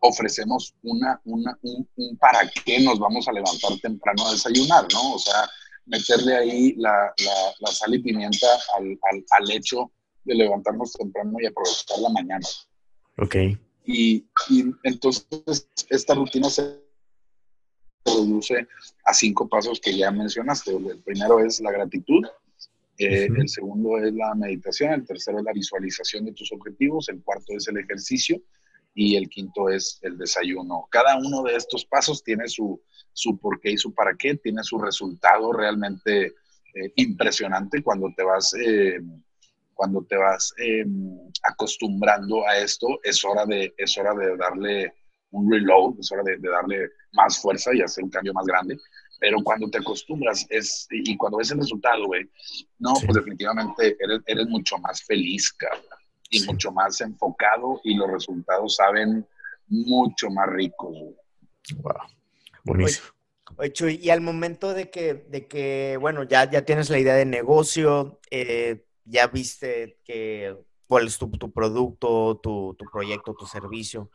ofrecemos 0.00 0.74
una, 0.82 1.20
una 1.24 1.56
un, 1.62 1.86
para 2.18 2.50
qué 2.64 2.80
nos 2.80 2.98
vamos 2.98 3.28
a 3.28 3.32
levantar 3.32 3.78
temprano 3.80 4.26
a 4.26 4.32
desayunar, 4.32 4.86
¿no? 4.92 5.14
O 5.14 5.18
sea, 5.20 5.48
meterle 5.86 6.36
ahí 6.36 6.74
la, 6.78 7.14
la, 7.60 7.70
sal 7.70 7.94
y 7.94 8.00
pimienta 8.00 8.48
al, 8.76 8.98
al, 9.08 9.24
al, 9.30 9.50
hecho 9.52 9.92
de 10.24 10.34
levantarnos 10.34 10.92
temprano 10.92 11.36
y 11.40 11.46
aprovechar 11.46 11.98
la 12.00 12.08
mañana. 12.10 12.46
Ok. 13.18 13.36
Y, 13.84 14.26
y 14.48 14.64
entonces 14.82 15.68
esta 15.90 16.14
rutina 16.14 16.48
se 16.48 16.80
reduce 18.04 18.66
a 19.04 19.14
cinco 19.14 19.48
pasos 19.48 19.80
que 19.80 19.96
ya 19.96 20.10
mencionaste. 20.10 20.74
El 20.74 21.02
primero 21.02 21.40
es 21.40 21.60
la 21.60 21.70
gratitud, 21.70 22.24
eh, 22.98 23.28
el 23.36 23.48
segundo 23.48 23.98
es 23.98 24.12
la 24.14 24.34
meditación, 24.34 24.92
el 24.92 25.06
tercero 25.06 25.38
es 25.38 25.44
la 25.44 25.52
visualización 25.52 26.24
de 26.26 26.32
tus 26.32 26.52
objetivos, 26.52 27.08
el 27.08 27.22
cuarto 27.22 27.52
es 27.56 27.66
el 27.68 27.78
ejercicio 27.78 28.40
y 28.94 29.16
el 29.16 29.28
quinto 29.28 29.68
es 29.68 29.98
el 30.02 30.16
desayuno. 30.16 30.86
Cada 30.90 31.16
uno 31.16 31.42
de 31.42 31.56
estos 31.56 31.84
pasos 31.84 32.22
tiene 32.22 32.48
su, 32.48 32.80
su 33.12 33.36
por 33.38 33.60
qué 33.60 33.72
y 33.72 33.78
su 33.78 33.92
para 33.92 34.14
qué, 34.16 34.36
tiene 34.36 34.62
su 34.62 34.78
resultado 34.78 35.52
realmente 35.52 36.26
eh, 36.26 36.92
impresionante 36.96 37.82
cuando 37.82 38.12
te 38.16 38.22
vas... 38.22 38.54
Eh, 38.54 39.00
cuando 39.74 40.04
te 40.04 40.16
vas 40.16 40.54
acostumbrando 41.42 42.46
a 42.46 42.58
esto, 42.58 42.86
es 43.02 43.24
hora 43.24 43.44
de, 43.46 43.74
es 43.76 43.96
hora 43.98 44.14
de 44.14 44.36
darle 44.36 44.94
un 45.30 45.50
reload, 45.50 45.98
es 45.98 46.10
hora 46.12 46.22
de, 46.22 46.38
darle 46.38 46.90
más 47.12 47.40
fuerza 47.40 47.74
y 47.74 47.82
hacer 47.82 48.04
un 48.04 48.10
cambio 48.10 48.32
más 48.32 48.46
grande. 48.46 48.78
Pero 49.20 49.38
cuando 49.42 49.68
te 49.70 49.78
acostumbras 49.78 50.46
es, 50.48 50.86
y 50.90 51.16
cuando 51.16 51.38
ves 51.38 51.50
el 51.50 51.58
resultado, 51.58 52.06
güey, 52.06 52.28
no, 52.78 52.94
pues 52.94 53.14
definitivamente 53.14 53.96
eres, 53.98 54.20
eres, 54.26 54.46
mucho 54.48 54.78
más 54.78 55.02
feliz, 55.04 55.52
cabrón, 55.52 55.82
y 56.30 56.42
mucho 56.44 56.72
más 56.72 57.00
enfocado 57.00 57.80
y 57.84 57.94
los 57.94 58.10
resultados 58.10 58.76
saben 58.76 59.26
mucho 59.68 60.30
más 60.30 60.48
ricos, 60.50 60.90
güey. 60.90 61.14
Wow, 61.76 61.94
buenísimo. 62.64 63.14
Oye, 63.56 64.00
y 64.02 64.10
al 64.10 64.20
momento 64.20 64.74
de 64.74 64.90
que, 64.90 65.14
de 65.14 65.46
que 65.46 65.96
bueno, 66.00 66.24
ya, 66.24 66.50
ya 66.50 66.64
tienes 66.64 66.90
la 66.90 66.98
idea 66.98 67.14
de 67.14 67.24
negocio, 67.24 68.20
eh, 68.30 68.84
ya 69.04 69.26
viste 69.26 69.98
que 70.04 70.56
cuál 70.86 71.06
es 71.06 71.18
tu, 71.18 71.30
producto, 71.30 72.40
tu, 72.42 72.74
tu, 72.78 72.84
proyecto, 72.90 73.34
tu 73.34 73.46
servicio, 73.46 74.10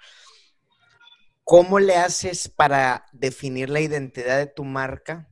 ¿Cómo 1.50 1.80
le 1.80 1.96
haces 1.96 2.48
para 2.48 3.08
definir 3.12 3.72
la 3.72 3.82
identidad 3.82 4.38
de 4.38 4.46
tu 4.46 4.64
marca? 4.64 5.28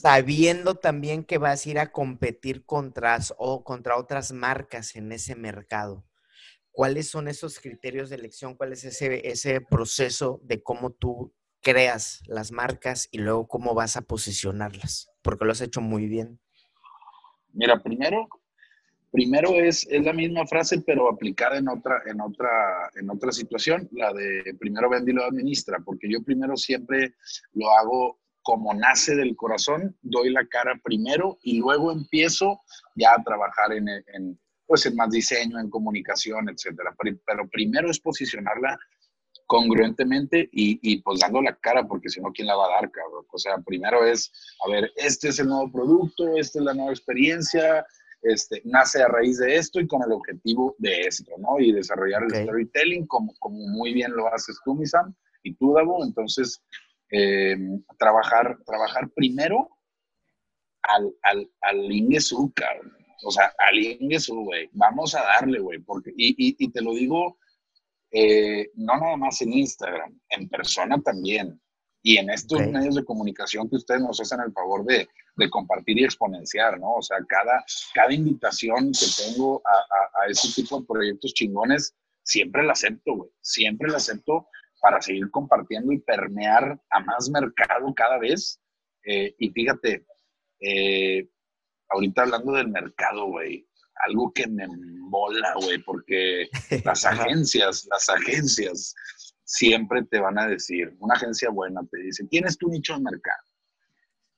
Sabiendo 0.00 0.76
también 0.76 1.24
que 1.24 1.36
vas 1.36 1.66
a 1.66 1.68
ir 1.68 1.78
a 1.80 1.90
competir 1.90 2.64
contra, 2.64 3.18
o 3.38 3.64
contra 3.64 3.96
otras 3.96 4.30
marcas 4.30 4.94
en 4.94 5.10
ese 5.10 5.34
mercado. 5.34 6.04
¿Cuáles 6.70 7.08
son 7.08 7.26
esos 7.26 7.58
criterios 7.58 8.08
de 8.08 8.14
elección? 8.14 8.54
¿Cuál 8.54 8.72
es 8.72 8.84
ese, 8.84 9.28
ese 9.28 9.60
proceso 9.60 10.40
de 10.44 10.62
cómo 10.62 10.92
tú 10.92 11.34
creas 11.60 12.20
las 12.28 12.52
marcas 12.52 13.08
y 13.10 13.18
luego 13.18 13.48
cómo 13.48 13.74
vas 13.74 13.96
a 13.96 14.02
posicionarlas? 14.02 15.10
Porque 15.22 15.44
lo 15.44 15.50
has 15.50 15.60
hecho 15.60 15.80
muy 15.80 16.06
bien. 16.06 16.38
Mira, 17.58 17.82
primero 17.82 18.28
Primero 19.10 19.54
es, 19.54 19.86
es 19.90 20.04
la 20.04 20.12
misma 20.12 20.46
frase, 20.46 20.82
pero 20.82 21.10
aplicada 21.10 21.56
en 21.56 21.68
otra, 21.68 22.02
en, 22.06 22.20
otra, 22.20 22.90
en 22.94 23.08
otra 23.08 23.32
situación, 23.32 23.88
la 23.92 24.12
de 24.12 24.54
primero 24.60 24.90
vende 24.90 25.12
y 25.12 25.14
lo 25.14 25.24
administra, 25.24 25.78
porque 25.82 26.10
yo 26.10 26.22
primero 26.22 26.56
siempre 26.58 27.14
lo 27.54 27.70
hago 27.70 28.20
como 28.42 28.74
nace 28.74 29.14
del 29.16 29.34
corazón, 29.34 29.96
doy 30.02 30.30
la 30.30 30.46
cara 30.46 30.78
primero 30.82 31.38
y 31.42 31.58
luego 31.58 31.90
empiezo 31.90 32.60
ya 32.96 33.14
a 33.14 33.22
trabajar 33.22 33.72
en, 33.72 33.88
en 33.88 34.38
pues 34.66 34.84
en 34.84 34.96
más 34.96 35.10
diseño, 35.10 35.58
en 35.58 35.70
comunicación, 35.70 36.50
etcétera. 36.50 36.94
Pero 37.26 37.48
primero 37.48 37.90
es 37.90 37.98
posicionarla 37.98 38.78
congruentemente 39.48 40.48
y, 40.52 40.78
y, 40.82 41.00
pues 41.00 41.20
dando 41.20 41.40
la 41.40 41.56
cara, 41.56 41.88
porque 41.88 42.10
si 42.10 42.20
no, 42.20 42.30
¿quién 42.32 42.46
la 42.46 42.54
va 42.54 42.66
a 42.66 42.80
dar, 42.80 42.90
cabrón? 42.90 43.24
O 43.32 43.38
sea, 43.38 43.56
primero 43.58 44.04
es, 44.04 44.30
a 44.64 44.70
ver, 44.70 44.92
este 44.94 45.28
es 45.28 45.38
el 45.38 45.48
nuevo 45.48 45.72
producto, 45.72 46.36
esta 46.36 46.58
es 46.58 46.64
la 46.66 46.74
nueva 46.74 46.92
experiencia, 46.92 47.84
este, 48.20 48.60
nace 48.66 49.02
a 49.02 49.08
raíz 49.08 49.38
de 49.38 49.56
esto 49.56 49.80
y 49.80 49.86
con 49.86 50.02
el 50.02 50.12
objetivo 50.12 50.76
de 50.78 51.00
esto, 51.00 51.32
¿no? 51.38 51.58
Y 51.58 51.72
desarrollar 51.72 52.24
el 52.24 52.44
storytelling 52.44 53.06
como, 53.06 53.32
como 53.38 53.56
muy 53.56 53.94
bien 53.94 54.12
lo 54.12 54.32
haces 54.32 54.60
tú, 54.64 54.74
Misam, 54.74 55.14
y 55.42 55.54
tú, 55.54 55.72
Davo. 55.72 56.04
Entonces, 56.04 56.62
em, 57.08 57.82
trabajar, 57.98 58.58
trabajar 58.66 59.08
primero 59.14 59.70
al, 60.82 61.14
al, 61.22 61.50
al 61.62 61.90
Ingesu, 61.90 62.52
O 63.24 63.30
sea, 63.30 63.54
al 63.58 63.78
Ingesu, 63.78 64.44
güey. 64.44 64.68
Vamos 64.72 65.14
a 65.14 65.22
darle, 65.22 65.58
güey. 65.58 65.78
Porque, 65.78 66.10
y, 66.14 66.30
y, 66.36 66.56
y, 66.58 66.70
te 66.70 66.82
lo 66.82 66.92
digo, 66.92 67.38
eh, 68.10 68.70
no 68.74 68.98
nada 68.98 69.16
más 69.16 69.40
en 69.42 69.52
Instagram, 69.52 70.18
en 70.30 70.48
persona 70.48 71.00
también. 71.00 71.60
Y 72.00 72.16
en 72.16 72.30
estos 72.30 72.60
medios 72.68 72.94
de 72.94 73.04
comunicación 73.04 73.68
que 73.68 73.76
ustedes 73.76 74.00
nos 74.00 74.20
hacen 74.20 74.40
el 74.40 74.52
favor 74.52 74.84
de, 74.84 75.08
de, 75.36 75.50
compartir 75.50 75.98
y 75.98 76.04
exponenciar, 76.04 76.78
¿no? 76.78 76.94
O 76.94 77.02
sea, 77.02 77.18
cada, 77.28 77.64
cada 77.92 78.14
invitación 78.14 78.92
que 78.92 79.06
tengo 79.16 79.60
a, 79.66 80.22
a, 80.22 80.24
a 80.24 80.30
ese 80.30 80.62
tipo 80.62 80.80
de 80.80 80.86
proyectos 80.86 81.34
chingones, 81.34 81.94
siempre 82.22 82.62
la 82.62 82.72
acepto, 82.72 83.16
güey. 83.16 83.30
Siempre 83.40 83.90
la 83.90 83.96
acepto 83.96 84.46
para 84.80 85.00
seguir 85.02 85.30
compartiendo 85.30 85.92
y 85.92 85.98
permear 85.98 86.80
a 86.90 87.00
más 87.00 87.28
mercado 87.30 87.92
cada 87.94 88.18
vez. 88.18 88.60
Eh, 89.04 89.34
y 89.38 89.50
fíjate, 89.50 90.06
eh, 90.60 91.28
ahorita 91.88 92.22
hablando 92.22 92.52
del 92.52 92.68
mercado, 92.68 93.26
güey, 93.26 93.66
algo 94.06 94.32
que 94.32 94.46
me 94.46 94.66
mola, 94.68 95.54
güey, 95.54 95.78
porque 95.78 96.48
las 96.84 97.04
agencias, 97.04 97.86
las 97.90 98.08
agencias 98.08 98.94
siempre 99.44 100.04
te 100.04 100.20
van 100.20 100.38
a 100.38 100.46
decir, 100.46 100.94
una 100.98 101.14
agencia 101.14 101.50
buena 101.50 101.80
te 101.90 101.98
dice, 101.98 102.24
tienes 102.26 102.58
tu 102.58 102.68
nicho 102.68 102.94
de 102.94 103.00
mercado. 103.00 103.42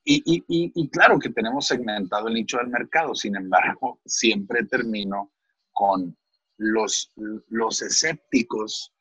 Y, 0.03 0.23
y, 0.25 0.43
y, 0.47 0.89
claro 0.89 1.19
que 1.19 1.29
tenemos 1.29 1.67
segmentado 1.67 2.27
el 2.27 2.33
nicho 2.33 2.57
del 2.57 2.69
mercado, 2.69 3.13
sin 3.13 3.35
embargo, 3.35 3.99
siempre 4.05 4.65
termino 4.65 5.31
con 5.73 6.17
los, 6.57 7.11
los 7.49 7.81
escépticos 7.81 8.93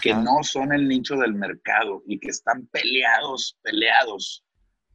que 0.00 0.14
no 0.14 0.42
son 0.42 0.72
el 0.72 0.88
nicho 0.88 1.16
del 1.16 1.34
mercado 1.34 2.02
y 2.06 2.18
que 2.18 2.28
están 2.28 2.66
peleados, 2.68 3.58
peleados 3.62 4.44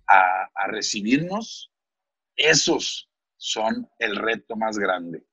a, 0.08 0.50
a 0.56 0.68
recibirnos, 0.68 1.72
esos 2.36 3.11
son 3.42 3.90
el 3.98 4.16
reto 4.18 4.56
más 4.56 4.78
grande. 4.78 5.26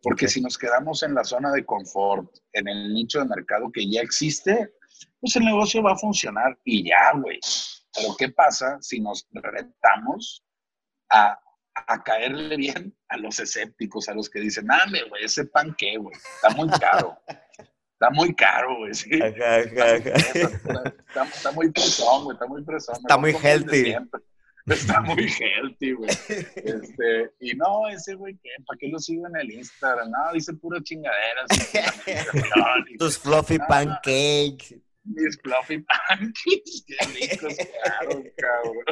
Porque 0.00 0.28
si 0.28 0.40
nos 0.40 0.56
quedamos 0.56 1.02
en 1.02 1.12
la 1.12 1.24
zona 1.24 1.50
de 1.50 1.66
confort, 1.66 2.32
en 2.52 2.68
el 2.68 2.94
nicho 2.94 3.18
de 3.18 3.24
mercado 3.24 3.72
que 3.72 3.90
ya 3.90 4.00
existe, 4.00 4.74
pues 5.20 5.34
el 5.34 5.44
negocio 5.44 5.82
va 5.82 5.90
a 5.92 5.98
funcionar 5.98 6.56
y 6.64 6.88
ya, 6.88 7.12
güey. 7.16 7.40
Pero 7.92 8.14
¿qué 8.16 8.28
pasa 8.28 8.78
si 8.80 9.00
nos 9.00 9.26
retamos 9.32 10.44
a, 11.10 11.36
a, 11.74 12.02
caerle 12.04 12.56
bien 12.56 12.96
a 13.08 13.16
los 13.16 13.40
escépticos, 13.40 14.08
a 14.08 14.14
los 14.14 14.30
que 14.30 14.38
dicen, 14.38 14.70
¡Ame, 14.70 15.02
güey, 15.08 15.24
ese 15.24 15.46
pan 15.46 15.74
qué, 15.76 15.96
güey, 15.96 16.14
está 16.14 16.50
muy 16.50 16.68
caro. 16.78 17.18
Está 18.00 18.10
muy 18.10 18.32
caro, 18.32 18.76
güey, 18.76 18.94
sí. 18.94 19.10
Está, 19.10 21.24
muy 21.52 21.68
presón, 21.72 22.22
güey, 22.22 22.36
está 22.36 22.46
muy 22.46 22.62
presón. 22.62 22.94
Está 22.94 23.18
muy 23.18 23.34
healthy. 23.34 23.96
Está 24.70 25.00
muy 25.00 25.26
healthy, 25.28 25.92
güey. 25.92 26.10
Este, 26.10 27.30
y 27.40 27.54
no, 27.54 27.88
ese 27.88 28.14
güey, 28.14 28.36
¿qué? 28.42 28.50
¿para 28.66 28.78
qué 28.78 28.88
lo 28.88 28.98
sigo 28.98 29.26
en 29.26 29.36
el 29.36 29.52
Instagram? 29.52 30.10
No, 30.10 30.32
dice 30.32 30.52
pura 30.54 30.82
chingaderas. 30.82 31.48
Tus 32.98 33.18
fluffy 33.18 33.58
pancakes. 33.58 34.80
Mis 35.04 35.38
fluffy 35.40 35.78
pancakes, 35.78 36.84
qué 36.86 36.96
ricos, 37.14 37.54
claro, 37.56 38.22
cabrón. 38.36 38.84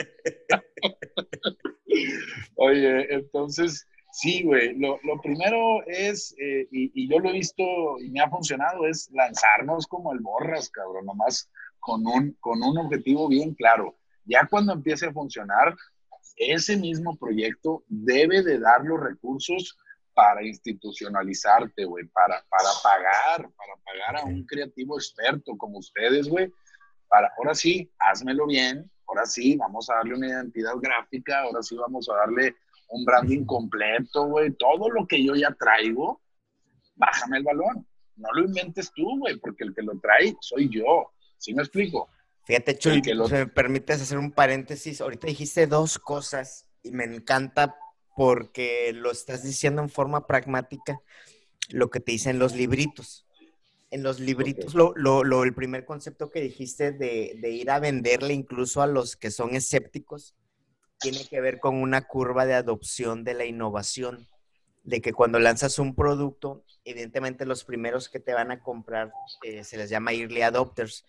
Oye, 2.56 3.14
entonces, 3.14 3.86
sí, 4.12 4.42
güey, 4.42 4.74
lo, 4.78 4.98
lo 5.02 5.20
primero 5.20 5.84
es, 5.86 6.34
eh, 6.38 6.66
y, 6.70 6.90
y, 6.94 7.08
yo 7.08 7.18
lo 7.18 7.28
he 7.28 7.34
visto 7.34 7.64
y 8.00 8.10
me 8.10 8.20
ha 8.20 8.30
funcionado, 8.30 8.86
es 8.86 9.10
lanzarnos 9.12 9.86
como 9.86 10.12
el 10.14 10.20
borras, 10.20 10.70
cabrón, 10.70 11.04
nomás 11.04 11.50
con 11.80 12.06
un, 12.06 12.32
con 12.40 12.62
un 12.62 12.78
objetivo 12.78 13.28
bien 13.28 13.54
claro. 13.54 13.96
Ya 14.26 14.46
cuando 14.46 14.72
empiece 14.72 15.06
a 15.06 15.12
funcionar, 15.12 15.74
ese 16.36 16.76
mismo 16.76 17.16
proyecto 17.16 17.84
debe 17.88 18.42
de 18.42 18.58
dar 18.58 18.82
los 18.82 19.00
recursos 19.00 19.76
para 20.14 20.44
institucionalizarte, 20.44 21.84
güey, 21.84 22.06
para, 22.06 22.44
para 22.48 22.68
pagar, 22.82 23.50
para 23.54 23.76
pagar 23.84 24.16
a 24.22 24.24
un 24.24 24.44
creativo 24.44 24.96
experto 24.96 25.56
como 25.56 25.78
ustedes, 25.78 26.28
güey, 26.28 26.50
para, 27.08 27.30
ahora 27.36 27.54
sí, 27.54 27.90
házmelo 27.98 28.46
bien, 28.46 28.90
ahora 29.06 29.26
sí, 29.26 29.56
vamos 29.56 29.88
a 29.90 29.96
darle 29.96 30.14
una 30.14 30.28
identidad 30.28 30.74
gráfica, 30.80 31.42
ahora 31.42 31.62
sí 31.62 31.76
vamos 31.76 32.08
a 32.08 32.16
darle 32.16 32.56
un 32.88 33.04
branding 33.04 33.44
completo, 33.44 34.26
güey, 34.26 34.52
todo 34.52 34.90
lo 34.90 35.06
que 35.06 35.22
yo 35.22 35.34
ya 35.34 35.54
traigo, 35.58 36.20
bájame 36.94 37.38
el 37.38 37.44
balón, 37.44 37.86
no 38.16 38.32
lo 38.32 38.46
inventes 38.46 38.90
tú, 38.94 39.18
güey, 39.18 39.36
porque 39.36 39.64
el 39.64 39.74
que 39.74 39.82
lo 39.82 39.98
trae 40.00 40.34
soy 40.40 40.70
yo, 40.70 41.12
¿sí 41.36 41.52
me 41.54 41.62
explico? 41.62 42.08
Fíjate, 42.46 42.78
Chuy, 42.78 43.02
si 43.02 43.12
me 43.34 43.48
permites 43.48 44.00
hacer 44.00 44.18
un 44.18 44.30
paréntesis, 44.30 45.00
ahorita 45.00 45.26
dijiste 45.26 45.66
dos 45.66 45.98
cosas 45.98 46.64
y 46.84 46.92
me 46.92 47.02
encanta 47.02 47.76
porque 48.14 48.92
lo 48.94 49.10
estás 49.10 49.42
diciendo 49.42 49.82
en 49.82 49.88
forma 49.88 50.28
pragmática, 50.28 51.00
lo 51.70 51.90
que 51.90 51.98
te 51.98 52.12
dicen 52.12 52.38
los 52.38 52.54
libritos. 52.54 53.26
En 53.90 54.04
los 54.04 54.20
libritos, 54.20 54.74
lo, 54.74 54.94
lo, 54.94 55.42
el 55.42 55.54
primer 55.54 55.84
concepto 55.84 56.30
que 56.30 56.40
dijiste 56.40 56.92
de, 56.92 57.36
de, 57.40 57.50
ir 57.50 57.68
a 57.68 57.80
venderle 57.80 58.32
incluso 58.32 58.80
a 58.80 58.86
los 58.86 59.16
que 59.16 59.32
son 59.32 59.56
escépticos, 59.56 60.36
tiene 61.00 61.24
que 61.24 61.40
ver 61.40 61.58
con 61.58 61.74
una 61.76 62.02
curva 62.02 62.46
de 62.46 62.54
adopción 62.54 63.24
de 63.24 63.34
la 63.34 63.44
innovación, 63.44 64.28
de 64.86 65.00
que 65.00 65.12
cuando 65.12 65.40
lanzas 65.40 65.80
un 65.80 65.96
producto, 65.96 66.64
evidentemente 66.84 67.44
los 67.44 67.64
primeros 67.64 68.08
que 68.08 68.20
te 68.20 68.32
van 68.32 68.52
a 68.52 68.60
comprar 68.60 69.12
eh, 69.42 69.64
se 69.64 69.76
les 69.76 69.90
llama 69.90 70.12
early 70.12 70.42
adopters, 70.42 71.04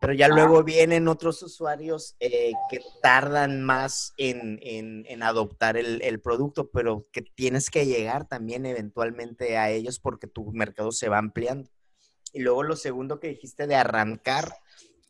pero 0.00 0.12
ya 0.12 0.28
luego 0.28 0.62
vienen 0.62 1.08
otros 1.08 1.42
usuarios 1.42 2.14
eh, 2.20 2.52
que 2.70 2.80
tardan 3.02 3.62
más 3.64 4.14
en, 4.16 4.60
en, 4.62 5.22
adoptar 5.24 5.76
el, 5.76 6.00
el, 6.02 6.20
producto, 6.20 6.70
pero 6.70 7.08
que 7.10 7.22
tienes 7.22 7.70
que 7.70 7.86
llegar 7.86 8.28
también 8.28 8.64
eventualmente 8.64 9.58
a 9.58 9.70
ellos 9.70 9.98
porque 9.98 10.28
tu 10.28 10.52
mercado 10.52 10.92
se 10.92 11.08
va 11.08 11.18
ampliando. 11.18 11.68
Y 12.32 12.40
luego 12.40 12.62
lo 12.62 12.76
segundo 12.76 13.18
que 13.18 13.28
dijiste 13.28 13.66
de 13.66 13.74
arrancar 13.74 14.54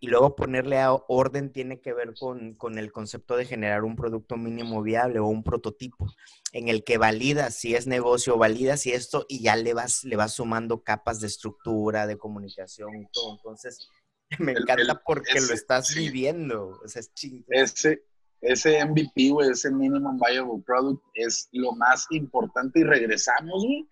y 0.01 0.07
luego 0.09 0.37
ponerle 0.37 0.79
a 0.79 0.93
orden 0.93 1.53
tiene 1.53 1.81
que 1.81 1.93
ver 1.93 2.15
con, 2.19 2.55
con, 2.55 2.79
el 2.79 2.93
concepto 2.93 3.37
de 3.37 3.47
generar 3.47 3.85
un 3.85 3.97
producto 3.97 4.37
mínimo 4.37 4.83
viable 4.83 5.19
o 5.19 5.27
un 5.27 5.43
prototipo 5.43 6.07
en 6.53 6.69
el 6.69 6.85
que 6.85 6.99
valida 6.99 7.51
si 7.51 7.75
es 7.75 7.87
negocio, 7.87 8.39
valida 8.39 8.77
si 8.77 8.93
esto 8.93 9.27
y 9.29 9.43
ya 9.43 9.57
le 9.57 9.75
vas, 9.75 10.05
le 10.05 10.17
vas 10.17 10.35
sumando 10.35 10.83
capas 10.83 11.21
de 11.21 11.27
estructura, 11.27 12.07
de 12.07 12.17
comunicación 12.17 12.95
y 12.95 13.07
todo. 13.13 13.33
Entonces, 13.37 13.89
Me 14.39 14.53
encanta 14.53 15.01
porque 15.05 15.41
lo 15.41 15.55
estás 15.55 15.95
viviendo. 15.95 16.79
O 16.85 16.89
sea, 16.89 17.01
es 17.01 17.11
ese, 17.49 18.03
ese 18.41 18.85
MVP, 18.85 19.31
güey, 19.31 19.51
ese 19.51 19.71
Minimum 19.71 20.19
Viable 20.19 20.63
Product 20.67 21.03
es 21.15 21.49
lo 21.53 21.73
más 21.73 22.07
importante 22.11 22.81
y 22.81 22.85
regresamos, 22.85 23.65
güey, 23.65 23.87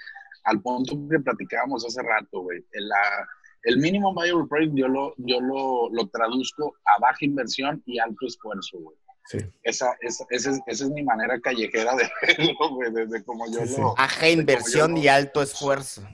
al 0.44 0.60
punto 0.60 0.94
que 1.10 1.18
platicábamos 1.20 1.84
hace 1.86 2.02
rato, 2.02 2.42
güey. 2.42 2.64
La, 2.72 3.28
el 3.66 3.78
Minimum 3.78 4.14
Viable 4.14 4.46
Product 4.48 4.74
yo 4.74 4.88
lo, 4.88 5.14
yo 5.18 5.40
lo, 5.40 5.90
lo 5.90 6.08
traduzco 6.08 6.76
a 6.84 7.00
baja 7.00 7.24
inversión 7.24 7.82
y 7.86 7.98
alto 7.98 8.26
esfuerzo, 8.26 8.78
güey. 8.78 8.96
Sí. 9.28 9.38
Esa, 9.64 9.96
esa, 10.00 10.24
esa, 10.30 10.50
es, 10.50 10.60
esa, 10.66 10.84
es, 10.84 10.90
mi 10.90 11.02
manera 11.02 11.40
callejera 11.40 11.96
de 11.96 12.08
verlo, 12.22 12.70
güey, 12.70 12.92
desde 12.92 13.24
como 13.24 13.44
yo 13.50 13.64
lo... 13.76 13.94
Baja 13.96 14.28
inversión 14.28 14.96
y 14.96 15.08
alto 15.08 15.42
esfuerzo 15.42 16.06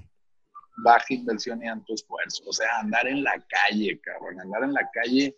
baja 0.76 1.14
inversión 1.14 1.62
y 1.62 1.68
alto 1.68 1.94
esfuerzo. 1.94 2.42
O 2.46 2.52
sea, 2.52 2.80
andar 2.80 3.06
en 3.06 3.22
la 3.22 3.32
calle, 3.48 4.00
cabrón, 4.00 4.40
andar 4.40 4.64
en 4.64 4.72
la 4.72 4.88
calle 4.92 5.36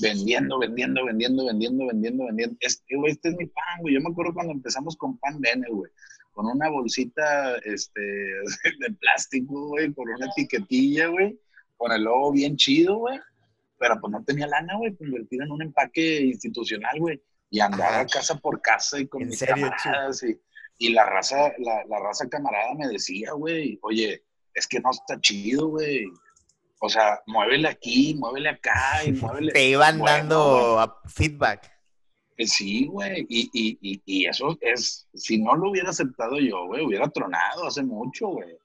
vendiendo, 0.00 0.58
vendiendo, 0.58 1.04
vendiendo, 1.04 1.46
vendiendo, 1.46 1.86
vendiendo, 1.86 2.26
vendiendo. 2.26 2.56
Este, 2.60 2.96
güey, 2.96 3.12
este 3.12 3.30
es 3.30 3.36
mi 3.36 3.46
pan, 3.46 3.80
güey. 3.80 3.94
Yo 3.94 4.00
me 4.00 4.10
acuerdo 4.10 4.34
cuando 4.34 4.52
empezamos 4.52 4.96
con 4.96 5.18
pan 5.18 5.40
Bene, 5.40 5.66
güey, 5.70 5.90
con 6.32 6.46
una 6.46 6.68
bolsita 6.68 7.56
este, 7.64 8.00
de 8.80 8.92
plástico, 8.98 9.68
güey, 9.68 9.92
con 9.92 10.08
una 10.08 10.26
etiquetilla, 10.26 11.08
güey, 11.08 11.38
con 11.76 11.92
el 11.92 12.02
logo 12.02 12.32
bien 12.32 12.56
chido, 12.56 12.96
güey. 12.96 13.18
Pero 13.78 14.00
pues 14.00 14.12
no 14.12 14.24
tenía 14.24 14.46
lana, 14.46 14.76
güey, 14.76 14.92
para 14.92 15.08
invertir 15.08 15.42
en 15.42 15.50
un 15.50 15.62
empaque 15.62 16.22
institucional, 16.22 16.98
güey. 16.98 17.20
Y 17.50 17.60
andaba 17.60 18.06
casa 18.06 18.36
por 18.36 18.60
casa 18.60 18.98
y 18.98 19.06
con 19.06 19.26
mis 19.26 19.42
camaradas 19.42 20.22
y, 20.22 20.40
y, 20.78 20.88
la 20.90 21.04
raza, 21.04 21.52
la, 21.58 21.84
la 21.86 21.98
raza 22.00 22.28
camarada 22.28 22.74
me 22.74 22.88
decía, 22.88 23.32
güey, 23.32 23.78
oye, 23.82 24.24
es 24.54 24.66
que 24.66 24.80
no 24.80 24.90
está 24.90 25.20
chido, 25.20 25.68
güey. 25.68 26.06
O 26.80 26.88
sea, 26.88 27.22
muévele 27.26 27.68
aquí, 27.68 28.14
muévele 28.14 28.50
acá 28.50 29.02
y 29.04 29.12
muévele. 29.12 29.52
Te 29.52 29.68
iban 29.68 29.98
dando 29.98 31.00
feedback. 31.06 31.72
Eh, 32.36 32.46
sí, 32.46 32.86
güey. 32.86 33.26
Y, 33.28 33.48
y, 33.52 34.02
y, 34.04 34.26
eso 34.26 34.56
es, 34.60 35.08
si 35.14 35.38
no 35.38 35.54
lo 35.54 35.70
hubiera 35.70 35.90
aceptado 35.90 36.38
yo, 36.38 36.66
güey, 36.66 36.84
hubiera 36.84 37.08
tronado 37.08 37.66
hace 37.66 37.82
mucho, 37.82 38.28
güey. 38.28 38.56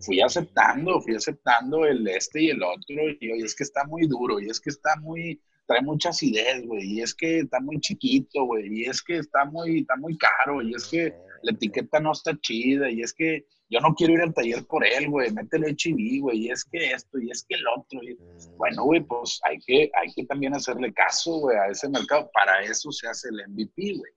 Fui 0.00 0.20
aceptando, 0.20 1.00
fui 1.00 1.14
aceptando 1.14 1.84
el 1.84 2.06
este 2.08 2.42
y 2.42 2.50
el 2.50 2.62
otro. 2.62 2.96
Y 3.20 3.32
oye, 3.32 3.44
es 3.44 3.54
que 3.54 3.64
está 3.64 3.84
muy 3.84 4.06
duro, 4.06 4.40
y 4.40 4.48
es 4.48 4.60
que 4.60 4.70
está 4.70 4.96
muy, 4.96 5.40
trae 5.66 5.82
mucha 5.82 6.10
acidez, 6.10 6.66
güey. 6.66 6.84
Y 6.94 7.02
es 7.02 7.14
que 7.14 7.40
está 7.40 7.60
muy 7.60 7.80
chiquito, 7.80 8.44
güey. 8.44 8.80
Y 8.80 8.84
es 8.84 9.02
que 9.02 9.18
está 9.18 9.44
muy, 9.44 9.80
está 9.80 9.96
muy 9.96 10.16
caro. 10.16 10.62
Y 10.62 10.74
es 10.74 10.86
que 10.86 11.14
la 11.42 11.52
etiqueta 11.52 12.00
no 12.00 12.12
está 12.12 12.38
chida. 12.40 12.90
Y 12.90 13.02
es 13.02 13.12
que 13.12 13.44
yo 13.70 13.78
no 13.78 13.94
quiero 13.94 14.14
ir 14.14 14.20
al 14.20 14.34
taller 14.34 14.66
por 14.66 14.84
él, 14.84 15.08
güey, 15.08 15.30
métele 15.30 15.76
HIV, 15.78 16.22
güey, 16.22 16.46
y 16.46 16.50
es 16.50 16.64
que 16.64 16.90
esto, 16.90 17.20
y 17.20 17.30
es 17.30 17.44
que 17.48 17.54
el 17.54 17.64
otro. 17.68 18.00
Mm. 18.00 18.56
bueno, 18.56 18.82
güey, 18.82 19.00
pues 19.00 19.40
hay 19.44 19.58
que, 19.58 19.90
hay 19.94 20.12
que 20.12 20.26
también 20.26 20.54
hacerle 20.54 20.92
caso, 20.92 21.38
güey, 21.38 21.56
a 21.56 21.68
ese 21.68 21.88
mercado. 21.88 22.28
Para 22.34 22.62
eso 22.64 22.90
se 22.90 23.06
hace 23.06 23.28
el 23.28 23.48
MVP, 23.48 23.94
güey. 23.96 24.12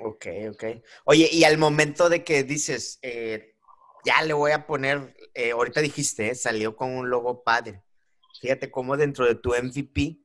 Ok, 0.00 0.26
ok. 0.52 0.64
Oye, 1.04 1.28
y 1.30 1.44
al 1.44 1.58
momento 1.58 2.08
de 2.08 2.24
que 2.24 2.44
dices, 2.44 2.98
eh, 3.02 3.56
ya 4.08 4.22
le 4.22 4.32
voy 4.32 4.52
a 4.52 4.66
poner, 4.66 5.14
eh, 5.34 5.50
ahorita 5.50 5.82
dijiste, 5.82 6.30
eh, 6.30 6.34
salió 6.34 6.76
con 6.76 6.96
un 6.96 7.10
logo 7.10 7.44
padre. 7.44 7.82
Fíjate 8.40 8.70
cómo 8.70 8.96
dentro 8.96 9.26
de 9.26 9.34
tu 9.34 9.50
MVP 9.50 10.24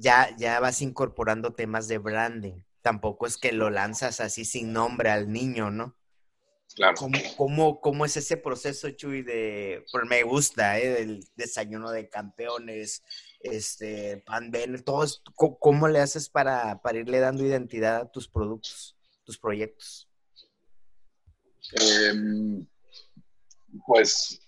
ya, 0.00 0.34
ya 0.36 0.58
vas 0.58 0.82
incorporando 0.82 1.54
temas 1.54 1.86
de 1.86 1.98
branding. 1.98 2.64
Tampoco 2.82 3.28
es 3.28 3.36
que 3.36 3.52
lo 3.52 3.70
lanzas 3.70 4.20
así 4.20 4.44
sin 4.44 4.72
nombre 4.72 5.10
al 5.10 5.30
niño, 5.32 5.70
¿no? 5.70 5.96
Claro. 6.74 6.96
¿Cómo, 7.36 7.80
cómo, 7.80 8.04
es 8.04 8.16
ese 8.16 8.36
proceso, 8.36 8.90
Chuy, 8.90 9.22
de, 9.22 9.84
pues 9.92 10.04
me 10.06 10.22
gusta, 10.24 10.80
¿eh? 10.80 10.88
Del 10.88 11.24
desayuno 11.36 11.90
de 11.92 12.08
campeones, 12.08 13.04
este, 13.40 14.18
pan 14.26 14.50
Ben, 14.50 14.82
todo 14.82 15.06
¿cómo, 15.34 15.88
le 15.88 16.00
haces 16.00 16.28
para, 16.28 16.82
para, 16.82 16.98
irle 16.98 17.20
dando 17.20 17.44
identidad 17.44 18.00
a 18.02 18.10
tus 18.10 18.28
productos, 18.28 18.96
tus 19.24 19.38
proyectos? 19.38 20.07
Em, 21.72 22.66
pues, 23.86 24.40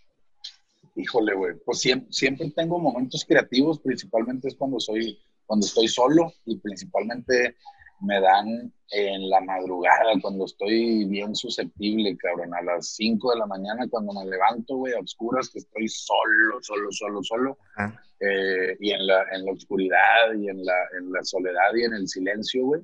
híjole, 0.96 1.34
güey, 1.34 1.54
pues 1.64 1.80
siempre, 1.80 2.12
siempre 2.12 2.50
tengo 2.50 2.78
momentos 2.78 3.24
creativos, 3.24 3.80
principalmente 3.80 4.48
es 4.48 4.54
cuando 4.54 4.80
soy, 4.80 5.18
cuando 5.46 5.66
estoy 5.66 5.88
solo 5.88 6.32
y 6.44 6.58
principalmente 6.58 7.56
me 8.00 8.20
dan 8.20 8.72
en 8.92 9.28
la 9.28 9.40
madrugada, 9.40 10.12
cuando 10.20 10.46
estoy 10.46 11.04
bien 11.04 11.34
susceptible, 11.34 12.16
cabrón, 12.16 12.54
a 12.54 12.62
las 12.62 12.88
5 12.94 13.32
de 13.32 13.38
la 13.38 13.46
mañana, 13.46 13.86
cuando 13.88 14.12
me 14.12 14.24
levanto, 14.24 14.76
güey, 14.76 14.94
a 14.94 15.00
oscuras, 15.00 15.50
que 15.50 15.58
estoy 15.58 15.86
solo, 15.88 16.58
solo, 16.62 16.90
solo, 16.90 17.22
solo, 17.22 17.58
eh, 18.20 18.76
y 18.80 18.90
en 18.90 19.06
la, 19.06 19.24
en 19.32 19.44
la 19.44 19.52
oscuridad, 19.52 20.34
y 20.36 20.48
en 20.48 20.64
la, 20.64 20.74
en 20.98 21.12
la 21.12 21.22
soledad, 21.22 21.74
y 21.76 21.84
en 21.84 21.94
el 21.94 22.08
silencio, 22.08 22.64
güey, 22.64 22.82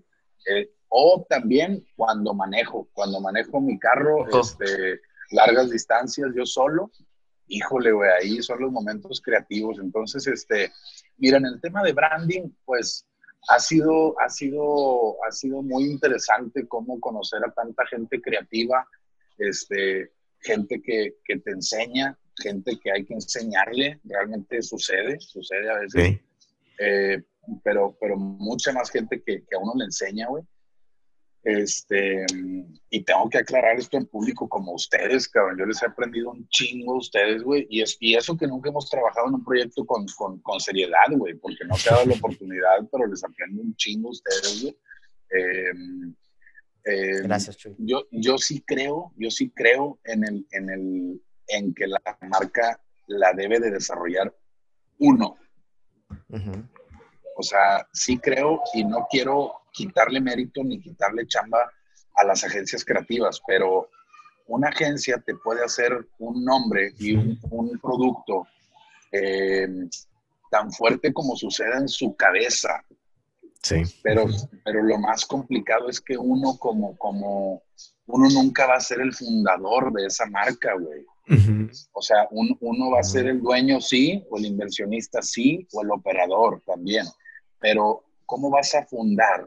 eh, 0.48 0.70
O 0.98 1.26
también 1.28 1.86
cuando 1.94 2.32
manejo, 2.32 2.88
cuando 2.94 3.20
manejo 3.20 3.60
mi 3.60 3.78
carro, 3.78 4.26
este, 4.40 4.98
largas 5.30 5.68
distancias, 5.68 6.30
yo 6.34 6.46
solo, 6.46 6.90
híjole, 7.48 7.92
güey, 7.92 8.08
ahí 8.18 8.42
son 8.42 8.62
los 8.62 8.72
momentos 8.72 9.20
creativos. 9.20 9.78
Entonces, 9.78 10.26
este, 10.26 10.72
mira, 11.18 11.36
en 11.36 11.44
el 11.44 11.60
tema 11.60 11.82
de 11.82 11.92
branding, 11.92 12.48
pues 12.64 13.06
ha 13.50 13.58
sido, 13.58 14.18
ha 14.20 14.30
sido, 14.30 15.22
ha 15.28 15.32
sido 15.32 15.60
muy 15.60 15.84
interesante 15.84 16.66
cómo 16.66 16.98
conocer 16.98 17.42
a 17.46 17.52
tanta 17.52 17.86
gente 17.88 18.18
creativa, 18.22 18.88
este, 19.36 20.12
gente 20.40 20.80
que, 20.80 21.16
que 21.26 21.40
te 21.40 21.50
enseña, 21.50 22.18
gente 22.38 22.80
que 22.82 22.90
hay 22.90 23.04
que 23.04 23.12
enseñarle, 23.12 24.00
realmente 24.04 24.62
sucede, 24.62 25.20
sucede 25.20 25.70
a 25.70 25.78
veces. 25.78 26.20
Eh, 26.78 27.22
pero, 27.62 27.94
pero 28.00 28.16
mucha 28.16 28.72
más 28.72 28.90
gente 28.90 29.20
que, 29.20 29.44
que 29.44 29.56
a 29.56 29.58
uno 29.58 29.74
le 29.76 29.84
enseña, 29.84 30.28
güey. 30.28 30.42
Este, 31.46 32.26
y 32.90 33.04
tengo 33.04 33.30
que 33.30 33.38
aclarar 33.38 33.78
esto 33.78 33.96
en 33.96 34.06
público 34.06 34.48
como 34.48 34.72
ustedes, 34.72 35.28
cabrón. 35.28 35.56
Yo 35.56 35.64
les 35.64 35.80
he 35.80 35.86
aprendido 35.86 36.32
un 36.32 36.48
chingo 36.48 36.94
a 36.94 36.98
ustedes, 36.98 37.44
güey. 37.44 37.68
Y, 37.70 37.82
es, 37.82 37.96
y 38.00 38.16
eso 38.16 38.36
que 38.36 38.48
nunca 38.48 38.70
hemos 38.70 38.90
trabajado 38.90 39.28
en 39.28 39.34
un 39.34 39.44
proyecto 39.44 39.86
con, 39.86 40.06
con, 40.16 40.40
con 40.40 40.58
seriedad, 40.58 41.06
güey, 41.12 41.34
porque 41.34 41.64
no 41.64 41.76
se 41.76 41.88
ha 41.88 41.92
dado 41.92 42.06
la 42.06 42.16
oportunidad, 42.16 42.78
pero 42.90 43.06
les 43.06 43.22
aprendo 43.22 43.62
un 43.62 43.76
chingo 43.76 44.08
a 44.08 44.10
ustedes, 44.10 44.60
güey. 44.60 44.76
Em, 45.30 46.16
em, 46.82 47.22
Gracias, 47.22 47.56
Chuy. 47.58 47.76
Yo, 47.78 48.08
yo 48.10 48.38
sí 48.38 48.64
creo, 48.66 49.12
yo 49.16 49.30
sí 49.30 49.48
creo 49.50 50.00
en, 50.02 50.24
el, 50.24 50.46
en, 50.50 50.68
el, 50.68 51.22
en 51.46 51.72
que 51.74 51.86
la 51.86 52.02
marca 52.22 52.80
la 53.06 53.32
debe 53.34 53.60
de 53.60 53.70
desarrollar 53.70 54.34
uno. 54.98 55.36
O 57.36 57.42
sea, 57.44 57.86
sí 57.92 58.18
creo 58.18 58.62
y 58.74 58.82
no 58.82 59.06
quiero 59.08 59.52
quitarle 59.76 60.20
mérito 60.20 60.64
ni 60.64 60.80
quitarle 60.80 61.26
chamba 61.26 61.70
a 62.16 62.24
las 62.24 62.42
agencias 62.42 62.84
creativas, 62.84 63.40
pero 63.46 63.90
una 64.46 64.68
agencia 64.68 65.22
te 65.24 65.34
puede 65.34 65.62
hacer 65.62 65.92
un 66.18 66.44
nombre 66.44 66.92
y 66.98 67.14
un, 67.14 67.78
producto 67.80 68.46
eh, 69.12 69.68
tan 70.50 70.72
fuerte 70.72 71.12
como 71.12 71.36
suceda 71.36 71.78
en 71.78 71.88
su 71.88 72.16
cabeza. 72.16 72.82
Sí. 73.62 73.82
Pero, 74.02 74.26
pero 74.64 74.82
lo 74.82 74.98
más 74.98 75.26
complicado 75.26 75.88
es 75.88 76.00
que 76.00 76.16
uno 76.16 76.56
como, 76.58 76.96
como, 76.96 77.62
uno 78.06 78.28
nunca 78.30 78.66
va 78.66 78.76
a 78.76 78.80
ser 78.80 79.00
el 79.00 79.12
fundador 79.12 79.92
de 79.92 80.06
esa 80.06 80.26
marca, 80.26 80.74
güey. 80.74 81.04
O 81.92 82.02
sea, 82.02 82.28
uno 82.30 82.90
va 82.90 83.00
a 83.00 83.02
ser 83.02 83.26
el 83.26 83.42
dueño, 83.42 83.80
sí, 83.80 84.24
o 84.30 84.38
el 84.38 84.46
inversionista, 84.46 85.20
sí, 85.22 85.66
o 85.72 85.82
el 85.82 85.90
operador 85.90 86.62
también. 86.64 87.04
Pero, 87.58 88.04
¿cómo 88.26 88.50
vas 88.50 88.74
a 88.74 88.84
fundar? 88.84 89.46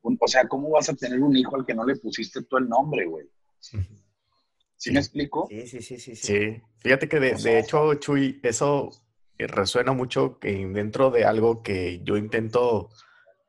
o 0.00 0.28
sea, 0.28 0.46
¿cómo 0.46 0.70
vas 0.70 0.88
a 0.88 0.94
tener 0.94 1.20
un 1.20 1.36
hijo 1.36 1.56
al 1.56 1.66
que 1.66 1.74
no 1.74 1.84
le 1.84 1.96
pusiste 1.96 2.42
tú 2.44 2.56
el 2.56 2.68
nombre, 2.68 3.06
güey? 3.06 3.26
¿Sí, 3.60 4.92
me 4.92 5.00
explico? 5.00 5.48
Sí, 5.50 5.66
sí, 5.66 5.82
sí, 5.82 5.98
sí. 5.98 6.14
Sí, 6.14 6.62
fíjate 6.78 7.08
que 7.08 7.18
de, 7.18 7.34
de 7.34 7.58
hecho, 7.58 7.94
Chuy, 7.94 8.40
eso 8.42 8.90
resuena 9.36 9.92
mucho 9.92 10.38
que 10.38 10.66
dentro 10.66 11.10
de 11.10 11.24
algo 11.24 11.62
que 11.62 12.00
yo 12.04 12.16
intento 12.16 12.90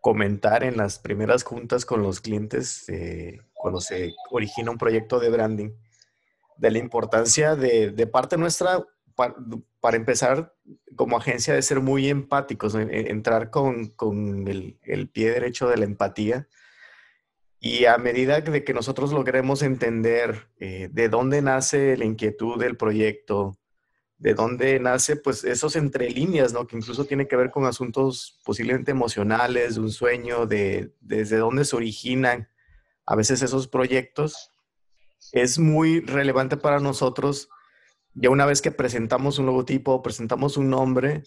comentar 0.01 0.63
en 0.63 0.77
las 0.77 0.99
primeras 0.99 1.43
juntas 1.43 1.85
con 1.85 2.01
los 2.01 2.21
clientes 2.21 2.87
eh, 2.89 3.39
cuando 3.53 3.81
se 3.81 4.13
origina 4.31 4.71
un 4.71 4.77
proyecto 4.77 5.19
de 5.19 5.29
branding, 5.29 5.71
de 6.57 6.71
la 6.71 6.77
importancia 6.77 7.55
de, 7.55 7.91
de 7.91 8.07
parte 8.07 8.37
nuestra, 8.37 8.85
para, 9.81 9.97
empezar 9.97 10.53
como 10.95 11.17
agencia, 11.17 11.53
de 11.53 11.61
ser 11.61 11.81
muy 11.81 12.07
empáticos, 12.09 12.75
entrar 12.75 13.49
con, 13.49 13.87
con 13.89 14.47
el, 14.47 15.09
pie 15.09 15.31
derecho 15.31 15.67
de 15.67 15.77
la 15.77 15.85
empatía. 15.85 16.47
Y 17.59 17.85
a 17.85 17.97
medida 17.97 18.39
de 18.39 18.63
que 18.63 18.73
nosotros 18.73 19.11
logremos 19.11 19.61
entender 19.61 20.47
eh, 20.59 20.89
de 20.91 21.09
dónde 21.09 21.41
nace 21.41 21.97
la 21.97 22.05
inquietud 22.05 22.57
del 22.57 22.77
proyecto, 22.77 23.57
de 24.17 24.33
dónde 24.33 24.79
nace, 24.79 25.17
pues 25.17 25.43
esos 25.43 25.75
entre 25.75 26.09
líneas, 26.09 26.53
¿no? 26.53 26.67
Que 26.67 26.77
incluso 26.77 27.03
tiene 27.03 27.27
que 27.27 27.35
ver 27.35 27.51
con 27.51 27.65
asuntos 27.65 28.39
posiblemente 28.45 28.91
emocionales, 28.91 29.77
un 29.77 29.91
sueño, 29.91 30.45
de 30.45 30.93
desde 31.01 31.37
dónde 31.37 31.65
se 31.65 31.75
originan 31.75 32.47
a 33.05 33.15
veces 33.15 33.41
esos 33.41 33.67
proyectos, 33.67 34.51
es 35.33 35.59
muy 35.59 35.99
relevante 36.01 36.55
para 36.55 36.79
nosotros 36.79 37.49
ya 38.13 38.29
una 38.29 38.45
vez 38.45 38.61
que 38.61 38.71
presentamos 38.71 39.39
un 39.39 39.45
logotipo, 39.45 40.01
presentamos 40.01 40.57
un 40.57 40.69
nombre, 40.69 41.23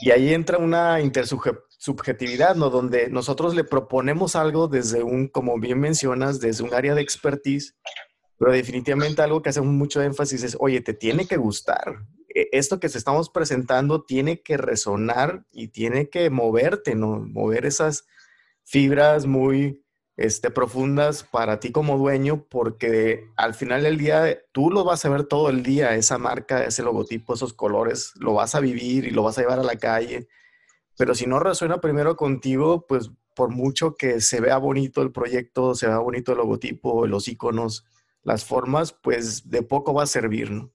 y 0.00 0.10
ahí 0.10 0.32
entra 0.32 0.56
una 0.56 1.00
intersubjetividad, 1.00 2.56
¿no? 2.56 2.70
Donde 2.70 3.10
nosotros 3.10 3.54
le 3.54 3.64
proponemos 3.64 4.34
algo 4.34 4.66
desde 4.66 5.02
un, 5.02 5.28
como 5.28 5.58
bien 5.58 5.78
mencionas, 5.78 6.40
desde 6.40 6.64
un 6.64 6.72
área 6.72 6.94
de 6.94 7.02
expertise, 7.02 7.76
pero 8.38 8.52
definitivamente 8.52 9.20
algo 9.20 9.42
que 9.42 9.50
hacemos 9.50 9.72
mucho 9.72 10.00
énfasis 10.00 10.42
es, 10.42 10.56
oye, 10.58 10.80
te 10.80 10.94
tiene 10.94 11.26
que 11.26 11.36
gustar. 11.36 12.06
E, 12.34 12.48
esto 12.52 12.80
que 12.80 12.88
te 12.88 12.96
estamos 12.96 13.28
presentando 13.28 14.02
tiene 14.02 14.40
que 14.40 14.56
resonar 14.56 15.44
y 15.52 15.68
tiene 15.68 16.08
que 16.08 16.30
moverte, 16.30 16.94
¿no? 16.94 17.20
Mover 17.20 17.66
esas 17.66 18.06
fibras 18.64 19.26
muy 19.26 19.84
este, 20.20 20.50
profundas 20.50 21.22
para 21.22 21.60
ti 21.60 21.72
como 21.72 21.96
dueño, 21.96 22.44
porque 22.50 23.24
al 23.36 23.54
final 23.54 23.84
del 23.84 23.96
día 23.96 24.38
tú 24.52 24.70
lo 24.70 24.84
vas 24.84 25.02
a 25.06 25.08
ver 25.08 25.24
todo 25.24 25.48
el 25.48 25.62
día, 25.62 25.94
esa 25.94 26.18
marca, 26.18 26.62
ese 26.62 26.82
logotipo, 26.82 27.32
esos 27.32 27.54
colores, 27.54 28.12
lo 28.16 28.34
vas 28.34 28.54
a 28.54 28.60
vivir 28.60 29.06
y 29.06 29.12
lo 29.12 29.22
vas 29.22 29.38
a 29.38 29.40
llevar 29.40 29.58
a 29.58 29.64
la 29.64 29.76
calle. 29.76 30.28
Pero 30.98 31.14
si 31.14 31.26
no 31.26 31.40
resuena 31.40 31.80
primero 31.80 32.16
contigo, 32.16 32.84
pues 32.86 33.10
por 33.34 33.48
mucho 33.48 33.96
que 33.96 34.20
se 34.20 34.42
vea 34.42 34.58
bonito 34.58 35.00
el 35.00 35.10
proyecto, 35.10 35.74
se 35.74 35.86
vea 35.86 35.96
bonito 35.96 36.32
el 36.32 36.38
logotipo, 36.38 37.06
los 37.06 37.26
iconos, 37.26 37.86
las 38.22 38.44
formas, 38.44 38.92
pues 38.92 39.48
de 39.48 39.62
poco 39.62 39.94
va 39.94 40.02
a 40.02 40.06
servir, 40.06 40.50
¿no? 40.50 40.70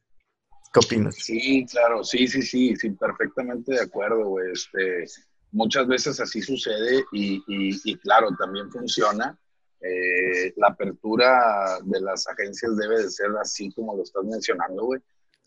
¿Qué 0.73 0.79
opinas? 0.79 1.17
Sí, 1.19 1.67
claro, 1.69 2.03
sí, 2.03 2.27
sí, 2.27 2.41
sí, 2.41 2.75
sí, 2.75 2.89
perfectamente 2.89 3.73
de 3.73 3.81
acuerdo, 3.81 4.25
güey. 4.25 4.51
Este, 4.51 5.05
muchas 5.55 5.87
veces 5.87 6.19
así 6.19 6.41
sucede 6.41 7.05
y, 7.11 7.41
y, 7.47 7.97
claro, 7.97 8.29
también 8.37 8.69
funciona. 8.69 9.37
Eh, 9.81 10.53
la 10.57 10.67
apertura 10.67 11.79
de 11.83 12.01
las 12.01 12.27
agencias 12.27 12.75
debe 12.75 13.03
de 13.03 13.09
ser 13.09 13.27
así 13.41 13.71
como 13.71 13.95
lo 13.95 14.03
estás 14.03 14.23
mencionando, 14.25 14.85
güey. 14.85 15.01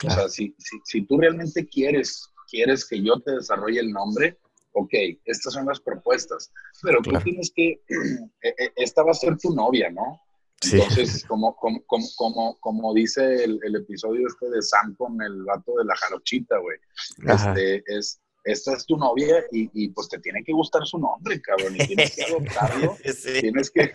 O 0.06 0.10
sea, 0.10 0.28
si, 0.28 0.54
si, 0.58 0.78
si, 0.84 1.06
tú 1.06 1.18
realmente 1.18 1.66
quieres, 1.66 2.30
quieres 2.48 2.86
que 2.86 3.02
yo 3.02 3.18
te 3.20 3.32
desarrolle 3.32 3.80
el 3.80 3.90
nombre, 3.90 4.38
ok, 4.72 4.94
estas 5.24 5.52
son 5.54 5.66
las 5.66 5.80
propuestas, 5.80 6.52
pero 6.82 7.02
tú 7.02 7.10
tienes 7.24 7.50
que, 7.54 7.82
e, 7.88 8.48
e, 8.64 8.72
esta 8.76 9.02
va 9.02 9.10
a 9.10 9.14
ser 9.14 9.36
tu 9.38 9.54
novia, 9.54 9.90
¿no? 9.90 10.20
Entonces, 10.60 11.24
como, 11.24 11.54
como, 11.56 11.80
como, 12.16 12.58
como, 12.60 12.94
dice 12.94 13.44
el, 13.44 13.60
el, 13.62 13.76
episodio 13.76 14.26
este 14.26 14.50
de 14.50 14.60
Sam 14.60 14.94
con 14.96 15.20
el 15.22 15.44
vato 15.44 15.76
de 15.78 15.84
la 15.84 15.94
jarochita, 15.94 16.58
güey, 16.58 16.78
este, 17.26 17.84
es, 17.86 18.20
esta 18.48 18.74
es 18.74 18.86
tu 18.86 18.96
novia 18.96 19.44
y, 19.52 19.68
y, 19.74 19.88
pues 19.88 20.08
te 20.08 20.18
tiene 20.18 20.42
que 20.42 20.52
gustar 20.52 20.86
su 20.86 20.98
nombre, 20.98 21.40
cabrón, 21.40 21.76
y 21.76 21.86
tienes 21.86 22.16
que 22.16 22.22
adoptarlo, 22.28 22.96
tienes, 23.40 23.70
que, 23.70 23.92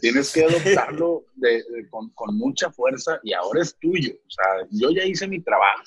tienes 0.00 0.32
que 0.32 0.44
adoptarlo 0.44 1.24
de, 1.34 1.64
con, 1.90 2.10
con, 2.10 2.36
mucha 2.36 2.70
fuerza 2.70 3.18
y 3.24 3.32
ahora 3.32 3.62
es 3.62 3.76
tuyo. 3.78 4.12
O 4.14 4.30
sea, 4.30 4.68
yo 4.70 4.90
ya 4.90 5.04
hice 5.04 5.26
mi 5.26 5.40
trabajo, 5.40 5.82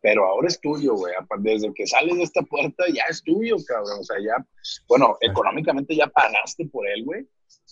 pero 0.00 0.24
ahora 0.26 0.46
es 0.46 0.60
tuyo, 0.60 0.94
güey. 0.94 1.12
Desde 1.38 1.74
que 1.74 1.86
sales 1.86 2.16
de 2.16 2.22
esta 2.22 2.42
puerta 2.42 2.84
ya 2.94 3.02
es 3.10 3.22
tuyo, 3.22 3.56
cabrón. 3.66 3.98
O 4.00 4.04
sea, 4.04 4.16
ya, 4.20 4.46
bueno, 4.88 5.16
económicamente 5.20 5.96
ya 5.96 6.06
pagaste 6.06 6.66
por 6.66 6.86
él, 6.88 7.04
güey, 7.04 7.26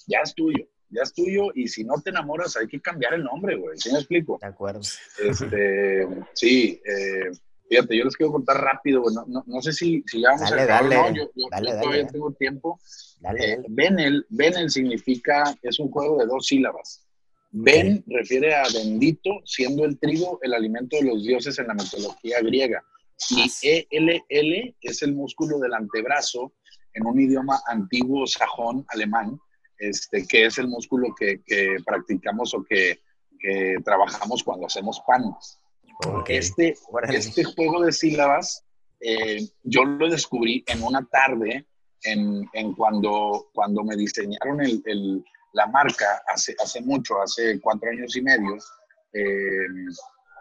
ya 0.09 0.21
es 0.25 0.35
tuyo. 0.35 0.67
Ya 0.91 1.03
es 1.03 1.13
tuyo 1.13 1.51
y 1.55 1.67
si 1.67 1.83
no 1.83 1.95
te 2.03 2.11
enamoras 2.11 2.57
hay 2.57 2.69
que 2.69 2.81
cambiar 2.81 3.15
el 3.15 3.25
nombre, 3.25 3.57
güey. 3.57 3.79
¿Sí 3.79 3.91
me 3.93 3.99
explico? 3.99 4.39
De 4.41 4.47
acuerdo. 4.47 4.81
Este, 4.81 6.07
sí, 6.35 6.81
eh, 6.85 7.31
Fíjate, 7.69 7.97
yo 7.97 8.05
les 8.05 8.17
quiero 8.17 8.33
contar 8.33 8.61
rápido, 8.61 9.03
no, 9.13 9.25
no, 9.27 9.43
no, 9.47 9.63
sé 9.63 9.73
si, 9.73 10.03
si 10.07 10.21
ya 10.21 10.31
vamos 10.33 10.51
dale, 10.51 10.63
a 10.63 10.67
dale, 10.67 10.97
no, 10.97 11.15
yo, 11.15 11.31
yo, 11.35 11.47
dale, 11.51 11.71
yo 11.71 11.81
todavía 11.81 12.07
tengo 12.07 12.33
tiempo. 12.33 12.79
Eh, 13.39 13.63
Benel, 13.69 14.27
Benel 14.29 14.71
significa, 14.71 15.57
es 15.63 15.79
un 15.79 15.91
juego 15.91 16.19
de 16.19 16.27
dos 16.27 16.47
sílabas. 16.47 17.07
Ben 17.51 18.05
refiere 18.07 18.55
a 18.55 18.65
bendito, 18.65 19.31
siendo 19.45 19.85
el 19.85 19.99
trigo 19.99 20.41
el 20.43 20.55
alimento 20.55 20.97
de 20.97 21.05
los 21.05 21.25
dioses 21.25 21.59
en 21.59 21.69
la 21.69 21.75
mitología 21.75 22.41
griega. 22.41 22.85
Y 23.31 23.49
ELL 23.63 24.77
es 24.81 25.03
el 25.03 25.15
músculo 25.15 25.59
del 25.59 25.73
antebrazo 25.73 26.53
en 26.93 27.07
un 27.07 27.21
idioma 27.21 27.61
antiguo 27.67 28.27
sajón 28.27 28.85
alemán, 28.89 29.39
este, 29.79 30.27
que 30.27 30.47
es 30.47 30.59
el 30.59 30.69
músculo 30.69 31.15
que, 31.19 31.43
que 31.45 31.77
practicamos 31.87 32.55
o 32.55 32.65
que, 32.65 33.01
que 33.39 33.77
trabajamos 33.85 34.43
cuando 34.43 34.67
hacemos 34.67 35.01
pan. 35.07 35.23
Okay. 36.07 36.39
Este, 36.39 36.75
este, 37.11 37.45
juego 37.45 37.83
de 37.85 37.93
sílabas 37.93 38.65
eh, 39.01 39.47
yo 39.63 39.85
lo 39.85 40.09
descubrí 40.09 40.65
en 40.67 40.83
una 40.83 41.07
tarde, 41.07 41.67
en, 42.05 42.49
en 42.55 42.73
cuando, 42.73 43.51
cuando 43.53 43.85
me 43.85 43.97
diseñaron 43.97 44.63
el, 44.63 44.83
el, 44.87 45.23
la 45.53 45.67
marca 45.67 46.23
hace, 46.27 46.55
hace 46.63 46.81
mucho, 46.81 47.21
hace 47.21 47.61
cuatro 47.61 47.91
años 47.91 48.17
y 48.17 48.23
medio. 48.23 48.57
Eh, 49.13 49.67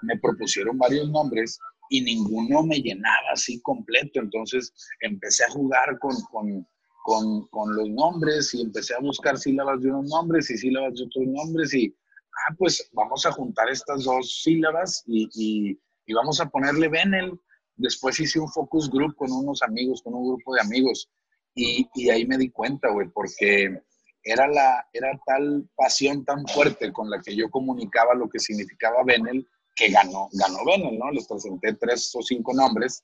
me 0.03 0.17
propusieron 0.19 0.77
varios 0.77 1.09
nombres 1.09 1.59
y 1.89 2.01
ninguno 2.01 2.63
me 2.63 2.77
llenaba 2.77 3.31
así 3.33 3.61
completo. 3.61 4.21
Entonces 4.21 4.73
empecé 5.01 5.43
a 5.43 5.51
jugar 5.51 5.99
con, 5.99 6.15
con, 6.31 6.65
con, 7.03 7.47
con, 7.47 7.75
los 7.75 7.89
nombres 7.89 8.53
y 8.53 8.61
empecé 8.61 8.95
a 8.95 8.99
buscar 8.99 9.37
sílabas 9.37 9.81
de 9.81 9.89
unos 9.89 10.09
nombres 10.09 10.49
y 10.49 10.57
sílabas 10.57 10.93
de 10.95 11.03
otros 11.03 11.27
nombres 11.27 11.73
y, 11.73 11.93
ah, 12.35 12.55
pues 12.57 12.89
vamos 12.93 13.25
a 13.25 13.31
juntar 13.31 13.69
estas 13.69 14.03
dos 14.03 14.41
sílabas 14.43 15.03
y, 15.05 15.77
y, 16.05 16.13
vamos 16.13 16.39
a 16.39 16.49
ponerle 16.49 16.89
Benel. 16.89 17.39
Después 17.75 18.19
hice 18.19 18.39
un 18.39 18.49
focus 18.49 18.89
group 18.89 19.15
con 19.15 19.31
unos 19.31 19.61
amigos, 19.63 20.01
con 20.03 20.13
un 20.13 20.27
grupo 20.27 20.53
de 20.53 20.61
amigos 20.61 21.09
y, 21.55 22.09
ahí 22.09 22.25
me 22.25 22.37
di 22.37 22.49
cuenta, 22.49 22.89
güey, 22.89 23.09
porque 23.09 23.81
era, 24.23 24.47
la, 24.47 24.87
era 24.93 25.19
tal 25.25 25.69
pasión 25.75 26.25
tan 26.25 26.45
fuerte 26.47 26.91
con 26.91 27.09
la 27.09 27.21
que 27.21 27.35
yo 27.35 27.49
comunicaba 27.49 28.15
lo 28.15 28.29
que 28.29 28.39
significaba 28.39 29.03
Benel 29.03 29.47
que 29.75 29.89
ganó, 29.89 30.29
ganó 30.33 30.65
Benel, 30.65 30.97
¿no? 30.99 31.11
Les 31.11 31.27
presenté 31.27 31.73
tres 31.73 32.11
o 32.15 32.21
cinco 32.21 32.53
nombres 32.53 33.03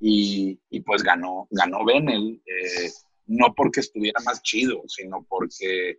y, 0.00 0.58
y 0.70 0.80
pues 0.80 1.02
ganó, 1.02 1.46
ganó 1.50 1.84
Benel. 1.84 2.42
Eh, 2.46 2.90
no 3.26 3.54
porque 3.54 3.80
estuviera 3.80 4.20
más 4.20 4.42
chido, 4.42 4.82
sino 4.86 5.24
porque 5.28 5.98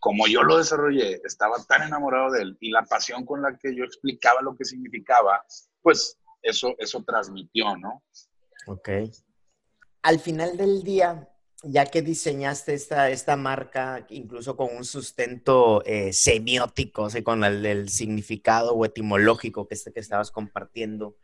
como 0.00 0.26
yo 0.26 0.42
lo 0.42 0.58
desarrollé, 0.58 1.20
estaba 1.24 1.62
tan 1.64 1.82
enamorado 1.82 2.30
de 2.32 2.42
él 2.42 2.56
y 2.60 2.70
la 2.70 2.82
pasión 2.82 3.24
con 3.24 3.42
la 3.42 3.56
que 3.56 3.74
yo 3.74 3.84
explicaba 3.84 4.42
lo 4.42 4.54
que 4.56 4.64
significaba, 4.64 5.44
pues 5.82 6.18
eso, 6.42 6.74
eso 6.78 7.02
transmitió, 7.04 7.76
¿no? 7.76 8.02
Ok. 8.66 8.88
Al 10.02 10.20
final 10.20 10.56
del 10.56 10.82
día, 10.82 11.28
ya 11.62 11.86
que 11.86 12.02
diseñaste 12.02 12.74
esta, 12.74 13.10
esta 13.10 13.36
marca, 13.36 14.06
incluso 14.10 14.56
con 14.56 14.74
un 14.76 14.84
sustento 14.84 15.82
eh, 15.84 16.12
semiótico, 16.12 17.04
o 17.04 17.10
sea, 17.10 17.24
con 17.24 17.44
el, 17.44 17.64
el, 17.66 17.88
significado 17.88 18.74
o 18.74 18.84
etimológico 18.84 19.66
que, 19.66 19.74
este, 19.74 19.92
que 19.92 20.00
estabas 20.00 20.30
compartiendo, 20.30 21.16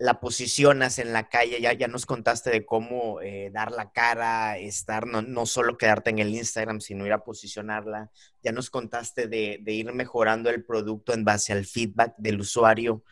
la 0.00 0.18
posicionas 0.18 0.98
en 0.98 1.12
la 1.12 1.28
calle, 1.28 1.60
ya, 1.60 1.74
ya 1.74 1.86
nos 1.86 2.06
contaste 2.06 2.48
de 2.48 2.64
cómo 2.64 3.20
eh, 3.20 3.50
dar 3.52 3.70
la 3.70 3.92
cara, 3.92 4.56
estar, 4.56 5.06
no, 5.06 5.20
no, 5.20 5.44
solo 5.44 5.76
quedarte 5.76 6.08
en 6.08 6.20
el 6.20 6.34
Instagram, 6.34 6.80
sino 6.80 7.04
ir 7.04 7.12
a 7.12 7.22
posicionarla, 7.22 8.10
ya 8.42 8.50
nos 8.50 8.70
contaste 8.70 9.28
de, 9.28 9.58
de 9.60 9.72
ir 9.72 9.92
mejorando 9.92 10.48
el 10.48 10.64
producto 10.64 11.12
en 11.12 11.26
base 11.26 11.52
al 11.52 11.66
feedback 11.66 12.14
del 12.16 12.40
usuario. 12.40 13.04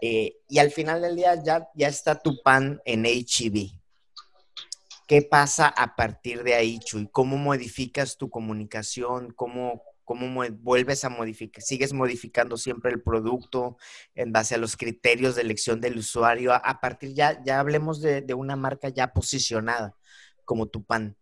Eh, 0.00 0.36
y 0.48 0.60
al 0.60 0.70
final 0.70 1.02
del 1.02 1.16
día 1.16 1.42
ya, 1.42 1.68
ya 1.74 1.88
está 1.88 2.16
tu 2.20 2.40
pan 2.44 2.80
en 2.84 3.06
HEB. 3.06 3.72
¿Qué 5.08 5.22
pasa 5.22 5.66
a 5.66 5.96
partir 5.96 6.44
de 6.44 6.54
ahí, 6.54 6.78
Chuy? 6.78 7.08
¿Cómo 7.10 7.36
modificas 7.36 8.16
tu 8.16 8.30
comunicación? 8.30 9.32
¿Cómo, 9.32 9.82
cómo 10.04 10.44
vuelves 10.60 11.04
a 11.04 11.08
modificar, 11.08 11.62
sigues 11.62 11.92
modificando 11.92 12.56
siempre 12.56 12.92
el 12.92 13.02
producto 13.02 13.76
en 14.14 14.32
base 14.32 14.54
a 14.54 14.58
los 14.58 14.76
criterios 14.76 15.34
de 15.34 15.42
elección 15.42 15.80
del 15.80 15.98
usuario. 15.98 16.52
A, 16.52 16.80
partir 16.80 17.14
ya, 17.14 17.42
ya 17.44 17.58
hablemos 17.58 18.00
de, 18.00 18.22
una 18.34 18.56
marca 18.56 18.88
ya 18.88 19.12
posicionada 19.12 19.96
como 20.44 20.66
tu 20.66 20.84
pan. 20.84 21.16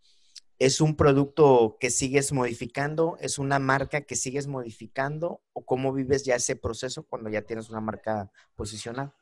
¿Es 0.59 0.81
un 0.81 0.97
producto 0.97 1.77
que 1.81 1.91
sigues 1.91 2.33
modificando? 2.33 3.17
¿Es 3.21 3.39
una 3.39 3.59
marca 3.59 4.03
que 4.03 4.15
sigues 4.15 4.47
modificando? 4.47 5.41
¿O 5.53 5.65
cómo 5.65 5.93
vives 5.93 6.25
ya 6.25 6.37
ese 6.37 6.57
proceso 6.57 7.05
cuando 7.05 7.31
ya 7.31 7.43
tienes 7.43 7.71
una 7.71 7.81
marca 7.81 8.31
posicionada? 8.55 9.17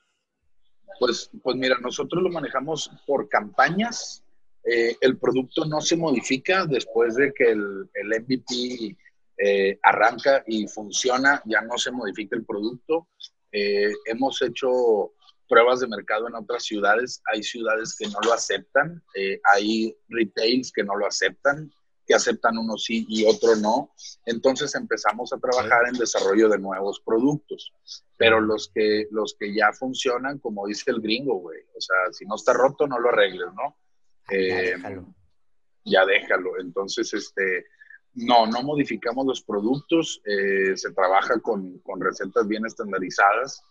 Pues, 0.99 1.31
pues 1.43 1.57
mira, 1.57 1.77
nosotros 1.81 2.23
lo 2.23 2.31
manejamos 2.31 2.91
por 3.07 3.29
campañas. 3.29 4.23
Eh, 4.65 4.97
el 5.01 5.19
producto 5.19 5.65
no 5.65 5.81
se 5.81 5.97
modifica 5.97 6.67
después 6.67 7.15
de 7.15 7.33
que 7.33 7.53
el, 7.53 7.89
el 7.95 8.23
MVP 8.23 8.99
eh, 9.43 9.79
arranca 9.83 10.45
y 10.47 10.67
funciona, 10.69 11.43
ya 11.47 11.63
no 11.63 11.79
se 11.79 11.91
modifica 11.91 12.37
el 12.37 12.45
producto. 12.45 13.09
Eh, 13.51 13.91
hemos 14.05 14.43
hecho 14.43 15.13
pruebas 15.49 15.81
de 15.81 15.89
mercado 15.89 16.29
en 16.29 16.35
otras 16.35 16.65
ciudades, 16.65 17.23
hay 17.33 17.43
ciudades 17.43 17.97
que 17.99 18.07
no 18.09 18.19
lo 18.23 18.35
aceptan, 18.35 19.03
eh, 19.15 19.41
hay 19.55 19.97
retails 20.09 20.71
que 20.71 20.85
no 20.85 20.95
lo 20.95 21.07
aceptan, 21.07 21.73
que 22.07 22.15
aceptan 22.15 22.59
uno 22.59 22.77
sí 22.77 23.07
y 23.09 23.25
otro 23.25 23.57
no. 23.57 23.95
Entonces 24.27 24.75
empezamos 24.75 25.33
a 25.33 25.39
trabajar 25.39 25.89
en 25.89 25.99
desarrollo 25.99 26.51
de 26.51 26.59
nuevos 26.59 27.01
productos, 27.01 27.73
pero 28.19 28.41
los 28.41 28.71
que, 28.75 29.07
los 29.11 29.35
que 29.41 29.55
ya 29.55 29.73
funcionan, 29.73 30.39
como 30.39 30.67
dice 30.67 30.91
el 30.91 31.01
gringo, 31.01 31.37
güey, 31.37 31.63
o 31.75 31.81
sea, 31.81 31.97
si 32.13 32.27
no 32.27 32.35
está 32.35 32.53
roto, 32.53 32.87
no 32.87 32.99
lo 32.99 33.09
arregles, 33.09 33.49
¿no? 33.55 33.77
ya 34.31 34.61
déjalo. 34.61 35.15
Ya 35.85 36.05
déjalo. 36.05 36.61
Entonces, 36.61 37.13
este, 37.15 37.65
no, 38.15 38.47
no 38.47 38.63
modificamos 38.63 39.27
los 39.27 39.43
productos, 39.43 40.21
eh, 40.25 40.77
se 40.77 40.93
trabaja 40.93 41.39
con, 41.41 41.79
con, 41.79 42.01
recetas 42.01 42.47
bien 42.47 42.67
estandarizadas, 42.67 43.63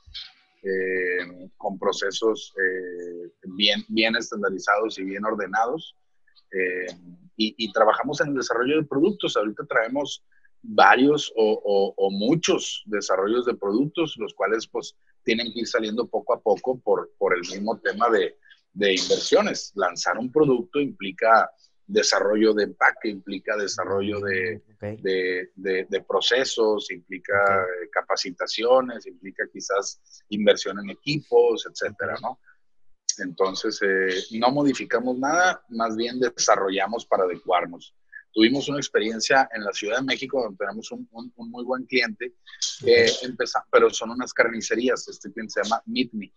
eh, 0.63 1.49
con 1.57 1.77
procesos 1.77 2.53
eh, 2.57 3.31
bien, 3.43 3.83
bien 3.89 4.15
estandarizados 4.15 4.97
y 4.99 5.03
bien 5.03 5.25
ordenados. 5.25 5.95
Y, 7.41 7.71
trabajamos 7.71 8.19
en 8.19 8.29
el 8.29 8.35
desarrollo 8.35 8.77
de 8.77 8.87
productos. 8.87 9.37
Ahorita 9.37 9.63
traemos 9.65 10.25
varios 10.61 11.31
o, 11.37 11.61
o, 11.63 11.93
o, 11.95 12.11
muchos 12.11 12.83
desarrollos 12.87 13.45
de 13.45 13.55
productos, 13.55 14.17
los 14.17 14.33
cuales 14.33 14.67
pues 14.67 14.95
tienen 15.23 15.53
que 15.53 15.61
ir 15.61 15.67
saliendo 15.67 16.07
poco 16.07 16.33
a 16.33 16.41
poco 16.41 16.79
por, 16.79 17.11
por 17.17 17.33
el 17.33 17.41
mismo 17.41 17.79
tema 17.79 18.09
de, 18.09 18.35
de 18.73 18.95
inversiones. 18.95 19.71
Lanzar 19.75 20.17
un 20.17 20.31
producto 20.31 20.79
implica 20.79 21.49
desarrollo 21.89 22.53
de 22.53 22.65
empaque, 22.65 23.09
implica 23.09 23.57
desarrollo 23.57 24.19
de, 24.19 24.61
okay. 24.75 24.97
de, 24.97 25.49
de, 25.55 25.87
de, 25.89 26.01
procesos, 26.03 26.91
implica 26.91 27.33
okay. 27.33 27.89
capacitaciones, 27.91 29.07
implica 29.07 29.45
quizás 29.51 29.99
inversión 30.29 30.79
en 30.79 30.91
equipos, 30.91 31.67
etcétera, 31.69 32.15
¿no? 32.21 32.39
Entonces, 33.17 33.79
eh, 33.81 34.37
no 34.39 34.51
modificamos 34.51 35.17
nada, 35.17 35.65
más 35.69 35.97
bien 35.97 36.19
desarrollamos 36.19 37.07
para 37.07 37.23
adecuarnos. 37.23 37.95
Tuvimos 38.31 38.69
una 38.69 38.77
experiencia 38.77 39.49
en 39.51 39.63
la 39.63 39.73
Ciudad 39.73 39.97
de 39.97 40.05
México 40.05 40.43
donde 40.43 40.57
tenemos 40.57 40.91
un, 40.91 41.07
un, 41.11 41.33
un 41.35 41.49
muy 41.49 41.65
buen 41.65 41.85
cliente, 41.85 42.35
okay. 42.83 43.07
empezó, 43.23 43.59
pero 43.71 43.89
son 43.89 44.11
unas 44.11 44.31
carnicerías, 44.31 45.07
este 45.07 45.31
cliente 45.31 45.53
se 45.53 45.63
llama 45.63 45.81
Meet 45.87 46.13
Me. 46.13 46.31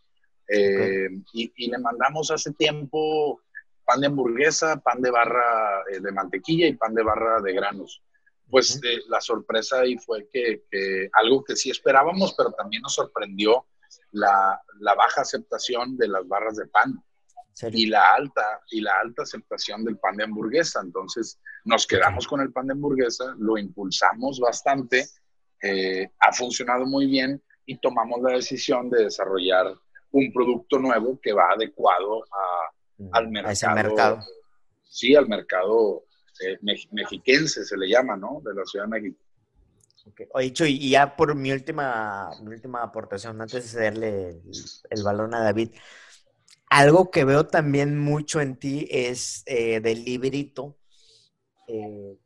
Eh, 0.48 1.09
y, 1.34 1.53
y 1.57 1.70
le 1.70 1.78
mandamos 1.78 2.30
hace 2.30 2.53
tiempo 2.53 3.42
pan 3.85 4.01
de 4.01 4.07
hamburguesa, 4.07 4.80
pan 4.80 5.01
de 5.01 5.11
barra 5.11 5.83
eh, 5.91 6.01
de 6.01 6.12
mantequilla 6.12 6.66
y 6.66 6.76
pan 6.76 6.95
de 6.95 7.03
barra 7.03 7.41
de 7.41 7.53
granos. 7.53 8.03
Pues 8.51 8.80
eh, 8.85 8.99
la 9.09 9.20
sorpresa 9.20 9.80
ahí 9.80 9.97
fue 9.97 10.28
que, 10.30 10.64
que, 10.70 11.09
algo 11.14 11.43
que 11.43 11.57
sí 11.57 11.70
esperábamos, 11.70 12.35
pero 12.37 12.53
también 12.53 12.83
nos 12.83 12.95
sorprendió 12.95 13.66
la, 14.12 14.61
la 14.80 14.95
baja 14.95 15.22
aceptación 15.22 15.97
de 15.97 16.09
las 16.09 16.26
barras 16.28 16.57
de 16.57 16.66
pan 16.66 17.03
y 17.72 17.87
la 17.87 18.14
alta 18.14 18.61
y 18.70 18.80
la 18.80 18.93
alta 19.01 19.22
aceptación 19.22 19.85
del 19.85 19.99
pan 19.99 20.16
de 20.16 20.24
hamburguesa. 20.24 20.80
Entonces 20.83 21.39
nos 21.64 21.87
quedamos 21.87 22.26
con 22.26 22.41
el 22.41 22.53
pan 22.53 22.66
de 22.66 22.72
hamburguesa, 22.72 23.35
lo 23.39 23.59
impulsamos 23.59 24.41
bastante, 24.41 25.07
eh, 25.62 26.11
ha 26.18 26.33
funcionado 26.33 26.87
muy 26.87 27.07
bien 27.07 27.43
y 27.66 27.78
tomamos 27.78 28.20
la 28.22 28.33
decisión 28.33 28.91
de 28.91 29.05
desarrollar 29.05 29.74
un 30.11 30.33
producto 30.33 30.78
nuevo 30.78 31.18
que 31.22 31.33
va 31.33 31.53
adecuado 31.53 32.24
a, 32.24 32.72
al 33.12 33.28
mercado, 33.28 33.48
a 33.48 33.53
ese 33.53 33.68
mercado. 33.68 34.20
Sí, 34.84 35.14
al 35.14 35.28
mercado 35.28 36.05
eh, 36.40 36.59
mexiquense 36.90 37.64
se 37.64 37.76
le 37.76 37.88
llama, 37.88 38.16
¿no? 38.16 38.40
De 38.44 38.55
la 38.55 38.64
Ciudad 38.64 38.86
de 38.86 38.90
México. 38.90 39.22
Okay. 40.05 40.26
Oye, 40.34 40.53
Chuy, 40.53 40.78
y 40.80 40.90
ya 40.90 41.16
por 41.16 41.34
mi 41.34 41.53
última, 41.53 42.30
mi 42.42 42.55
última 42.55 42.82
aportación, 42.82 43.40
antes 43.40 43.62
de 43.62 43.68
cederle 43.68 44.28
el, 44.30 44.53
el, 44.90 45.03
balón 45.05 45.32
a 45.34 45.40
David, 45.40 45.70
algo 46.68 47.11
que 47.11 47.24
veo 47.24 47.46
también 47.46 47.98
mucho 47.98 48.40
en 48.40 48.57
ti 48.57 48.88
es 48.90 49.44
eh, 49.46 49.80
del 49.80 50.05
librito, 50.05 50.76
eh, 51.68 52.18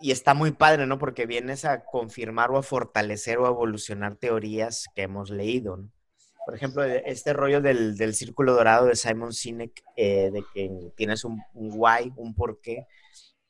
y 0.00 0.10
está 0.10 0.34
muy 0.34 0.50
padre, 0.50 0.86
¿no? 0.86 0.98
Porque 0.98 1.26
vienes 1.26 1.64
a 1.64 1.84
confirmar 1.84 2.50
o 2.50 2.58
a 2.58 2.62
fortalecer 2.62 3.38
o 3.38 3.46
a 3.46 3.50
evolucionar 3.50 4.16
teorías 4.16 4.86
que 4.96 5.02
hemos 5.02 5.30
leído, 5.30 5.76
¿no? 5.76 5.90
Por 6.44 6.54
ejemplo, 6.54 6.84
este 6.84 7.32
rollo 7.32 7.60
del, 7.60 7.96
del 7.96 8.14
círculo 8.14 8.54
dorado 8.54 8.86
de 8.86 8.96
Simon 8.96 9.32
Sinek, 9.32 9.82
eh, 9.96 10.30
de 10.30 10.44
que 10.52 10.70
tienes 10.96 11.24
un, 11.24 11.40
un, 11.54 11.70
why, 11.74 12.12
un 12.16 12.34
por 12.34 12.60
qué, 12.60 12.86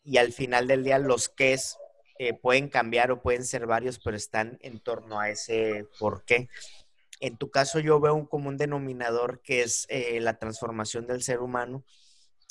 y 0.05 0.19
al 0.19 0.33
final 0.33 0.67
del 0.67 0.85
día 0.85 0.99
los 0.99 1.29
qués 1.29 1.79
eh, 2.19 2.35
pueden 2.35 2.69
cambiar 2.69 3.11
o 3.11 3.23
pueden 3.23 3.45
ser 3.45 3.67
varios, 3.67 3.99
pero 3.99 4.17
están 4.17 4.59
en 4.61 4.81
torno 4.81 5.21
a 5.21 5.31
ese 5.31 5.87
por 5.99 6.25
qué. 6.25 6.49
En 7.21 7.37
tu 7.37 7.51
caso 7.51 7.79
yo 7.79 8.01
veo 8.01 8.15
un 8.15 8.27
común 8.27 8.57
denominador 8.57 9.41
que 9.43 9.63
es 9.63 9.87
eh, 9.89 10.21
la 10.21 10.39
transformación 10.39 11.07
del 11.07 11.23
ser 11.23 11.41
humano 11.41 11.85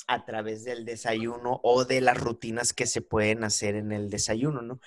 a 0.08 0.24
través 0.24 0.64
del 0.64 0.84
desayuno 0.84 1.60
o 1.62 1.84
de 1.84 2.00
las 2.00 2.18
rutinas 2.18 2.72
que 2.72 2.86
se 2.86 3.02
pueden 3.02 3.44
hacer 3.44 3.76
en 3.76 3.92
el 3.92 4.10
desayuno, 4.10 4.62
¿no? 4.62 4.80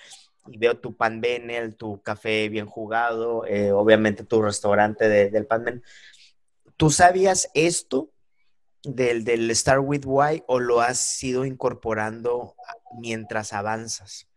Y 0.48 0.58
veo 0.58 0.78
tu 0.78 0.96
pan 0.96 1.20
Benel, 1.20 1.76
tu 1.76 2.02
café 2.02 2.48
bien 2.48 2.66
jugado, 2.66 3.46
eh, 3.46 3.72
obviamente 3.72 4.24
tu 4.24 4.42
restaurante 4.42 5.08
de, 5.08 5.30
del 5.30 5.46
pan 5.46 5.64
Benel. 5.64 5.82
¿Tú 6.76 6.90
sabías 6.90 7.50
esto 7.54 8.10
del, 8.82 9.24
del 9.24 9.50
Star 9.50 9.80
With 9.80 10.04
Why 10.04 10.42
o 10.46 10.60
lo 10.60 10.80
has 10.80 11.22
ido 11.22 11.44
incorporando 11.44 12.54
mientras 13.00 13.52
avanzas? 13.52 14.28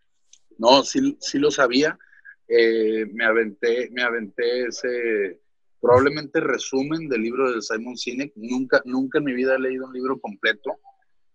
No, 0.57 0.83
sí, 0.83 1.17
sí 1.19 1.39
lo 1.39 1.51
sabía. 1.51 1.97
Eh, 2.47 3.05
me, 3.13 3.25
aventé, 3.25 3.89
me 3.91 4.01
aventé 4.01 4.65
ese 4.67 5.39
probablemente 5.79 6.39
resumen 6.39 7.07
del 7.07 7.21
libro 7.21 7.53
de 7.53 7.61
Simon 7.61 7.95
Sinek. 7.95 8.33
Nunca, 8.35 8.81
nunca 8.85 9.19
en 9.19 9.25
mi 9.25 9.33
vida 9.33 9.55
he 9.55 9.59
leído 9.59 9.85
un 9.85 9.93
libro 9.93 10.19
completo. 10.19 10.77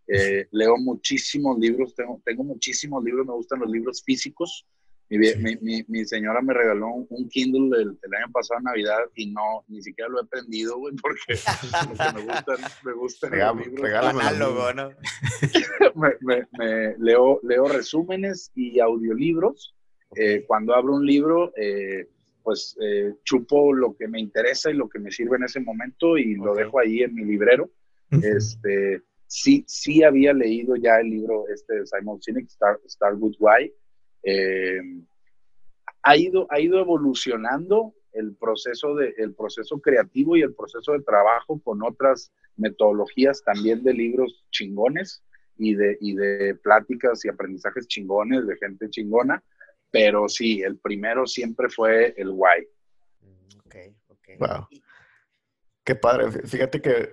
Eh, 0.06 0.46
leo 0.50 0.76
muchísimos 0.76 1.58
libros, 1.58 1.94
tengo, 1.94 2.20
tengo 2.24 2.44
muchísimos 2.44 3.02
libros, 3.02 3.26
me 3.26 3.32
gustan 3.32 3.60
los 3.60 3.70
libros 3.70 4.02
físicos. 4.04 4.66
Mi, 5.10 5.18
mi, 5.60 5.84
mi, 5.86 6.04
señora 6.06 6.40
me 6.40 6.54
regaló 6.54 6.88
un, 6.88 7.28
Kindle 7.28 7.82
el, 7.82 8.14
año 8.14 8.32
pasado 8.32 8.58
en 8.58 8.64
Navidad 8.64 9.00
y 9.14 9.30
no, 9.30 9.62
ni 9.68 9.82
siquiera 9.82 10.08
lo 10.08 10.22
he 10.22 10.26
prendido, 10.26 10.78
güey, 10.78 10.94
porque, 10.96 11.34
me 12.14 12.22
gustan, 12.22 12.60
me 12.84 12.92
gustan 12.94 13.38
los 13.38 13.66
libros. 13.66 13.90
Análogo, 13.92 14.72
¿no? 14.72 14.90
me, 15.94 16.46
me, 16.58 16.96
leo, 16.98 17.38
leo 17.42 17.68
resúmenes 17.68 18.50
y 18.54 18.80
audiolibros. 18.80 19.74
Eh, 20.16 20.44
cuando 20.46 20.74
abro 20.74 20.94
un 20.94 21.06
libro, 21.06 21.52
eh, 21.56 22.08
pues 22.42 22.76
eh, 22.80 23.14
chupo 23.24 23.72
lo 23.72 23.96
que 23.96 24.08
me 24.08 24.20
interesa 24.20 24.70
y 24.70 24.74
lo 24.74 24.88
que 24.88 24.98
me 24.98 25.10
sirve 25.10 25.36
en 25.36 25.44
ese 25.44 25.60
momento 25.60 26.16
y 26.16 26.34
lo 26.34 26.54
dejo 26.54 26.78
ahí 26.78 27.02
en 27.02 27.14
mi 27.14 27.24
librero. 27.24 27.70
Este, 28.10 29.02
sí, 29.34 29.64
sí 29.66 30.04
había 30.04 30.32
leído 30.32 30.76
ya 30.76 31.00
el 31.00 31.10
libro 31.10 31.48
este 31.48 31.80
de 31.80 31.86
Simon 31.86 32.22
Sinek, 32.22 32.46
Star, 32.46 32.78
Start 32.86 33.16
With 33.18 33.34
Why. 33.40 33.72
Eh, 34.22 34.80
ha, 36.04 36.16
ido, 36.16 36.46
ha 36.50 36.60
ido 36.60 36.78
evolucionando 36.78 37.94
el 38.12 38.36
proceso, 38.36 38.94
de, 38.94 39.12
el 39.18 39.34
proceso 39.34 39.80
creativo 39.80 40.36
y 40.36 40.42
el 40.42 40.54
proceso 40.54 40.92
de 40.92 41.02
trabajo 41.02 41.60
con 41.64 41.82
otras 41.82 42.32
metodologías 42.56 43.42
también 43.42 43.82
de 43.82 43.92
libros 43.92 44.44
chingones 44.52 45.24
y 45.58 45.74
de, 45.74 45.98
y 46.00 46.14
de 46.14 46.54
pláticas 46.62 47.24
y 47.24 47.28
aprendizajes 47.28 47.88
chingones 47.88 48.46
de 48.46 48.56
gente 48.56 48.88
chingona, 48.88 49.42
pero 49.90 50.28
sí, 50.28 50.62
el 50.62 50.78
primero 50.78 51.26
siempre 51.26 51.68
fue 51.68 52.14
el 52.16 52.28
why. 52.30 52.68
Ok, 53.66 53.76
ok. 54.06 54.28
Wow. 54.38 54.68
Qué 55.82 55.96
padre. 55.96 56.30
Fíjate 56.46 56.80
que, 56.80 57.10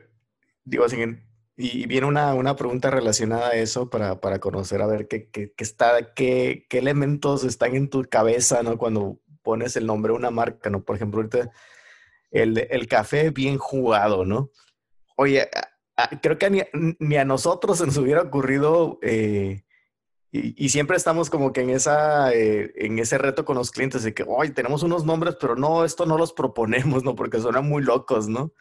digo, 0.64 0.88
sin, 0.88 1.31
y 1.62 1.86
viene 1.86 2.08
una, 2.08 2.34
una, 2.34 2.56
pregunta 2.56 2.90
relacionada 2.90 3.50
a 3.50 3.56
eso 3.56 3.90
para, 3.90 4.20
para 4.20 4.40
conocer 4.40 4.82
a 4.82 4.88
ver 4.88 5.08
qué, 5.08 5.30
qué, 5.30 5.54
qué 5.56 5.64
está, 5.64 6.14
qué, 6.14 6.66
qué, 6.70 6.80
elementos 6.80 7.44
están 7.44 7.76
en 7.76 7.90
tu 7.90 8.04
cabeza, 8.04 8.64
¿no? 8.64 8.78
Cuando 8.78 9.20
pones 9.44 9.76
el 9.76 9.86
nombre 9.86 10.12
de 10.12 10.18
una 10.18 10.32
marca, 10.32 10.70
¿no? 10.70 10.84
Por 10.84 10.96
ejemplo, 10.96 11.20
ahorita 11.20 11.52
el, 12.32 12.68
el 12.70 12.88
café 12.88 13.30
bien 13.30 13.58
jugado, 13.58 14.26
¿no? 14.26 14.50
Oye, 15.18 15.50
creo 16.22 16.38
que 16.38 16.50
ni, 16.50 16.62
ni, 17.00 17.18
a 17.18 17.26
nosotros 17.26 17.78
se 17.78 17.86
nos 17.86 17.98
hubiera 17.98 18.24
ocurrido, 18.24 19.00
eh, 19.02 19.64
y, 20.32 20.66
y, 20.66 20.70
siempre 20.70 20.96
estamos 20.98 21.30
como 21.30 21.52
que 21.52 21.62
en, 21.62 21.70
esa, 21.70 22.34
eh, 22.34 22.72
en 22.76 23.00
ese 23.00 23.18
reto 23.18 23.44
con 23.46 23.58
los 23.58 23.70
clientes 23.72 24.04
de 24.04 24.14
que, 24.14 24.24
oye, 24.26 24.52
tenemos 24.52 24.82
unos 24.82 25.06
nombres, 25.06 25.36
pero 25.40 25.56
no, 25.56 25.84
esto 25.84 26.06
no 26.06 26.18
los 26.18 26.34
proponemos, 26.34 27.04
¿no? 27.04 27.16
Porque 27.16 27.40
suenan 27.40 27.68
muy 27.68 27.84
locos, 27.84 28.28
¿no? 28.30 28.54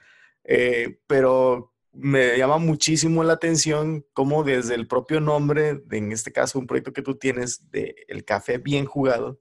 Eh, 0.44 0.98
pero 1.06 1.72
me 1.92 2.36
llama 2.38 2.58
muchísimo 2.58 3.24
la 3.24 3.34
atención 3.34 4.04
cómo 4.12 4.44
desde 4.44 4.74
el 4.74 4.86
propio 4.86 5.20
nombre, 5.20 5.82
en 5.90 6.12
este 6.12 6.32
caso 6.32 6.58
un 6.58 6.66
proyecto 6.66 6.92
que 6.92 7.02
tú 7.02 7.16
tienes 7.16 7.70
de 7.70 7.94
el 8.08 8.24
café 8.24 8.58
bien 8.58 8.86
jugado, 8.86 9.40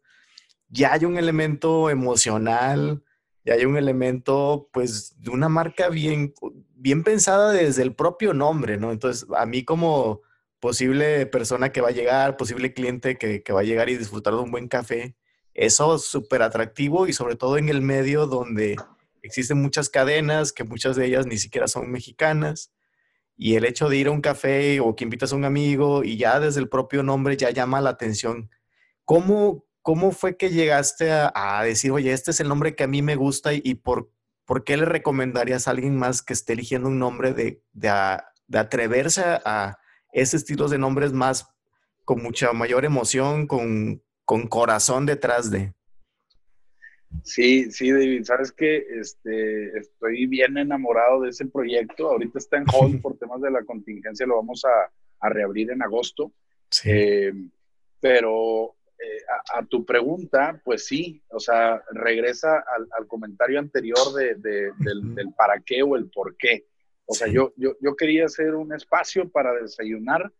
ya 0.67 0.93
hay 0.93 1.05
un 1.05 1.17
elemento 1.17 1.89
emocional, 1.89 3.03
ya 3.45 3.53
hay 3.53 3.65
un 3.65 3.77
elemento 3.77 4.69
pues 4.71 5.15
de 5.21 5.31
una 5.31 5.49
marca 5.49 5.89
bien, 5.89 6.33
bien 6.75 7.03
pensada 7.03 7.51
desde 7.51 7.83
el 7.83 7.95
propio 7.95 8.33
nombre, 8.33 8.77
¿no? 8.77 8.91
Entonces 8.91 9.27
a 9.35 9.45
mí 9.45 9.63
como 9.63 10.21
posible 10.59 11.25
persona 11.25 11.71
que 11.71 11.81
va 11.81 11.89
a 11.89 11.91
llegar, 11.91 12.37
posible 12.37 12.73
cliente 12.73 13.17
que, 13.17 13.43
que 13.43 13.53
va 13.53 13.61
a 13.61 13.63
llegar 13.63 13.89
y 13.89 13.97
disfrutar 13.97 14.33
de 14.33 14.41
un 14.41 14.51
buen 14.51 14.67
café, 14.67 15.15
eso 15.53 15.95
es 15.95 16.03
súper 16.03 16.41
atractivo 16.41 17.07
y 17.07 17.13
sobre 17.13 17.35
todo 17.35 17.57
en 17.57 17.69
el 17.69 17.81
medio 17.81 18.27
donde 18.27 18.75
existen 19.22 19.61
muchas 19.61 19.89
cadenas, 19.89 20.51
que 20.53 20.63
muchas 20.63 20.95
de 20.95 21.05
ellas 21.05 21.26
ni 21.26 21.38
siquiera 21.38 21.67
son 21.67 21.91
mexicanas, 21.91 22.72
y 23.41 23.55
el 23.55 23.63
hecho 23.63 23.88
de 23.88 23.95
ir 23.95 24.07
a 24.07 24.11
un 24.11 24.22
café 24.22 24.82
o 24.82 24.95
que 24.97 25.05
invitas 25.05 25.32
a 25.32 25.36
un 25.38 25.45
amigo 25.45 26.03
y 26.03 26.17
ya 26.17 26.41
desde 26.41 26.59
el 26.59 26.67
propio 26.67 27.03
nombre 27.03 27.38
ya 27.38 27.51
llama 27.51 27.80
la 27.80 27.91
atención. 27.91 28.49
¿Cómo, 29.05 29.65
cómo 29.82 30.11
fue 30.11 30.36
que 30.36 30.49
llegaste 30.49 31.09
a, 31.11 31.63
decir, 31.63 31.91
oye, 31.91 32.11
este 32.11 32.32
es 32.32 32.41
el 32.41 32.49
nombre 32.49 32.76
que 32.76 32.84
a 32.84 32.88
mí 32.88 33.01
me 33.01 33.15
gusta 33.15 33.53
y, 33.53 33.76
por, 33.76 34.11
por 34.43 34.65
qué 34.65 34.76
le 34.76 34.84
recomendarías 34.84 35.67
a 35.67 35.72
alguien 35.72 35.95
más 35.95 36.22
que 36.22 36.34
esté 36.34 36.51
eligiendo 36.53 36.89
un 36.89 36.99
nombre 36.99 37.34
de, 37.34 37.63
de, 37.72 37.89
atreverse 38.57 39.24
a, 39.24 39.80
ese 40.11 40.36
estilo 40.36 40.67
de 40.67 40.78
nombres 40.78 41.13
más 41.13 41.47
con 42.03 42.22
mucha 42.22 42.51
mayor 42.51 42.84
emoción, 42.84 43.47
con, 43.47 44.03
con 44.26 44.47
corazón 44.47 45.05
detrás 45.05 45.49
de? 45.49 45.74
Sí, 47.24 47.72
sí, 47.72 47.91
David, 47.91 48.24
sabes 48.24 48.51
que 48.51 48.86
este, 48.99 49.78
estoy 49.78 50.26
bien 50.28 50.57
enamorado 50.57 51.22
de 51.22 51.30
ese 51.30 51.45
proyecto. 51.45 52.10
Ahorita 52.10 52.39
está 52.39 52.57
en 52.57 52.66
hold 52.74 53.01
por 53.01 53.18
temas 53.18 53.41
de 53.41 53.51
la 53.51 53.64
contingencia, 53.64 54.26
lo 54.26 54.38
vamos 54.38 54.64
a, 54.66 54.91
reabrir 55.30 55.70
en 55.72 55.82
agosto. 55.82 56.32
Eh, 56.86 57.34
pero 57.99 58.76
eh, 58.97 59.22
a, 59.53 59.66
tu 59.66 59.86
pregunta, 59.86 60.62
pues 60.64 60.86
sí, 60.86 61.22
o 61.30 61.39
sea, 61.39 61.84
regresa 61.91 62.64
al, 62.97 63.07
comentario 63.07 63.60
anterior 63.60 64.14
de, 64.14 64.36
del, 64.36 65.34
para 65.36 65.60
qué 65.60 65.84
o 65.84 65.97
el 65.97 66.10
por 66.10 66.38
qué. 66.38 66.68
O 67.05 67.14
sea, 67.14 67.28
yo, 67.28 67.53
yo, 67.57 67.76
yo, 67.82 67.95
quería 67.95 68.26
hacer 68.26 68.55
un 68.55 68.74
espacio 68.74 69.28
para 69.30 69.51
desayunar 69.53 70.32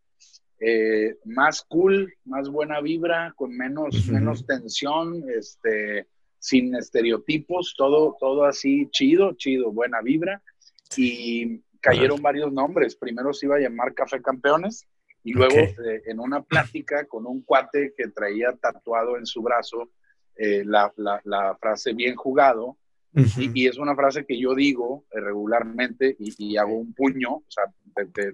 eh, 0.60 1.18
más 1.26 1.64
cool, 1.64 2.14
más 2.26 2.50
buena 2.50 2.80
vibra, 2.80 3.34
con 3.36 3.56
menos, 3.56 4.08
menos 4.08 4.46
tensión, 4.46 5.24
este 5.30 6.08
sin 6.40 6.76
estereotipos, 6.76 7.76
todo, 7.78 8.16
todo 8.20 8.46
así 8.46 8.88
chido, 8.92 9.34
chido, 9.34 9.72
buena 9.72 10.02
vibra. 10.02 10.42
Y 10.98 11.62
cayeron 11.82 12.22
varios 12.22 12.52
nombres. 12.52 12.96
Primero 12.96 13.34
se 13.34 13.46
iba 13.46 13.58
a 13.58 13.60
llamar 13.60 13.94
Café 13.94 14.22
Campeones 14.22 14.88
y 15.24 15.34
luego 15.34 15.56
eh, 15.56 16.02
en 16.06 16.20
una 16.20 16.42
plática 16.42 17.06
con 17.06 17.26
un 17.26 17.42
cuate 17.42 17.94
que 17.96 18.08
traía 18.08 18.54
tatuado 18.54 19.18
en 19.18 19.26
su 19.26 19.42
brazo 19.42 19.90
eh, 20.36 20.64
la, 20.66 20.92
frase 21.60 21.94
bien 21.94 22.16
jugado. 22.16 22.78
y, 23.14 23.68
es 23.68 23.78
una 23.78 23.96
frase 23.96 24.26
que 24.26 24.40
yo 24.40 24.56
digo 24.56 25.06
eh, 25.12 25.20
regularmente 25.20 26.16
y, 26.20 26.56
hago 26.58 26.78
un 26.78 26.94
puño, 26.94 27.30
o 27.38 27.46
sea, 27.48 27.66
te, 28.14 28.34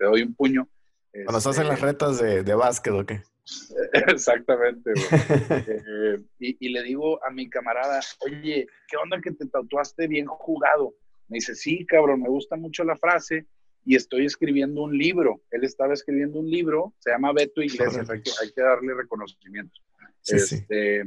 doy 0.00 0.22
un 0.22 0.34
puño. 0.34 0.68
Cuando 1.12 1.38
estás 1.38 1.58
en 1.58 1.68
las 1.68 1.76
este, 1.76 1.86
retas 1.86 2.18
de, 2.18 2.42
de 2.42 2.54
básquet 2.54 2.92
o 2.92 3.06
qué? 3.06 3.22
Exactamente, 4.08 4.92
eh, 5.68 6.18
y, 6.38 6.68
le 6.68 6.82
digo 6.82 7.24
a 7.24 7.30
mi 7.30 7.48
camarada, 7.48 8.00
oye, 8.20 8.66
¿qué 8.88 8.96
onda 8.96 9.20
que 9.20 9.32
te 9.32 9.46
tatuaste 9.46 10.08
bien 10.08 10.26
jugado? 10.26 10.94
Me 11.28 11.36
dice, 11.36 11.54
sí, 11.54 11.86
cabrón, 11.86 12.22
me 12.22 12.28
gusta 12.28 12.56
mucho 12.56 12.84
la 12.84 12.96
frase 12.96 13.46
y 13.84 13.94
estoy 13.94 14.26
escribiendo 14.26 14.82
un 14.82 14.96
libro. 14.96 15.42
Él 15.50 15.64
estaba 15.64 15.94
escribiendo 15.94 16.40
un 16.40 16.50
libro, 16.50 16.94
se 16.98 17.10
llama 17.10 17.32
Beto 17.32 17.62
Iglesias, 17.62 18.08
hay 18.10 18.22
que, 18.22 18.62
darle 18.62 18.94
reconocimiento. 18.94 19.80
este, 20.26 21.04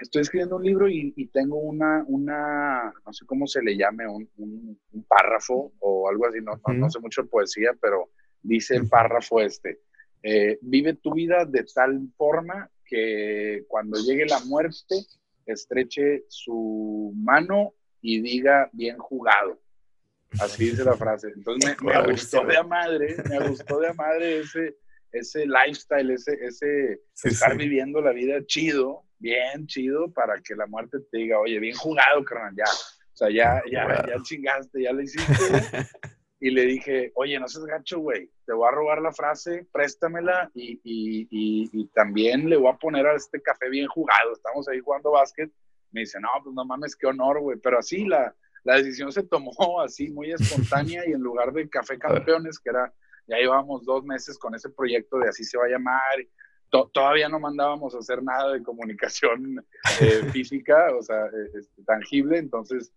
Estoy 0.00 0.22
escribiendo 0.22 0.56
un 0.56 0.64
libro 0.64 0.88
y, 0.88 1.26
tengo 1.32 1.56
una, 1.56 2.04
una, 2.06 2.92
no 3.04 3.12
sé 3.12 3.26
cómo 3.26 3.46
se 3.46 3.62
le 3.62 3.76
llame, 3.76 4.06
un, 4.06 4.78
párrafo 5.08 5.72
o 5.80 6.08
algo 6.08 6.26
así, 6.26 6.38
no, 6.40 6.60
no, 6.74 6.90
sé 6.90 7.00
mucho 7.00 7.22
de 7.22 7.28
poesía, 7.28 7.72
pero 7.80 8.10
dice 8.42 8.76
el 8.76 8.88
párrafo 8.88 9.40
este 9.40 9.80
eh, 10.22 10.58
vive 10.62 10.94
tu 10.94 11.12
vida 11.14 11.44
de 11.44 11.64
tal 11.64 12.00
forma 12.16 12.70
que 12.84 13.64
cuando 13.68 13.98
llegue 13.98 14.26
la 14.26 14.40
muerte 14.40 15.06
estreche 15.46 16.24
su 16.28 17.12
mano 17.16 17.74
y 18.00 18.20
diga 18.20 18.70
bien 18.72 18.98
jugado. 18.98 19.60
Así 20.40 20.70
dice 20.70 20.84
la 20.84 20.96
frase. 20.96 21.28
Entonces 21.34 21.76
me, 21.82 22.10
gustó 22.10 22.44
de 22.44 22.56
a 22.56 22.62
madre, 22.62 23.16
me 23.28 23.48
gustó 23.48 23.80
de 23.80 23.88
a 23.88 23.94
madre 23.94 24.40
ese, 24.40 24.76
ese 25.10 25.46
lifestyle, 25.46 26.10
ese, 26.10 26.38
ese 26.44 27.00
estar 27.24 27.56
viviendo 27.56 28.00
la 28.00 28.12
vida 28.12 28.44
chido, 28.46 29.04
bien 29.18 29.66
chido, 29.66 30.10
para 30.12 30.40
que 30.40 30.54
la 30.54 30.66
muerte 30.66 30.98
te 31.10 31.18
diga, 31.18 31.38
oye, 31.38 31.58
bien 31.58 31.74
jugado, 31.76 32.24
carnal, 32.24 32.54
ya. 32.56 32.64
O 32.64 33.16
sea, 33.16 33.30
ya, 33.30 33.62
ya, 33.70 34.06
ya 34.06 34.22
chingaste, 34.22 34.82
ya 34.82 34.92
lo 34.92 35.02
hiciste. 35.02 35.32
y 36.42 36.50
le 36.50 36.66
dije, 36.66 37.12
oye, 37.14 37.38
no 37.38 37.46
seas 37.46 37.64
gacho, 37.66 38.00
güey, 38.00 38.28
te 38.44 38.52
voy 38.52 38.66
a 38.66 38.72
robar 38.72 39.00
la 39.00 39.12
frase, 39.12 39.64
préstamela 39.70 40.50
y, 40.54 40.72
y, 40.82 41.28
y, 41.30 41.86
también 41.94 42.50
le 42.50 42.56
voy 42.56 42.68
a 42.68 42.76
poner 42.76 43.06
a 43.06 43.14
este 43.14 43.40
café 43.40 43.68
bien 43.70 43.86
jugado. 43.86 44.32
Estamos 44.32 44.68
ahí 44.68 44.80
jugando 44.80 45.12
básquet. 45.12 45.52
Me 45.92 46.00
dice, 46.00 46.18
no, 46.18 46.28
pues 46.42 46.52
no 46.52 46.64
mames, 46.64 46.96
qué 46.96 47.06
honor, 47.06 47.38
güey. 47.38 47.58
Pero 47.62 47.78
así 47.78 48.06
la, 48.06 48.34
la 48.64 48.74
decisión 48.74 49.12
se 49.12 49.22
tomó 49.22 49.80
así, 49.82 50.10
muy 50.10 50.32
espontánea 50.32 51.08
y 51.08 51.12
en 51.12 51.20
lugar 51.20 51.52
de 51.52 51.68
Café 51.68 51.96
Campeones, 51.96 52.58
que 52.58 52.70
era, 52.70 52.92
ya 53.28 53.36
llevábamos 53.36 53.84
dos 53.84 54.02
meses 54.04 54.36
con 54.36 54.52
ese 54.56 54.68
proyecto 54.68 55.18
de 55.18 55.28
así 55.28 55.44
se 55.44 55.56
va 55.56 55.66
a 55.66 55.68
llamar. 55.68 56.26
todavía 56.92 57.28
no 57.28 57.38
mandábamos 57.38 57.94
a 57.94 57.98
hacer 57.98 58.20
nada 58.20 58.52
de 58.54 58.64
comunicación 58.64 59.64
eh, 60.00 60.22
física, 60.32 60.88
o 60.98 61.02
sea, 61.02 61.24
eh, 61.26 61.50
este, 61.54 61.84
tangible. 61.84 62.38
Entonces, 62.38 62.92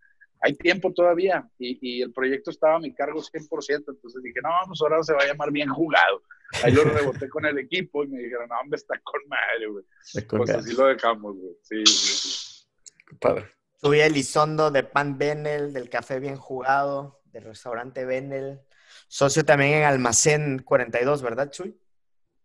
hay 0.46 0.54
tiempo 0.54 0.94
todavía 0.94 1.50
y, 1.58 2.04
el 2.04 2.14
proyecto 2.14 2.52
estaba 2.52 2.76
a 2.76 2.80
mi 2.80 2.94
cargo 2.94 3.20
100%, 3.20 3.84
entonces 3.88 4.22
dije, 4.22 4.40
no, 4.44 4.50
pues 4.68 4.80
ahora 4.82 5.02
se 5.02 5.14
va 5.14 5.24
a 5.24 5.26
llamar 5.26 5.52
bien 5.52 5.70
jugado. 5.70 6.22
Ahí 6.64 6.72
lo 6.72 6.84
reboté 6.84 7.28
con 7.30 7.46
el 7.46 7.58
equipo 7.58 8.04
y 8.04 8.08
me 8.08 8.20
dijeron, 8.20 8.48
no, 8.50 8.60
hombre, 8.60 8.78
está 8.78 9.00
con 9.04 9.22
madre, 9.28 9.68
güey. 9.68 9.86
Pues 10.30 10.50
así 10.52 10.76
lo 10.76 10.86
dejamos, 10.86 11.36
güey. 11.36 11.56
Sí, 11.64 11.84
sí, 11.86 12.30
sí. 12.30 12.66
Padre. 13.20 13.48
Subí 13.82 14.00
Elizondo 14.02 14.70
de 14.70 14.84
Pan 14.84 15.18
Benel, 15.18 15.74
del 15.74 15.90
Café 15.90 16.20
Bien 16.20 16.38
Jugado, 16.38 17.22
del 17.26 17.44
restaurante 17.44 18.06
Benel. 18.06 18.62
Socio 19.08 19.44
también 19.46 19.74
en 19.74 19.84
Almacén 19.84 20.62
42, 20.64 21.24
¿verdad, 21.24 21.50
Chuy? 21.50 21.76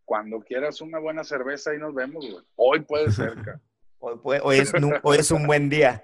Cuando 0.07 0.41
quieras 0.41 0.81
una 0.81 0.99
buena 0.99 1.23
cerveza, 1.23 1.71
ahí 1.71 1.79
nos 1.79 1.95
vemos, 1.95 2.27
güey. 2.29 2.45
Hoy 2.57 2.81
puede 2.81 3.11
ser, 3.13 3.35
Hoy, 4.03 4.59
es, 4.59 4.73
hoy 5.03 5.19
es 5.19 5.31
un 5.31 5.47
buen 5.47 5.69
día. 5.69 6.03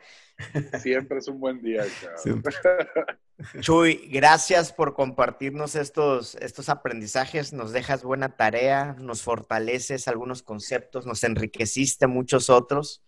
Siempre 0.80 1.18
es 1.18 1.28
un 1.28 1.41
buen 1.41 1.62
día. 1.62 1.84
Chuy, 3.61 4.09
gracias 4.11 4.72
por 4.72 4.95
compartirnos 4.95 5.74
estos, 5.74 6.34
estos 6.37 6.68
aprendizajes. 6.68 7.53
Nos 7.53 7.72
dejas 7.72 8.03
buena 8.03 8.37
tarea, 8.37 8.97
nos 8.99 9.22
fortaleces 9.22 10.09
algunos 10.09 10.43
conceptos, 10.43 11.07
nos 11.07 11.24
enriqueciste 11.24 12.07
muchos 12.07 12.51
otros. 12.51 13.03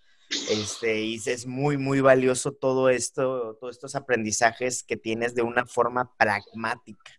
Este, 0.51 1.01
y 1.01 1.17
es 1.25 1.47
muy, 1.47 1.79
muy 1.79 2.01
valioso 2.01 2.53
todo 2.53 2.91
esto, 2.91 3.57
todos 3.61 3.77
estos 3.77 3.95
aprendizajes 3.95 4.83
que 4.83 4.99
tienes 4.99 5.35
de 5.35 5.43
una 5.43 5.65
forma 5.65 6.15
pragmática, 6.17 7.13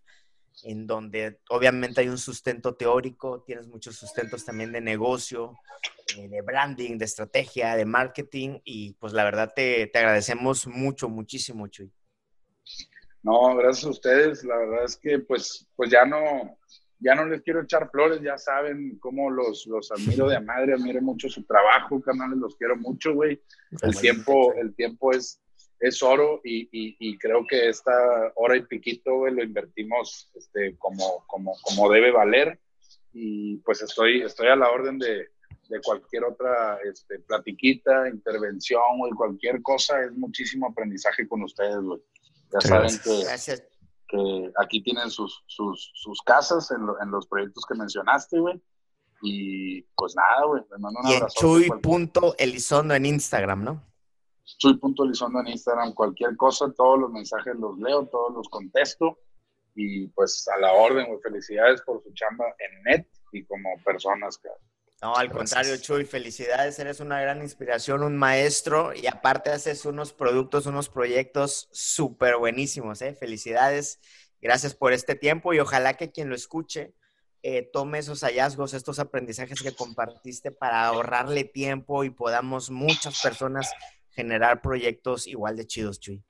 en 0.64 0.88
donde 0.88 1.39
obviamente 1.49 2.01
hay 2.01 2.10
un 2.10 2.18
sustento 2.18 2.76
teórico, 2.76 3.43
tienes 3.43 3.68
muchos 3.68 3.95
sustentos 3.95 4.45
también 4.45 4.72
de 4.72 4.82
negocio, 4.82 5.55
eh, 6.18 6.28
de 6.28 6.41
branding, 6.41 6.97
de 6.97 7.05
estrategia, 7.05 7.76
de 7.76 7.86
marketing, 7.86 8.60
y 8.64 8.93
pues 8.93 9.14
la 9.14 9.24
verdad 9.24 9.53
te, 9.55 9.88
te 9.88 9.99
agradecemos 9.99 10.68
mucho, 10.68 11.10
muchísimo, 11.10 11.68
Chuy. 11.68 11.91
No, 13.22 13.55
gracias 13.55 13.86
a 13.86 13.89
ustedes. 13.89 14.43
La 14.43 14.57
verdad 14.57 14.86
es 14.86 14.97
que 14.97 15.20
pues, 15.20 15.68
pues 15.76 15.91
ya 15.91 16.05
no, 16.05 16.57
ya 16.99 17.16
no 17.16 17.26
les 17.26 17.41
quiero 17.41 17.62
echar 17.62 17.89
flores, 17.89 18.22
ya 18.22 18.38
saben 18.38 18.97
cómo 18.99 19.30
los, 19.30 19.66
los 19.68 19.91
admiro 19.91 20.28
de 20.28 20.39
madre, 20.39 20.74
admiro 20.74 21.01
mucho 21.01 21.30
su 21.30 21.43
trabajo, 21.43 22.01
canales, 22.01 22.38
los 22.38 22.55
quiero 22.55 22.76
mucho, 22.78 23.14
güey. 23.14 23.41
El 23.82 23.95
tiempo, 23.97 24.53
el 24.53 24.74
tiempo 24.76 25.12
es, 25.12 25.41
es 25.80 26.03
oro 26.03 26.41
y, 26.43 26.67
y, 26.71 27.17
creo 27.17 27.45
que 27.47 27.69
esta 27.69 27.93
hora 28.36 28.57
y 28.57 28.65
piquito, 28.65 29.15
güey, 29.15 29.34
lo 29.34 29.43
invertimos 29.43 30.30
este, 30.36 30.77
como, 30.77 31.23
como, 31.27 31.55
como 31.61 31.89
debe 31.89 32.11
valer 32.11 32.59
y 33.13 33.57
pues 33.57 33.82
estoy, 33.82 34.21
estoy 34.21 34.47
a 34.47 34.57
la 34.57 34.69
orden 34.69 34.99
de, 34.99 35.30
de 35.69 35.82
cualquier 35.82 36.25
otra 36.25 36.80
este, 36.84 37.19
platiquita, 37.19 38.09
intervención 38.09 38.82
o 38.82 39.15
cualquier 39.15 39.61
cosa, 39.61 40.01
es 40.01 40.11
muchísimo 40.11 40.67
aprendizaje 40.67 41.27
con 41.27 41.43
ustedes, 41.43 41.80
güey. 41.82 42.01
Ya 42.51 42.61
saben 42.61 42.99
que, 43.03 43.25
que, 44.07 44.51
aquí 44.57 44.82
tienen 44.82 45.09
sus, 45.09 45.43
sus, 45.45 45.91
sus 45.93 46.21
casas 46.23 46.71
en, 46.71 46.82
en, 47.01 47.11
los 47.11 47.27
proyectos 47.27 47.63
que 47.65 47.75
mencionaste, 47.75 48.39
güey. 48.39 48.61
Y 49.21 49.82
pues 49.95 50.15
nada, 50.15 50.45
güey. 50.45 50.63
Y 51.03 51.13
en 51.13 51.27
chuy.elizondo 51.27 52.95
en 52.95 53.05
Instagram, 53.05 53.63
¿no? 53.63 53.88
Chuy.elizondo 54.57 55.39
en 55.41 55.47
Instagram, 55.47 55.93
cualquier 55.93 56.35
cosa, 56.35 56.71
todos 56.75 56.99
los 56.99 57.11
mensajes 57.11 57.55
los 57.55 57.77
leo, 57.79 58.07
todos 58.07 58.33
los 58.33 58.49
contesto. 58.49 59.19
Y 59.75 60.07
pues 60.07 60.47
a 60.47 60.59
la 60.59 60.73
orden, 60.73 61.07
güey. 61.07 61.19
Felicidades 61.21 61.81
por 61.81 62.01
su 62.03 62.11
chamba 62.13 62.45
en 62.59 62.83
net 62.83 63.07
y 63.31 63.45
como 63.45 63.69
personas, 63.83 64.37
que 64.37 64.49
no, 65.01 65.15
al 65.15 65.31
contrario, 65.31 65.77
Chuy, 65.77 66.03
felicidades, 66.03 66.77
eres 66.77 66.99
una 66.99 67.21
gran 67.21 67.41
inspiración, 67.41 68.03
un 68.03 68.17
maestro 68.17 68.93
y 68.93 69.07
aparte 69.07 69.49
haces 69.49 69.85
unos 69.85 70.11
productos, 70.11 70.65
unos 70.65 70.89
proyectos 70.89 71.69
súper 71.71 72.35
buenísimos, 72.35 73.01
¿eh? 73.01 73.15
Felicidades, 73.15 74.01
gracias 74.41 74.75
por 74.75 74.91
este 74.91 75.15
tiempo 75.15 75.53
y 75.53 75.59
ojalá 75.59 75.93
que 75.93 76.11
quien 76.11 76.27
lo 76.27 76.35
escuche 76.35 76.95
eh, 77.43 77.69
tome 77.71 77.99
esos 77.99 78.19
hallazgos, 78.23 78.73
estos 78.73 78.99
aprendizajes 78.99 79.61
que 79.61 79.73
compartiste 79.73 80.51
para 80.51 80.85
ahorrarle 80.85 81.45
tiempo 81.45 82.03
y 82.03 82.09
podamos 82.09 82.69
muchas 82.69 83.21
personas 83.21 83.71
generar 84.12 84.62
proyectos 84.62 85.28
igual 85.28 85.55
de 85.55 85.66
chidos, 85.68 85.99
Chuy. 85.99 86.24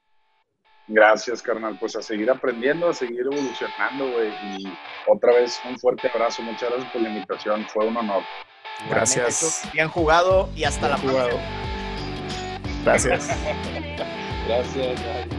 Gracias, 0.88 1.42
carnal. 1.42 1.78
Pues 1.80 1.96
a 1.96 2.02
seguir 2.02 2.30
aprendiendo, 2.32 2.90
a 2.90 2.94
seguir 2.94 3.22
evolucionando, 3.22 4.12
güey. 4.12 4.30
Y 4.58 4.74
otra 5.08 5.34
vez 5.34 5.60
un 5.70 5.78
fuerte 5.78 6.10
abrazo. 6.14 6.42
Muchas 6.42 6.70
gracias 6.70 6.92
por 6.92 7.02
la 7.02 7.10
invitación. 7.10 7.66
Fue 7.68 7.88
un 7.88 7.98
honor. 7.98 8.24
Gracias. 8.90 9.70
Bien 9.72 9.88
jugado 9.88 10.50
y 10.56 10.64
hasta 10.64 10.90
la 10.90 10.98
próxima. 10.98 11.28
Gracias. 12.84 13.28
Gracias. 14.48 15.39